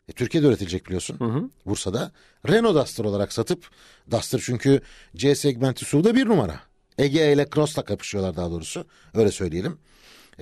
e, 0.08 0.12
Türkiye'de 0.12 0.48
üretilecek 0.48 0.86
biliyorsun. 0.86 1.20
Hı 1.20 1.26
hı. 1.26 1.50
Bursa'da. 1.66 2.12
Renault 2.50 2.76
Duster 2.76 3.06
olarak 3.06 3.34
satıp 3.34 3.70
Duster 4.12 4.42
çünkü 4.46 4.82
C 5.16 5.36
segmenti 5.36 5.86
SUV'da 5.86 6.16
bir 6.16 6.26
numara. 6.26 6.60
Ege 6.98 7.34
ile 7.34 7.48
Cross'la 7.56 7.84
kapışıyorlar 7.84 8.36
daha 8.36 8.52
doğrusu. 8.52 8.86
Öyle 9.14 9.32
söyleyelim. 9.32 9.78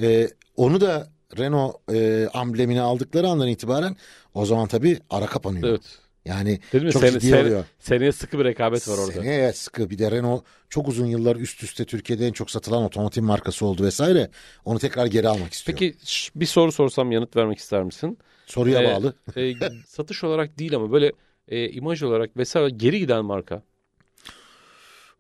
E, 0.02 0.30
onu 0.56 0.82
da 0.82 1.10
Renault 1.38 1.76
e, 1.93 2.30
amblemini 2.34 2.82
aldıkları 2.82 3.28
andan 3.28 3.47
itibaren 3.47 3.95
o 4.34 4.45
zaman 4.45 4.67
tabii 4.67 5.00
ara 5.10 5.26
kapanıyor. 5.26 5.69
Evet. 5.69 6.00
Yani 6.27 6.59
Değil 6.73 6.83
mi? 6.83 6.91
çok 6.91 7.01
Sene- 7.01 7.11
ciddi 7.19 7.29
sene- 7.29 7.41
oluyor. 7.41 7.65
Seneye 7.79 8.11
sıkı 8.11 8.39
bir 8.39 8.43
rekabet 8.45 8.87
var 8.87 8.97
orada. 8.97 9.11
Seneye 9.11 9.39
evet 9.39 9.57
sıkı. 9.57 9.89
Bir 9.89 9.97
de 9.97 10.11
Renault 10.11 10.43
çok 10.69 10.87
uzun 10.87 11.05
yıllar 11.05 11.35
üst 11.35 11.63
üste 11.63 11.85
Türkiye'de 11.85 12.27
en 12.27 12.31
çok 12.33 12.51
satılan 12.51 12.83
otomotiv 12.83 13.23
markası 13.23 13.65
oldu 13.65 13.83
vesaire. 13.83 14.29
Onu 14.65 14.79
tekrar 14.79 15.05
geri 15.05 15.27
almak 15.29 15.53
istiyor. 15.53 15.77
Peki 15.79 15.97
bir 16.35 16.45
soru 16.45 16.71
sorsam 16.71 17.11
yanıt 17.11 17.35
vermek 17.35 17.57
ister 17.57 17.83
misin? 17.83 18.17
Soruya 18.45 18.81
Ee, 18.81 18.85
bağlı. 18.85 19.13
e, 19.37 19.53
satış 19.87 20.23
olarak 20.23 20.59
değil 20.59 20.75
ama 20.75 20.91
böyle 20.91 21.11
e, 21.47 21.69
imaj 21.69 22.03
olarak 22.03 22.37
vesaire 22.37 22.69
geri 22.69 22.99
giden 22.99 23.25
marka. 23.25 23.63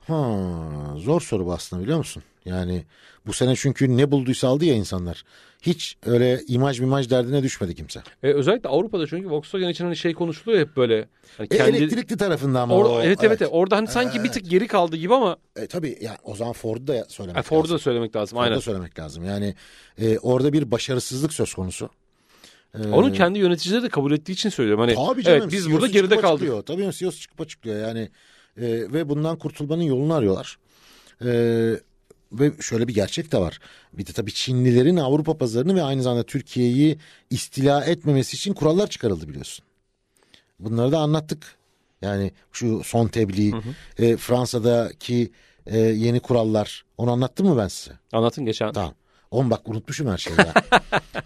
Ha, 0.07 0.37
zor 0.97 1.21
soru 1.21 1.45
bu 1.45 1.53
aslında 1.53 1.81
biliyor 1.83 1.97
musun? 1.97 2.23
Yani 2.45 2.83
bu 3.25 3.33
sene 3.33 3.55
çünkü 3.55 3.97
ne 3.97 4.11
bulduysa 4.11 4.47
aldı 4.47 4.65
ya 4.65 4.73
insanlar. 4.75 5.23
Hiç 5.61 5.97
öyle 6.05 6.41
imaj 6.47 6.79
imaj 6.79 7.09
derdine 7.09 7.43
düşmedi 7.43 7.75
kimse. 7.75 8.01
E, 8.23 8.27
özellikle 8.33 8.69
Avrupa'da 8.69 9.07
çünkü 9.07 9.29
Volkswagen 9.29 9.69
için 9.69 9.83
hani 9.85 9.95
şey 9.95 10.13
konuşuluyor 10.13 10.59
hep 10.61 10.77
böyle. 10.77 11.07
Hani 11.37 11.47
E, 11.51 11.57
kendi 11.57 11.77
elektrikli 11.77 12.17
tarafında 12.17 12.61
ama 12.61 12.75
Orada, 12.75 12.93
o, 12.93 13.01
evet, 13.01 13.23
evet 13.23 13.41
evet 13.41 13.51
orada 13.53 13.75
hani 13.77 13.87
sanki 13.87 14.15
bir 14.17 14.19
Evet. 14.23 14.33
tık 14.33 14.49
geri 14.49 14.67
kaldı 14.67 14.95
gibi 14.97 15.13
ama 15.15 15.37
E, 15.55 15.67
tabii 15.67 15.97
yani 16.01 16.17
o 16.23 16.35
zaman 16.35 16.53
Ford'u 16.53 16.87
da 16.87 17.05
söylemek 17.09 17.39
e, 17.39 17.41
Ford'u 17.41 17.69
da 17.69 17.73
lazım. 17.73 17.79
söylemek 17.79 18.15
lazım 18.15 18.35
Ford'u 18.35 18.43
aynen. 18.43 18.57
da 18.57 18.61
söylemek 18.61 18.99
lazım. 18.99 19.25
Yani 19.25 19.55
e, 19.97 20.17
orada 20.19 20.53
bir 20.53 20.71
başarısızlık 20.71 21.33
söz 21.33 21.53
konusu. 21.53 21.89
E, 22.79 22.87
Onu 22.87 23.13
kendi 23.13 23.39
yöneticileri 23.39 23.83
de 23.83 23.89
kabul 23.89 24.11
ettiği 24.11 24.31
için 24.31 24.49
söylüyorum. 24.49 24.81
Hani 24.81 24.95
Tabii 24.95 25.23
canım. 25.23 25.39
evet 25.41 25.51
biz 25.51 25.71
burada 25.71 25.87
geride 25.87 26.09
çıkıp 26.15 26.21
kaldık. 26.21 26.67
Tabii 26.67 26.91
CEO'su 26.91 27.19
çıkıp 27.19 27.41
açıklıyor 27.41 27.87
yani. 27.87 28.09
E, 28.57 28.93
ve 28.93 29.09
bundan 29.09 29.37
kurtulmanın 29.37 29.83
yolunu 29.83 30.13
arıyorlar. 30.13 30.57
E, 31.25 31.29
ve 32.31 32.51
şöyle 32.61 32.87
bir 32.87 32.93
gerçek 32.93 33.31
de 33.31 33.37
var. 33.37 33.59
Bir 33.93 34.05
de 34.05 34.11
tabii 34.11 34.33
Çinlilerin 34.33 34.97
Avrupa 34.97 35.37
pazarını 35.37 35.75
ve 35.75 35.83
aynı 35.83 36.03
zamanda 36.03 36.23
Türkiye'yi 36.23 36.97
istila 37.29 37.85
etmemesi 37.85 38.35
için 38.35 38.53
kurallar 38.53 38.87
çıkarıldı 38.87 39.29
biliyorsun. 39.29 39.65
Bunları 40.59 40.91
da 40.91 40.99
anlattık. 40.99 41.57
Yani 42.01 42.31
şu 42.51 42.83
son 42.83 43.07
tebliğ, 43.07 43.53
e, 43.97 44.17
Fransa'daki 44.17 45.31
e, 45.65 45.79
yeni 45.79 46.19
kurallar. 46.19 46.85
Onu 46.97 47.11
anlattım 47.11 47.47
mı 47.47 47.57
ben 47.57 47.67
size? 47.67 47.91
Anlatın 48.11 48.45
geçen. 48.45 48.73
Tamam. 48.73 48.93
Oğlum 49.31 49.49
bak 49.49 49.69
unutmuşum 49.69 50.07
her 50.07 50.17
şeyi 50.17 50.37
ya. 50.37 50.53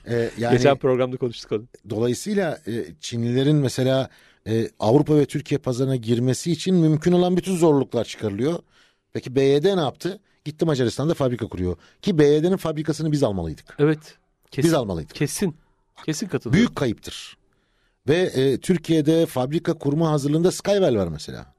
E, 0.05 0.29
yani 0.37 0.57
Geçen 0.57 0.77
programda 0.77 1.17
konuştuk 1.17 1.51
onu. 1.51 1.63
Dolayısıyla 1.89 2.59
e, 2.67 2.85
Çinlilerin 2.99 3.55
mesela 3.55 4.09
e, 4.47 4.69
Avrupa 4.80 5.15
ve 5.15 5.25
Türkiye 5.25 5.58
pazarına 5.58 5.95
girmesi 5.95 6.51
için 6.51 6.75
mümkün 6.75 7.12
olan 7.12 7.38
bütün 7.38 7.56
zorluklar 7.56 8.06
çıkarılıyor. 8.06 8.60
Peki 9.13 9.36
BYD 9.36 9.63
ne 9.63 9.82
yaptı? 9.82 10.19
Gitti 10.45 10.65
Macaristan'da 10.65 11.13
fabrika 11.13 11.47
kuruyor. 11.47 11.77
Ki 12.01 12.17
BYD'nin 12.17 12.58
fabrikasını 12.58 13.12
biz 13.12 13.23
almalıydık. 13.23 13.75
Evet. 13.80 14.17
Kesin. 14.51 14.67
Biz 14.67 14.73
almalıydık. 14.73 15.15
Kesin. 15.15 15.56
Kesin 16.06 16.27
katılıyorum. 16.27 16.58
Büyük 16.58 16.75
kayıptır. 16.75 17.38
Ve 18.08 18.17
e, 18.17 18.58
Türkiye'de 18.58 19.25
fabrika 19.25 19.73
kurma 19.73 20.12
hazırlığında 20.12 20.51
Skywell 20.51 20.95
var 20.95 21.08
mesela. 21.08 21.54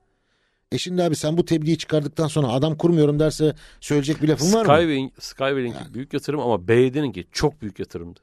E 0.73 0.79
şimdi 0.79 1.03
abi 1.03 1.17
sen 1.17 1.37
bu 1.37 1.45
tebliği 1.45 1.79
çıkardıktan 1.79 2.27
sonra 2.27 2.49
adam 2.49 2.77
kurmuyorum 2.77 3.19
derse 3.19 3.55
söyleyecek 3.81 4.23
bir 4.23 4.29
lafın 4.29 4.53
var 4.53 4.67
mı? 4.67 4.73
Skyway'in, 4.73 5.13
Skyway'inki 5.19 5.95
büyük 5.95 6.13
yatırım 6.13 6.41
ama 6.41 6.69
BYD'ninki 6.69 7.27
çok 7.33 7.63
büyük 7.63 7.79
yatırımdı. 7.79 8.21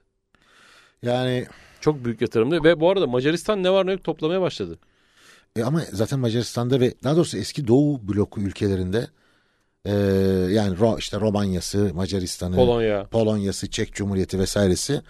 Yani 1.02 1.48
Çok 1.82 2.06
büyük 2.06 2.22
yatırımdı 2.22 2.64
ve 2.64 2.80
bu 2.80 2.90
arada 2.90 3.08
Macaristan 3.08 3.64
ne 3.64 3.70
var 3.72 3.88
ne 3.88 3.92
yok 3.92 4.04
toplamaya 4.04 4.42
başladı. 4.42 4.80
e 5.56 5.64
ama 5.64 5.82
zaten 5.94 6.20
Macaristan'da 6.20 6.80
ve 6.80 6.94
daha 7.04 7.16
doğrusu 7.16 7.38
eski 7.38 7.68
Doğu 7.68 8.08
bloku 8.08 8.42
ülkelerinde 8.42 9.08
e, 9.86 9.92
yani 10.54 10.80
Ro, 10.80 10.98
işte 11.00 11.20
Romanya'sı, 11.20 11.92
Macaristan'ı, 11.94 12.56
Polonya. 12.56 13.04
Polonya'sı, 13.04 13.70
Çek 13.70 13.94
Cumhuriyeti 13.94 14.40
vesairesi 14.40 15.02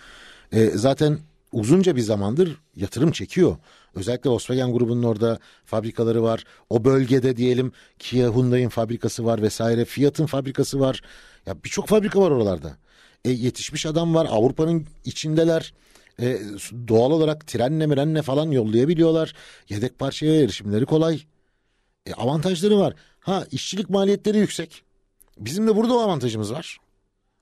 e, 0.52 0.66
zaten 0.66 1.20
uzunca 1.52 1.96
bir 1.96 2.02
zamandır 2.02 2.58
yatırım 2.76 3.12
çekiyor. 3.12 3.58
Özellikle 3.96 4.30
Volkswagen 4.30 4.74
grubunun 4.74 5.04
orada 5.04 5.40
fabrikaları 5.66 6.24
var. 6.24 6.44
O 6.70 6.86
bölgede 6.86 7.38
diyelim 7.38 7.72
Kia 8.00 8.36
Hyundai'nin 8.36 8.70
fabrikası 8.70 9.26
var 9.26 9.42
vesaire. 9.42 9.86
Fiat'ın 9.86 10.26
fabrikası 10.26 10.80
var. 10.80 11.02
Ya 11.46 11.64
birçok 11.64 11.88
fabrika 11.88 12.22
var 12.22 12.32
oralarda. 12.32 12.78
E, 13.26 13.30
yetişmiş 13.30 13.86
adam 13.86 14.16
var. 14.16 14.28
Avrupa'nın 14.30 14.88
içindeler. 15.06 15.74
E, 16.22 16.40
doğal 16.88 17.12
olarak 17.12 17.48
trenle 17.48 17.88
mirenle 17.88 18.22
falan 18.22 18.52
yollayabiliyorlar. 18.52 19.34
Yedek 19.70 20.00
parçaya 20.00 20.42
erişimleri 20.42 20.86
kolay. 20.86 21.22
E, 22.06 22.14
avantajları 22.14 22.80
var. 22.80 22.94
Ha 23.20 23.46
işçilik 23.52 23.90
maliyetleri 23.90 24.38
yüksek. 24.38 24.84
Bizim 25.38 25.68
de 25.68 25.76
burada 25.76 25.94
o 25.98 26.00
avantajımız 26.00 26.54
var. 26.54 26.78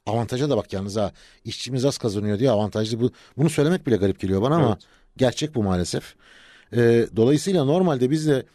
Avantaja 0.06 0.50
da 0.50 0.58
bak 0.58 0.74
yalnız 0.74 0.96
ha. 0.96 1.12
İşçimiz 1.46 1.86
az 1.86 1.98
kazanıyor 1.98 2.40
diye 2.40 2.52
avantajlı. 2.52 3.02
Bu, 3.02 3.12
bunu 3.38 3.50
söylemek 3.50 3.88
bile 3.88 3.96
garip 3.96 4.20
geliyor 4.20 4.42
bana 4.42 4.56
ama 4.56 4.68
Evet. 4.68 4.84
gerçek 5.18 5.56
bu 5.56 5.64
maalesef. 5.64 6.16
E, 6.74 7.08
dolayısıyla 7.16 7.64
normalde 7.64 8.12
biz 8.12 8.28
de 8.28 8.46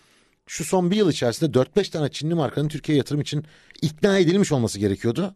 şu 0.47 0.65
son 0.65 0.91
bir 0.91 0.97
yıl 0.97 1.11
içerisinde 1.11 1.59
4-5 1.59 1.91
tane 1.91 2.09
Çinli 2.09 2.35
markanın 2.35 2.69
Türkiye'ye 2.69 2.99
yatırım 2.99 3.21
için 3.21 3.45
ikna 3.83 4.19
edilmiş 4.19 4.53
olması 4.53 4.79
gerekiyordu. 4.79 5.35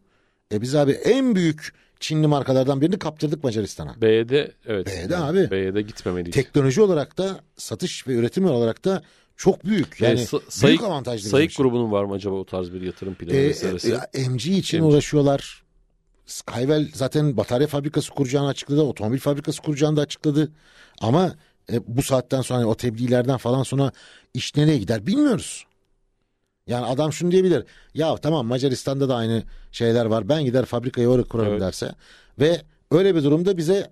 E 0.51 0.61
biz 0.61 0.75
abi 0.75 0.91
en 0.91 1.35
büyük 1.35 1.73
Çinli 1.99 2.27
markalardan 2.27 2.81
birini 2.81 2.99
kaptırdık 2.99 3.43
Macaristan'a. 3.43 4.01
BYD 4.01 4.31
evet. 4.67 4.87
BYD 4.87 5.11
abi. 5.11 5.51
BYD 5.51 5.79
gitmemeliydi. 5.87 6.31
Teknoloji 6.31 6.81
olarak 6.81 7.17
da 7.17 7.39
satış 7.57 8.07
ve 8.07 8.13
üretim 8.13 8.45
olarak 8.45 8.85
da 8.85 9.03
çok 9.37 9.65
büyük. 9.65 10.01
Yani 10.01 10.09
Yani 10.19 10.27
sa- 10.27 10.31
büyük 10.39 10.53
sayık, 10.53 10.83
avantajlı. 10.83 11.17
bizim 11.17 11.31
sayık 11.31 11.51
için. 11.51 11.63
grubunun 11.63 11.91
var 11.91 12.03
mı 12.03 12.13
acaba 12.13 12.35
o 12.35 12.45
tarz 12.45 12.73
bir 12.73 12.81
yatırım 12.81 13.15
planı 13.15 13.35
E, 13.37 13.47
vesairesi? 13.47 13.97
e, 14.13 14.29
MG 14.29 14.45
için 14.45 14.79
MG. 14.83 14.85
uğraşıyorlar. 14.93 15.63
Skywell 16.25 16.87
zaten 16.93 17.37
batarya 17.37 17.67
fabrikası 17.67 18.11
kuracağını 18.11 18.47
açıkladı. 18.47 18.81
Otomobil 18.81 19.19
fabrikası 19.19 19.61
kuracağını 19.61 19.97
da 19.97 20.01
açıkladı. 20.01 20.51
Ama 21.01 21.35
e, 21.71 21.79
bu 21.97 22.01
saatten 22.03 22.41
sonra 22.41 22.59
hani 22.59 22.67
o 22.67 22.75
tebliğlerden 22.75 23.37
falan 23.37 23.63
sonra 23.63 23.91
iş 24.33 24.55
nereye 24.55 24.77
gider 24.77 25.07
bilmiyoruz. 25.07 25.65
Yani 26.67 26.85
adam 26.85 27.13
şunu 27.13 27.31
diyebilir. 27.31 27.63
Ya 27.93 28.17
tamam 28.17 28.47
Macaristan'da 28.47 29.09
da 29.09 29.15
aynı 29.15 29.43
şeyler 29.71 30.05
var. 30.05 30.29
Ben 30.29 30.45
gider 30.45 30.65
fabrikayı 30.65 31.07
oraya 31.07 31.23
kurarım 31.23 31.51
Evet. 31.51 31.61
derse. 31.61 31.91
Ve 32.39 32.61
öyle 32.91 33.15
bir 33.15 33.23
durumda 33.23 33.57
bize 33.57 33.91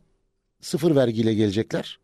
sıfır 0.62 0.96
vergiyle 0.96 1.34
gelecekler. 1.34 2.00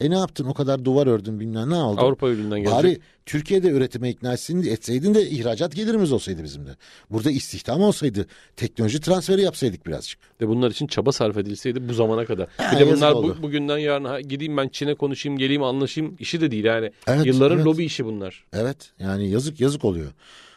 E 0.00 0.10
ne 0.10 0.18
yaptın? 0.18 0.46
O 0.46 0.54
kadar 0.54 0.84
duvar 0.84 1.06
ördün 1.06 1.40
bilmem 1.40 1.70
ne 1.70 1.74
oldu? 1.74 2.00
Avrupa 2.00 2.28
ürününden 2.28 2.58
gelecek. 2.58 2.78
Bari 2.78 3.00
Türkiye'de 3.26 3.68
üretime 3.68 4.10
ikna 4.10 4.32
etsin, 4.32 4.62
etseydin 4.62 5.14
de 5.14 5.30
ihracat 5.30 5.74
gelirimiz 5.74 6.12
olsaydı 6.12 6.44
bizim 6.44 6.66
de. 6.66 6.70
Burada 7.10 7.30
istihdam 7.30 7.82
olsaydı, 7.82 8.26
teknoloji 8.56 9.00
transferi 9.00 9.42
yapsaydık 9.42 9.86
birazcık. 9.86 10.20
Ve 10.40 10.48
bunlar 10.48 10.70
için 10.70 10.86
çaba 10.86 11.12
sarf 11.12 11.36
edilseydi 11.36 11.88
bu 11.88 11.94
zamana 11.94 12.24
kadar. 12.24 12.48
Ha, 12.56 12.72
bir 12.72 12.80
de 12.80 12.92
bunlar 12.92 13.14
bu, 13.14 13.42
bugünden 13.42 13.78
yarına 13.78 14.20
gideyim 14.20 14.56
ben 14.56 14.68
Çin'e 14.68 14.94
konuşayım, 14.94 15.38
geleyim 15.38 15.62
anlaşayım 15.62 16.16
işi 16.18 16.40
de 16.40 16.50
değil 16.50 16.64
yani. 16.64 16.92
Evet, 17.06 17.26
Yılların 17.26 17.56
evet. 17.56 17.66
lobi 17.66 17.84
işi 17.84 18.04
bunlar. 18.04 18.44
Evet 18.52 18.90
yani 18.98 19.28
yazık 19.28 19.60
yazık 19.60 19.84
oluyor. 19.84 20.12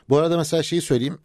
Bu 0.09 0.17
arada 0.17 0.37
mesela 0.37 0.63
şeyi 0.63 0.81
söyleyeyim. 0.81 1.17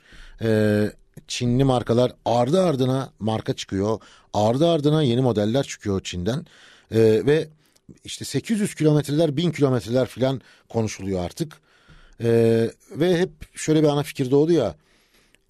Ee, 0.42 0.90
Çinli 1.28 1.64
markalar 1.64 2.12
ardı 2.24 2.62
ardına 2.62 3.10
marka 3.18 3.52
çıkıyor. 3.52 4.00
Ardı 4.34 4.68
ardına 4.68 5.02
yeni 5.02 5.20
modeller 5.20 5.62
çıkıyor 5.64 6.00
Çin'den. 6.00 6.46
Ee, 6.90 7.22
ve 7.26 7.48
işte 8.04 8.24
800 8.24 8.74
kilometreler 8.74 9.36
1000 9.36 9.50
kilometreler 9.50 10.06
falan 10.06 10.40
konuşuluyor 10.68 11.24
artık. 11.24 11.52
Ee, 12.22 12.70
ve 12.90 13.18
hep 13.18 13.30
şöyle 13.54 13.82
bir 13.82 13.88
ana 13.88 14.02
fikir 14.02 14.30
doğdu 14.30 14.52
ya. 14.52 14.74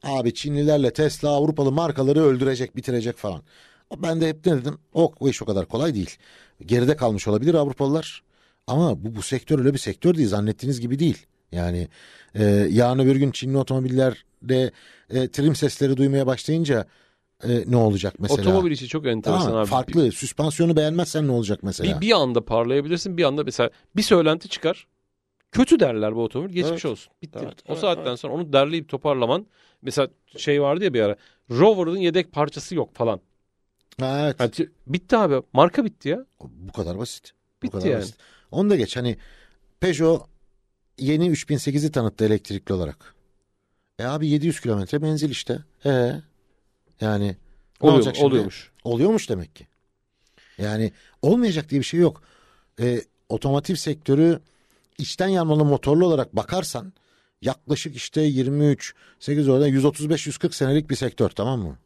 Abi 0.02 0.34
Çinlilerle 0.34 0.92
Tesla 0.92 1.28
Avrupalı 1.28 1.72
markaları 1.72 2.22
öldürecek 2.22 2.76
bitirecek 2.76 3.16
falan. 3.16 3.42
Ben 3.96 4.20
de 4.20 4.28
hep 4.28 4.46
ne 4.46 4.56
dedim? 4.56 4.78
O, 4.94 5.12
o 5.20 5.28
iş 5.28 5.42
o 5.42 5.46
kadar 5.46 5.66
kolay 5.66 5.94
değil. 5.94 6.16
Geride 6.66 6.96
kalmış 6.96 7.28
olabilir 7.28 7.54
Avrupalılar. 7.54 8.22
Ama 8.66 9.04
bu, 9.04 9.16
bu 9.16 9.22
sektör 9.22 9.58
öyle 9.58 9.72
bir 9.72 9.78
sektör 9.78 10.14
değil. 10.14 10.28
Zannettiğiniz 10.28 10.80
gibi 10.80 10.98
değil. 10.98 11.26
Yani 11.52 11.88
e, 12.34 12.44
yarın 12.70 12.98
öbür 12.98 13.16
gün 13.16 13.30
Çinli 13.30 13.56
otomobillerde 13.56 14.70
e, 15.10 15.28
trim 15.28 15.56
sesleri 15.56 15.96
duymaya 15.96 16.26
başlayınca 16.26 16.86
e, 17.48 17.64
ne 17.66 17.76
olacak 17.76 18.14
mesela? 18.18 18.40
Otomobil 18.42 18.70
işi 18.70 18.88
çok 18.88 19.06
enteresan 19.06 19.42
Tamam, 19.42 19.60
abi. 19.60 19.66
farklı. 19.66 20.12
Süspansiyonu 20.12 20.76
beğenmezsen 20.76 21.26
ne 21.28 21.32
olacak 21.32 21.58
mesela? 21.62 22.00
Bir, 22.00 22.06
bir 22.06 22.12
anda 22.12 22.44
parlayabilirsin 22.44 23.16
bir 23.16 23.24
anda 23.24 23.44
mesela 23.44 23.70
bir 23.96 24.02
söylenti 24.02 24.48
çıkar. 24.48 24.86
Kötü 25.52 25.80
derler 25.80 26.16
bu 26.16 26.22
otomobil 26.22 26.54
geçmiş 26.54 26.70
Evet. 26.70 26.84
olsun. 26.84 27.12
Bitti. 27.22 27.38
Evet, 27.42 27.58
o 27.68 27.72
evet, 27.72 27.78
saatten 27.78 28.14
sonra 28.14 28.34
onu 28.34 28.52
derleyip 28.52 28.88
toparlaman. 28.88 29.46
Mesela 29.82 30.08
şey 30.36 30.62
vardı 30.62 30.84
ya 30.84 30.94
bir 30.94 31.00
ara. 31.00 31.16
Rover'ın 31.50 31.96
yedek 31.96 32.32
parçası 32.32 32.74
yok 32.74 32.94
falan. 32.94 33.20
Ha, 34.00 34.20
evet. 34.24 34.58
Yani 34.58 34.68
bitti 34.86 35.16
abi. 35.16 35.42
Marka 35.52 35.84
bitti 35.84 36.08
ya. 36.08 36.26
Bu 36.40 36.72
kadar 36.72 36.98
basit. 36.98 37.32
Bu 37.62 37.66
Bitti 37.66 37.72
kadar 37.78 37.86
yani. 37.86 38.00
basit. 38.00 38.16
Onu 38.50 38.70
da 38.70 38.76
geç. 38.76 38.96
Hani 38.96 39.16
Peugeot 39.80 40.26
yeni 40.98 41.30
3008'i 41.30 41.92
tanıttı 41.92 42.24
elektrikli 42.24 42.72
olarak. 42.72 43.14
E 43.98 44.04
abi 44.04 44.28
700 44.28 44.60
kilometre 44.60 44.98
menzil 44.98 45.30
işte. 45.30 45.58
E 45.86 46.12
yani 47.00 47.36
Oluyor, 47.80 47.96
olacak 47.96 48.16
şimdi? 48.16 48.26
oluyormuş. 48.26 48.70
Oluyormuş 48.84 49.28
demek 49.30 49.56
ki. 49.56 49.66
Yani 50.58 50.92
olmayacak 51.22 51.70
diye 51.70 51.80
bir 51.80 51.86
şey 51.86 52.00
yok. 52.00 52.22
E, 52.80 53.00
otomotiv 53.28 53.74
sektörü 53.74 54.40
içten 54.98 55.28
yanmalı 55.28 55.64
motorlu 55.64 56.06
olarak 56.06 56.36
bakarsan 56.36 56.92
yaklaşık 57.42 57.96
işte 57.96 58.20
23 58.22 58.94
8 59.18 59.48
oradan 59.48 59.66
135 59.66 60.26
140 60.26 60.54
senelik 60.54 60.90
bir 60.90 60.96
sektör 60.96 61.28
tamam 61.30 61.60
mı? 61.60 61.78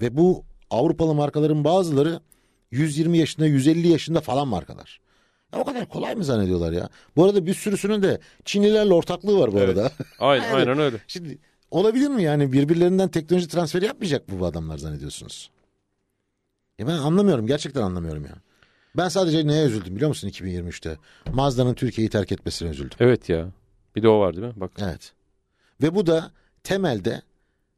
Ve 0.00 0.16
bu 0.16 0.44
Avrupalı 0.70 1.14
markaların 1.14 1.64
bazıları 1.64 2.20
120 2.70 3.18
yaşında 3.18 3.46
150 3.46 3.88
yaşında 3.88 4.20
falan 4.20 4.48
markalar. 4.48 5.00
Ya 5.52 5.58
o 5.60 5.64
kadar 5.64 5.88
kolay 5.88 6.14
mı 6.14 6.24
zannediyorlar 6.24 6.72
ya? 6.72 6.88
Bu 7.16 7.24
arada 7.24 7.46
bir 7.46 7.54
sürüsünün 7.54 8.02
de 8.02 8.20
Çinlilerle 8.44 8.94
ortaklığı 8.94 9.38
var 9.38 9.52
bu 9.52 9.58
Evet. 9.58 9.68
arada. 9.78 9.92
Aynen, 10.18 10.44
Yani- 10.48 10.54
aynen 10.56 10.78
öyle. 10.78 10.96
Şimdi 11.06 11.38
olabilir 11.70 12.08
mi 12.08 12.22
yani 12.22 12.52
birbirlerinden 12.52 13.08
teknoloji 13.08 13.48
transferi 13.48 13.84
yapmayacak 13.84 14.28
mı 14.28 14.40
bu 14.40 14.46
adamlar 14.46 14.78
zannediyorsunuz? 14.78 15.50
Ya 16.78 16.86
ben 16.86 16.92
anlamıyorum 16.92 17.46
gerçekten 17.46 17.82
anlamıyorum 17.82 18.24
ya. 18.24 18.32
Ben 18.96 19.08
sadece 19.08 19.46
neye 19.46 19.66
üzüldüm 19.66 19.94
biliyor 19.96 20.08
musun 20.08 20.28
2023'te? 20.28 20.96
Mazda'nın 21.32 21.74
Türkiye'yi 21.74 22.10
terk 22.10 22.32
etmesine 22.32 22.68
üzüldüm. 22.68 22.96
Evet 23.00 23.28
ya. 23.28 23.48
Bir 23.96 24.02
de 24.02 24.08
o 24.08 24.20
var 24.20 24.36
değil 24.36 24.46
mi? 24.46 24.52
Bak. 24.56 24.70
Evet. 24.78 25.12
Ve 25.82 25.94
bu 25.94 26.06
da 26.06 26.30
temelde 26.62 27.22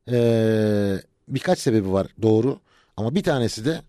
eee, 0.06 1.02
birkaç 1.28 1.58
sebebi 1.58 1.92
var 1.92 2.06
doğru. 2.22 2.60
Ama 2.96 3.14
bir 3.14 3.22
tanesi 3.22 3.64
de 3.64 3.82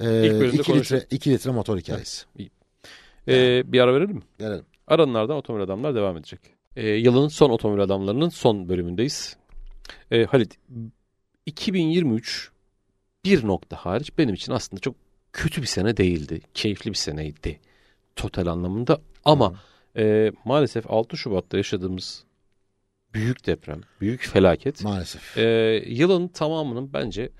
eee 0.00 0.06
İlk 0.26 0.40
bölümde 0.40 0.56
2 0.60 0.72
konuşalım. 0.72 1.02
litre, 1.02 1.16
2 1.16 1.30
litre 1.30 1.50
motor 1.50 1.78
hikayesi. 1.78 2.24
Ee, 3.28 3.62
bir 3.72 3.80
ara 3.80 3.94
verelim 3.94 4.16
mi? 4.16 4.22
Gelelim. 4.38 4.64
Aranlardan 4.86 5.36
otomobil 5.36 5.64
adamlar 5.64 5.94
devam 5.94 6.16
edecek. 6.16 6.40
Ee, 6.76 6.88
yılın 6.88 7.28
son 7.28 7.50
otomobil 7.50 7.82
adamlarının 7.82 8.28
son 8.28 8.68
bölümündeyiz. 8.68 9.36
Ee, 10.10 10.24
Halit 10.24 10.58
2023 11.46 12.50
bir 13.24 13.46
nokta 13.46 13.76
hariç 13.76 14.18
benim 14.18 14.34
için 14.34 14.52
aslında 14.52 14.80
çok 14.80 14.94
kötü 15.32 15.62
bir 15.62 15.66
sene 15.66 15.96
değildi. 15.96 16.40
Keyifli 16.54 16.90
bir 16.90 16.96
seneydi 16.96 17.60
total 18.16 18.46
anlamında. 18.46 19.00
Ama 19.24 19.54
e, 19.96 20.32
maalesef 20.44 20.90
6 20.90 21.16
Şubat'ta 21.16 21.56
yaşadığımız 21.56 22.24
büyük 23.14 23.46
deprem, 23.46 23.80
büyük 24.00 24.20
felaket 24.26 24.84
Maalesef. 24.84 25.38
e, 25.38 25.42
yılın 25.86 26.28
tamamının 26.28 26.92
bence 26.92 27.30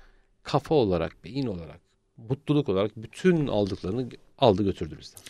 kafa 0.43 0.75
olarak, 0.75 1.23
beyin 1.23 1.47
olarak, 1.47 1.79
mutluluk 2.17 2.69
olarak 2.69 2.91
bütün 2.97 3.47
aldıklarını 3.47 4.09
aldı 4.37 4.63
götürdü 4.63 4.97
bizden. 4.99 5.21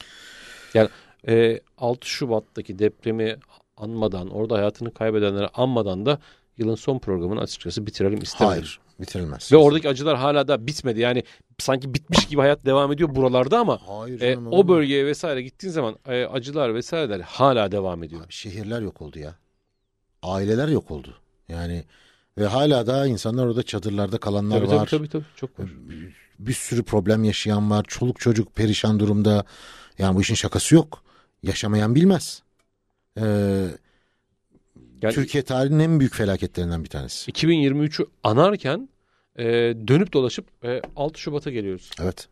Yani 0.74 0.90
e, 1.28 1.60
6 1.78 2.08
Şubat'taki 2.08 2.80
depremi 2.80 3.36
anmadan, 3.82 4.30
orada 4.30 4.56
hayatını 4.56 4.94
kaybedenleri 4.94 5.48
anmadan 5.48 6.06
da 6.06 6.20
yılın 6.58 6.76
son 6.76 7.00
programını 7.00 7.40
açıkçası 7.40 7.88
bitirelim 7.88 8.22
istemedim. 8.22 8.58
Hayır 8.58 8.80
bitirilmez. 9.00 9.52
Ve 9.52 9.58
oradaki 9.58 9.90
acılar 9.90 10.18
hala 10.18 10.48
da 10.48 10.68
bitmedi. 10.68 11.00
Yani 11.00 11.24
sanki 11.60 11.94
bitmiş 11.94 12.28
gibi 12.28 12.42
hayat 12.42 12.66
devam 12.66 12.92
ediyor 12.92 13.16
buralarda 13.16 13.60
ama 13.60 13.80
Hayır 13.88 14.22
e, 14.22 14.34
canım, 14.34 14.48
olur 14.48 14.66
o 14.66 14.68
bölgeye 14.68 15.06
vesaire 15.06 15.42
gittiğin 15.42 15.74
zaman 15.74 15.96
e, 16.08 16.26
acılar 16.26 16.76
vesaireler 16.76 17.20
hala 17.20 17.72
devam 17.72 18.04
ediyor. 18.04 18.22
Abi 18.26 18.34
şehirler 18.34 18.82
yok 18.82 19.02
oldu 19.02 19.20
ya. 19.20 19.36
Aileler 20.24 20.68
yok 20.68 20.92
oldu. 20.92 21.16
Yani 21.50 21.84
ve 22.38 22.46
hala 22.46 22.88
da 22.88 23.08
insanlar 23.08 23.46
orada 23.46 23.64
çadırlarda 23.64 24.18
kalanlar 24.18 24.58
Tabii, 24.58 24.68
tabii 24.68 24.80
var. 24.80 24.88
tabii 24.88 25.10
tabii 25.10 25.26
çok 25.36 25.60
var. 25.60 25.70
Bir 26.40 26.54
sürü 26.54 26.84
problem 26.84 27.24
yaşayan 27.24 27.72
var. 27.72 27.86
Çoluk 27.88 28.20
çocuk 28.20 28.56
perişan 28.56 29.00
durumda. 29.00 29.46
Yani 29.98 30.16
bu 30.16 30.22
işin 30.22 30.36
şakası 30.36 30.76
yok. 30.76 31.04
Yaşamayan 31.44 31.96
bilmez. 31.96 32.44
Ee, 33.18 33.68
Yani 35.02 35.14
Türkiye 35.14 35.44
tarihinin 35.44 35.80
en 35.80 36.00
büyük 36.00 36.14
felaketlerinden 36.14 36.84
bir 36.84 36.90
tanesi. 36.90 37.32
2023'ü 37.32 38.06
anarken 38.24 38.90
e, 39.40 39.44
dönüp 39.88 40.14
dolaşıp 40.14 40.66
e, 40.66 40.82
6 40.96 41.20
Şubat'a 41.20 41.52
geliyoruz. 41.52 41.90
Evet. 42.02 42.28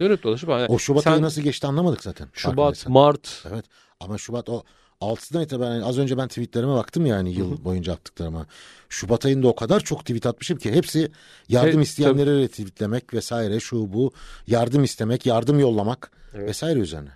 Dönüp 0.00 0.22
dolaşıp 0.22 0.48
hani 0.48 0.66
O 0.66 0.78
Şubat 0.78 1.04
sen 1.04 1.12
ayı 1.12 1.22
nasıl 1.22 1.42
geçti 1.42 1.66
anlamadık 1.66 2.02
zaten. 2.02 2.28
Şubat. 2.32 2.88
Mart 2.88 3.44
Evet. 3.52 3.64
Ama 4.00 4.18
Şubat 4.18 4.48
o 4.48 4.62
6'dan 5.00 5.42
itibaren 5.42 5.82
az 5.82 5.98
önce 5.98 6.16
ben 6.18 6.28
tweetlerime 6.28 6.72
baktım 6.74 7.06
yani 7.06 7.32
yıl 7.32 7.64
boyunca 7.64 7.92
attıklarıma. 7.92 8.46
Şubat 8.88 9.26
ayında 9.26 9.48
o 9.48 9.54
kadar 9.54 9.80
çok 9.80 10.00
tweet 10.00 10.26
atmışım 10.26 10.58
ki 10.58 10.72
hepsi 10.72 11.12
yardım 11.48 11.78
He, 11.78 11.82
isteyenleri 11.82 12.38
retweetlemek 12.38 13.14
vesaire 13.14 13.60
şu 13.60 13.92
bu 13.92 14.12
yardım 14.46 14.84
istemek, 14.84 15.26
yardım 15.26 15.58
yollamak 15.60 16.10
Evet. 16.34 16.48
vesaire 16.48 16.78
üzerine. 16.78 17.10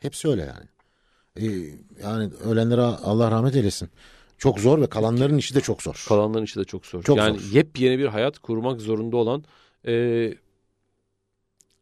Hepsi 0.00 0.28
öyle 0.28 0.42
yani. 0.42 0.66
Ee, 1.40 1.46
yani 2.02 2.30
ölenlere 2.44 2.80
Allah 2.80 3.30
rahmet 3.30 3.56
eylesin. 3.56 3.90
Çok 4.38 4.60
zor 4.60 4.80
ve 4.80 4.86
kalanların 4.86 5.38
işi 5.38 5.54
de 5.54 5.60
çok 5.60 5.82
zor. 5.82 6.04
kalanların 6.08 6.44
işi 6.44 6.60
de 6.60 6.64
çok 6.64 6.86
zor. 6.86 7.02
Çok 7.02 7.16
yani 7.16 7.38
zor. 7.38 7.52
yepyeni 7.56 7.98
bir 7.98 8.06
hayat 8.06 8.38
kurmak 8.38 8.80
zorunda 8.80 9.16
olan 9.16 9.44
e, 9.86 10.34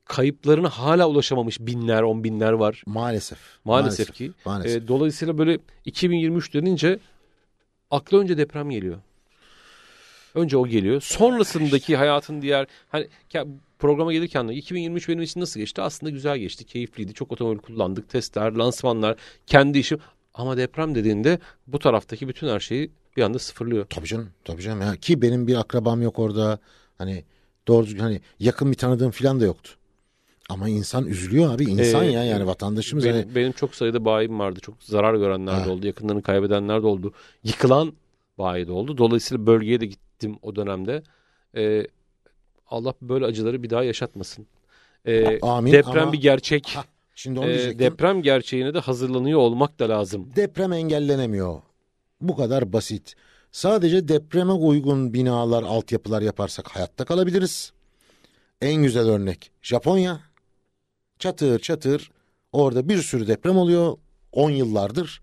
kayıplarına 0.05 0.69
hala 0.69 1.09
ulaşamamış 1.09 1.61
binler, 1.61 2.03
on 2.03 2.25
binler 2.25 2.53
var. 2.53 2.83
Maalesef. 2.87 3.39
Maalesef, 3.65 4.13
ki. 4.13 4.33
Maalesef. 4.45 4.83
E, 4.83 4.89
dolayısıyla 4.89 5.39
böyle 5.39 5.59
2023 5.85 6.55
denince 6.55 6.99
akla 7.91 8.19
önce 8.19 8.39
deprem 8.39 8.71
geliyor. 8.71 8.99
Önce 10.35 10.57
o 10.57 10.67
geliyor. 10.67 11.01
Sonrasındaki 11.01 11.97
hayatın 11.97 12.43
diğer 12.43 12.67
hani 12.89 13.09
programa 13.83 14.13
gelirken 14.13 14.49
de 14.49 14.55
2023 14.55 15.09
benim 15.09 15.23
için 15.23 15.41
nasıl 15.41 15.61
geçti? 15.61 15.83
Aslında 15.83 16.11
güzel 16.11 16.39
geçti, 16.39 16.65
keyifliydi. 16.65 17.15
Çok 17.15 17.33
otomobil 17.33 17.59
kullandık, 17.59 18.09
testler, 18.09 18.53
lansmanlar, 18.53 19.17
kendi 19.47 19.79
işim. 19.79 19.99
Ama 20.35 20.57
deprem 20.57 20.95
dediğinde 20.95 21.39
bu 21.67 21.79
taraftaki 21.79 22.29
bütün 22.29 22.49
her 22.49 22.61
şeyi 22.61 22.91
bir 23.17 23.23
anda 23.23 23.39
sıfırlıyor. 23.39 23.87
Tabii 23.91 24.07
canım. 24.07 24.29
Tabii 24.45 24.63
canım. 24.63 24.81
Ya. 24.81 24.97
Ki 24.97 25.23
benim 25.23 25.47
bir 25.47 25.55
akrabam 25.55 26.03
yok 26.03 26.19
orada. 26.19 26.59
Hani 26.99 27.25
doğru 27.69 27.87
hani 27.99 28.21
yakın 28.41 28.71
bir 28.71 28.77
tanıdığım 28.77 29.11
falan 29.11 29.41
da 29.41 29.45
yoktu. 29.45 29.71
Ama 30.49 30.69
insan 30.69 31.07
üzülüyor 31.07 31.55
abi. 31.55 31.65
İnsan 31.65 32.05
Ee, 32.05 32.11
ya 32.13 32.25
yani 32.25 32.47
vatandaşımız. 32.47 33.05
Benim, 33.05 33.17
hani, 33.17 33.35
benim 33.35 33.53
çok 33.53 33.75
sayıda 33.75 34.05
bayim 34.05 34.39
vardı. 34.39 34.61
Çok 34.63 34.83
zarar 34.83 35.15
görenler 35.15 35.57
de 35.57 35.61
Ha. 35.65 35.71
oldu. 35.71 35.87
Yakınlarını 35.87 36.23
kaybedenler 36.23 36.83
de 36.83 36.87
oldu. 36.87 37.13
Yıkılan 37.45 37.93
bayi 38.39 38.67
de 38.67 38.73
oldu. 38.73 38.99
Dolayısıyla 38.99 39.47
bölgeye 39.47 39.81
de 39.81 39.87
gittim 39.87 40.37
o 40.43 40.57
dönemde. 40.57 41.03
Ee, 41.57 41.87
Allah 42.73 42.95
böyle 43.03 43.25
acıları 43.25 43.63
bir 43.63 43.71
daha 43.71 43.85
yaşatmasın. 43.85 44.47
Ee, 45.07 45.41
Amin 45.41 45.73
deprem 45.73 46.03
ama- 46.03 46.13
bir 46.13 46.21
gerçek. 46.21 46.69
Ha, 46.69 46.85
şimdi 47.15 47.39
onu 47.39 47.47
diyecektim. 47.47 47.79
deprem 47.79 48.23
gerçeğine 48.23 48.75
de 48.75 48.79
hazırlanıyor 48.79 49.39
olmak 49.39 49.79
da 49.79 49.89
lazım. 49.89 50.29
Deprem 50.37 50.73
engellenemiyor. 50.73 51.63
Bu 52.21 52.37
kadar 52.37 52.73
basit. 52.73 53.15
Sadece 53.53 54.09
depreme 54.09 54.53
uygun 54.53 55.15
binalar, 55.15 55.63
altyapılar 55.63 56.23
yaparsak 56.23 56.69
hayatta 56.69 57.05
kalabiliriz. 57.05 57.73
En 58.61 58.83
güzel 58.83 59.09
örnek 59.09 59.51
Japonya. 59.63 60.21
Çatır 61.19 61.59
çatır 61.59 62.11
orada 62.53 62.89
bir 62.89 63.03
sürü 63.03 63.27
deprem 63.27 63.57
oluyor 63.59 63.97
10 64.33 64.51
yıllardır. 64.51 65.23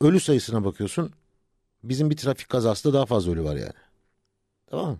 Ölü 0.00 0.20
sayısına 0.20 0.64
bakıyorsun. 0.64 1.12
Bizim 1.84 2.10
bir 2.10 2.16
trafik 2.16 2.48
kazasında 2.48 2.92
daha 2.94 3.06
fazla 3.06 3.32
ölü 3.32 3.44
var 3.44 3.56
yani. 3.56 3.72
Tamam 4.66 4.90
mı? 4.90 4.98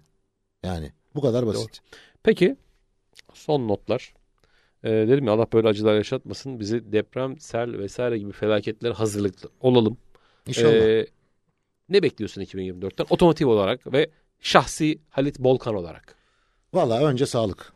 Yani 0.64 0.92
bu 1.18 1.22
kadar 1.22 1.46
basit. 1.46 1.80
Peki 2.22 2.56
son 3.34 3.68
notlar. 3.68 4.14
Ee, 4.84 4.90
dedim 4.90 5.26
ya 5.26 5.32
Allah 5.32 5.46
böyle 5.52 5.68
acılar 5.68 5.94
yaşatmasın. 5.94 6.60
Bizi 6.60 6.92
deprem, 6.92 7.40
sel 7.40 7.78
vesaire 7.78 8.18
gibi 8.18 8.32
felaketler 8.32 8.90
hazırlıklı 8.92 9.50
olalım. 9.60 9.96
İnşallah. 10.46 10.72
Ee, 10.72 11.06
ne 11.88 12.02
bekliyorsun 12.02 12.42
2024'ten? 12.42 13.06
Otomotiv 13.10 13.48
olarak 13.48 13.92
ve 13.92 14.10
şahsi 14.40 14.98
Halit 15.10 15.38
Bolkan 15.38 15.74
olarak. 15.74 16.14
Vallahi 16.74 17.04
önce 17.04 17.26
sağlık. 17.26 17.72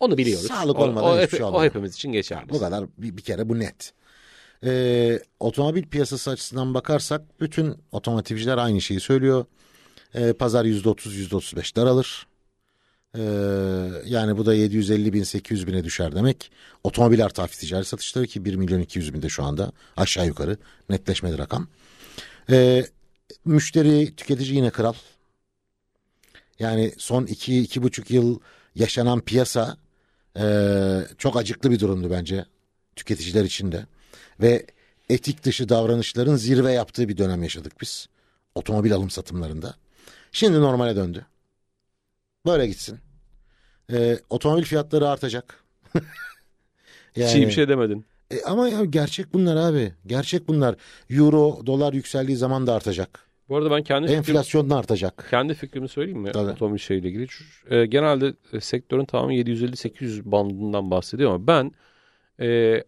Onu 0.00 0.18
biliyoruz. 0.18 0.46
Sağlık 0.46 0.78
O- 0.78 0.82
olmadan 0.84 1.18
o, 1.18 1.20
hiçbir 1.22 1.36
şey 1.36 1.44
o 1.44 1.48
olmaz. 1.48 1.62
hepimiz 1.62 1.94
için 1.94 2.12
geçerli. 2.12 2.48
Bu 2.48 2.58
kadar 2.58 2.84
bir, 2.98 3.16
bir 3.16 3.22
kere 3.22 3.48
bu 3.48 3.58
net. 3.58 3.92
Ee, 4.64 5.18
otomobil 5.40 5.82
piyasası 5.88 6.30
açısından 6.30 6.74
bakarsak 6.74 7.40
bütün 7.40 7.74
otomotivciler 7.92 8.58
aynı 8.58 8.80
şeyi 8.80 9.00
söylüyor. 9.00 9.44
Ee, 10.14 10.32
pazar 10.32 10.64
%30 10.64 11.28
%35 11.28 11.76
daralır. 11.76 12.26
Ee, 13.18 13.22
yani 14.06 14.36
bu 14.36 14.46
da 14.46 14.54
750 14.54 15.12
bin 15.12 15.22
800 15.22 15.66
bine 15.66 15.84
düşer 15.84 16.14
demek. 16.14 16.50
Otomobil 16.84 17.24
artı 17.24 17.42
hafif 17.42 17.60
ticari 17.60 17.84
satışları 17.84 18.26
ki 18.26 18.44
1 18.44 18.54
milyon 18.54 18.80
200 18.80 19.14
binde 19.14 19.28
şu 19.28 19.44
anda 19.44 19.72
aşağı 19.96 20.26
yukarı 20.26 20.56
netleşmedi 20.90 21.38
rakam. 21.38 21.68
Ee, 22.50 22.86
müşteri 23.44 24.16
tüketici 24.16 24.56
yine 24.56 24.70
kral. 24.70 24.94
Yani 26.58 26.92
son 26.98 27.26
2 27.26 27.60
iki, 27.60 27.80
2,5 27.80 28.12
yıl 28.12 28.40
yaşanan 28.74 29.20
piyasa 29.20 29.76
ee, 30.38 31.00
çok 31.18 31.36
acıklı 31.36 31.70
bir 31.70 31.80
durumdu 31.80 32.10
bence 32.10 32.44
tüketiciler 32.96 33.44
için 33.44 33.72
de. 33.72 33.86
Ve 34.40 34.66
etik 35.08 35.44
dışı 35.44 35.68
davranışların 35.68 36.36
zirve 36.36 36.72
yaptığı 36.72 37.08
bir 37.08 37.16
dönem 37.16 37.42
yaşadık 37.42 37.80
biz. 37.80 38.08
Otomobil 38.54 38.94
alım 38.94 39.10
satımlarında. 39.10 39.74
Şimdi 40.32 40.60
normale 40.60 40.96
döndü. 40.96 41.26
Böyle 42.46 42.66
gitsin. 42.66 42.98
Ee, 43.92 44.18
otomobil 44.30 44.62
fiyatları 44.64 45.08
artacak. 45.08 45.64
Hiç 47.16 47.34
iyi 47.34 47.46
bir 47.46 47.52
şey 47.52 47.68
demedin. 47.68 48.04
E, 48.30 48.42
ama 48.42 48.68
ya 48.68 48.84
gerçek 48.84 49.34
bunlar 49.34 49.56
abi. 49.56 49.92
Gerçek 50.06 50.48
bunlar. 50.48 50.74
Euro, 51.10 51.66
dolar 51.66 51.92
yükseldiği 51.92 52.36
zaman 52.36 52.66
da 52.66 52.74
artacak. 52.74 53.26
Bu 53.48 53.56
arada 53.56 53.70
ben 53.70 53.82
kendi 53.82 54.06
fikrim, 54.06 54.18
Enflasyon 54.18 54.70
da 54.70 54.76
artacak. 54.76 55.26
kendi 55.30 55.54
fikrimi 55.54 55.88
söyleyeyim 55.88 56.20
mi? 56.20 56.32
Tabii. 56.32 56.50
Otomobil 56.50 56.78
şeyle 56.78 57.08
ilgili. 57.08 57.26
E, 57.70 57.86
genelde 57.86 58.34
e, 58.52 58.60
sektörün 58.60 59.04
tamamı 59.04 59.34
750-800 59.34 60.20
bandından 60.24 60.90
bahsediyor 60.90 61.34
ama 61.34 61.46
ben 61.46 61.72
e, 62.40 62.82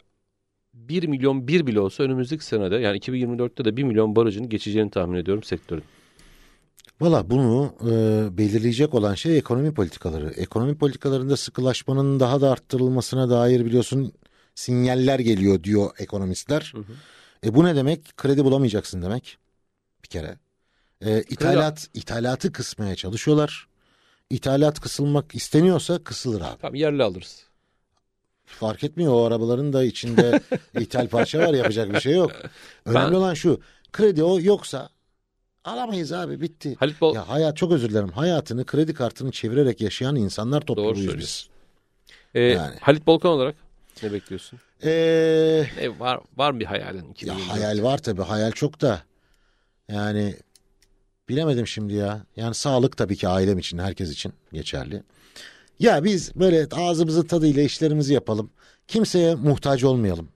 1 0.73 1.07
milyon 1.07 1.47
1 1.47 1.67
bile 1.67 1.79
olsa 1.79 2.03
önümüzdeki 2.03 2.45
senede 2.45 2.75
yani 2.75 2.97
2024'te 2.97 3.65
de 3.65 3.77
1 3.77 3.83
milyon 3.83 4.15
barajın 4.15 4.49
geçeceğini 4.49 4.91
tahmin 4.91 5.17
ediyorum 5.17 5.43
sektörün. 5.43 5.83
Valla 7.01 7.29
bunu 7.29 7.75
e, 7.81 7.91
belirleyecek 8.37 8.93
olan 8.93 9.15
şey 9.15 9.37
ekonomi 9.37 9.73
politikaları. 9.73 10.29
Ekonomi 10.29 10.77
politikalarında 10.77 11.37
sıkılaşmanın 11.37 12.19
daha 12.19 12.41
da 12.41 12.51
arttırılmasına 12.51 13.29
dair 13.29 13.65
biliyorsun 13.65 14.13
sinyaller 14.55 15.19
geliyor 15.19 15.63
diyor 15.63 15.91
ekonomistler. 15.99 16.71
Hı 16.75 16.79
hı. 16.81 16.93
E 17.45 17.55
bu 17.55 17.63
ne 17.65 17.75
demek? 17.75 18.17
Kredi 18.17 18.45
bulamayacaksın 18.45 19.01
demek. 19.01 19.37
Bir 20.03 20.07
kere. 20.07 20.37
E, 21.01 21.21
ithalat, 21.21 21.87
ithalatı 21.93 22.51
kısmaya 22.51 22.95
çalışıyorlar. 22.95 23.67
İthalat 24.29 24.79
kısılmak 24.79 25.35
isteniyorsa 25.35 26.03
kısılır 26.03 26.41
abi. 26.41 26.57
Tamam 26.61 26.75
yerli 26.75 27.03
alırız. 27.03 27.43
Fark 28.45 28.83
etmiyor 28.83 29.13
o 29.13 29.25
arabaların 29.25 29.73
da 29.73 29.83
içinde 29.83 30.41
ithal 30.79 31.07
parça 31.07 31.39
var 31.39 31.53
yapacak 31.53 31.93
bir 31.93 31.99
şey 31.99 32.13
yok. 32.13 32.31
Önemli 32.85 33.11
Ben- 33.11 33.17
olan 33.17 33.33
şu. 33.33 33.61
Kredi 33.93 34.23
o 34.23 34.39
yoksa 34.39 34.89
alamayız 35.63 36.11
abi 36.11 36.41
bitti. 36.41 36.75
Halit 36.79 37.01
Bol 37.01 37.15
Ya 37.15 37.29
hayat 37.29 37.57
çok 37.57 37.71
özür 37.71 37.89
dilerim. 37.89 38.09
Hayatını 38.09 38.65
kredi 38.65 38.93
kartını 38.93 39.31
çevirerek 39.31 39.81
yaşayan 39.81 40.15
insanlar 40.15 40.61
topluluğuyuz 40.61 40.97
biz. 40.97 41.05
söylüyorsun. 41.05 41.51
e, 42.35 42.41
yani. 42.41 42.75
Halit 42.81 43.07
Bolkan 43.07 43.31
olarak 43.31 43.55
ne 44.03 44.11
bekliyorsun? 44.13 44.59
Ee, 44.83 45.65
Ne 45.77 45.99
var 45.99 46.19
var 46.37 46.51
mı 46.51 46.59
bir 46.59 46.65
hayalin? 46.65 47.03
ya 47.03 47.09
2024? 47.11 47.51
hayal 47.51 47.83
var 47.83 47.97
tabii. 47.97 48.21
Hayal 48.21 48.51
çok 48.51 48.81
da. 48.81 49.01
Yani 49.89 50.35
bilemedim 51.29 51.67
şimdi 51.67 51.93
ya. 51.93 52.21
Yani 52.35 52.55
sağlık 52.55 52.97
tabii 52.97 53.15
ki 53.15 53.27
ailem 53.27 53.57
için, 53.57 53.77
herkes 53.77 54.11
için 54.11 54.33
geçerli. 54.53 55.03
Ya 55.79 56.03
biz 56.03 56.35
böyle 56.35 56.67
ağzımızın 56.71 57.27
tadıyla 57.27 57.63
işlerimizi 57.63 58.13
yapalım. 58.13 58.51
Kimseye 58.87 59.35
muhtaç 59.35 59.83
olmayalım. 59.83 60.29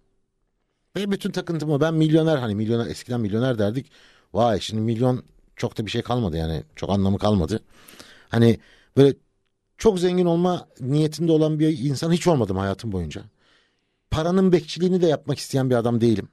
Ve 0.95 1.11
bütün 1.11 1.32
takıntım 1.32 1.71
o. 1.71 1.82
Ben 1.82 1.93
milyoner 1.93 2.38
hani 2.38 2.55
milyoner 2.55 2.88
eskiden 2.88 3.21
milyoner 3.21 3.59
derdik. 3.59 3.91
Vay 4.34 4.59
şimdi 4.59 4.81
milyon 4.81 5.23
çok 5.55 5.77
da 5.77 5.86
bir 5.86 5.91
şey 5.91 6.01
kalmadı 6.01 6.38
yani. 6.38 6.63
Çok 6.75 6.89
anlamı 6.89 7.17
kalmadı. 7.17 7.63
Hani 8.29 8.59
böyle 8.97 9.15
çok 9.77 9.99
zengin 9.99 10.25
olma 10.25 10.67
niyetinde 10.79 11.31
olan 11.31 11.59
bir 11.59 11.79
insan 11.79 12.11
hiç 12.11 12.27
olmadım 12.27 12.57
hayatım 12.57 12.91
boyunca. 12.91 13.23
Paranın 14.11 14.51
bekçiliğini 14.51 15.01
de 15.01 15.07
yapmak 15.07 15.38
isteyen 15.38 15.69
bir 15.69 15.75
adam 15.75 16.01
değilim. 16.01 16.29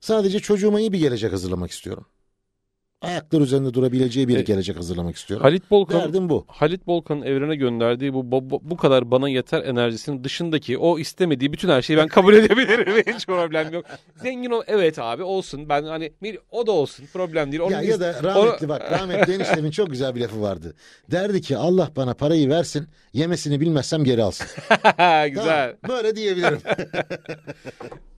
Sadece 0.00 0.40
çocuğuma 0.40 0.80
iyi 0.80 0.92
bir 0.92 0.98
gelecek 0.98 1.32
hazırlamak 1.32 1.70
istiyorum. 1.70 2.06
Ayaklar 3.02 3.40
üzerinde 3.40 3.74
durabileceği 3.74 4.28
bir 4.28 4.36
E, 4.36 4.42
gelecek 4.42 4.76
hazırlamak 4.76 5.16
istiyorum. 5.16 5.44
Halit 5.44 5.70
Bolkan 5.70 6.00
Derdim 6.00 6.28
bu. 6.28 6.44
Halit 6.48 6.86
Bolkan'ın 6.86 7.22
evrene 7.22 7.56
gönderdiği 7.56 8.14
bu, 8.14 8.32
bu 8.32 8.60
bu 8.62 8.76
kadar 8.76 9.10
bana 9.10 9.28
yeter 9.28 9.62
enerjisinin 9.62 10.24
dışındaki 10.24 10.78
o 10.78 10.98
istemediği 10.98 11.52
bütün 11.52 11.68
her 11.68 11.82
şeyi 11.82 11.96
ben 11.96 12.08
kabul 12.08 12.34
edebilirim. 12.44 13.14
Hiç 13.14 13.26
problem 13.26 13.72
yok. 13.72 13.84
Zengin 14.16 14.50
ol 14.50 14.62
evet 14.66 14.98
abi 14.98 15.22
olsun. 15.22 15.68
Ben 15.68 15.82
hani 15.84 16.12
o 16.50 16.66
da 16.66 16.72
olsun. 16.72 17.06
Problem 17.12 17.52
değil. 17.52 17.62
Onu 17.62 17.72
Ya, 17.72 17.82
ya 17.82 18.00
da 18.00 18.22
rahmetli 18.22 18.68
bak 18.68 18.82
rahmetli 18.92 19.34
eniştemin 19.34 19.70
çok 19.70 19.90
güzel 19.90 20.14
bir 20.14 20.20
lafı 20.20 20.42
vardı. 20.42 20.74
Derdi 21.10 21.40
ki 21.40 21.56
Allah 21.56 21.90
bana 21.96 22.14
parayı 22.14 22.48
versin 22.48 22.88
yemesini 23.12 23.60
bilmezsem 23.60 24.04
geri 24.04 24.22
alsın. 24.22 24.46
Güzel. 25.28 25.76
Tamam, 25.82 25.96
böyle 25.96 26.16
diyebilirim. 26.16 26.58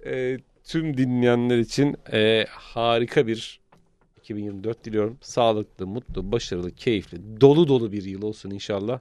Ee, 0.06 0.36
tüm 0.64 0.96
dinleyenler 0.96 1.58
için 1.58 1.96
e, 2.12 2.44
harika 2.50 3.26
bir 3.26 3.60
2024 4.24 4.84
diliyorum. 4.84 5.18
Sağlıklı, 5.20 5.86
mutlu, 5.86 6.32
başarılı, 6.32 6.70
keyifli, 6.70 7.40
dolu 7.40 7.68
dolu 7.68 7.92
bir 7.92 8.04
yıl 8.04 8.22
olsun 8.22 8.50
inşallah. 8.50 9.00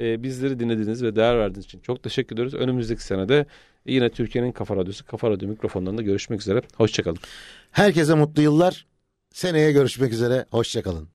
Ee, 0.00 0.22
bizleri 0.22 0.60
dinlediğiniz 0.60 1.02
ve 1.02 1.16
değer 1.16 1.38
verdiğiniz 1.38 1.64
için 1.64 1.80
çok 1.80 2.02
teşekkür 2.02 2.36
ediyoruz. 2.36 2.54
Önümüzdeki 2.54 3.04
senede 3.04 3.46
yine 3.86 4.10
Türkiye'nin 4.10 4.52
Kafa 4.52 4.76
Radyosu, 4.76 5.06
Kafa 5.06 5.30
Radyo 5.30 5.48
mikrofonlarında 5.48 6.02
görüşmek 6.02 6.40
üzere. 6.40 6.62
Hoşçakalın. 6.76 7.18
Herkese 7.70 8.14
mutlu 8.14 8.42
yıllar. 8.42 8.86
Seneye 9.30 9.72
görüşmek 9.72 10.12
üzere. 10.12 10.46
Hoşçakalın. 10.50 11.08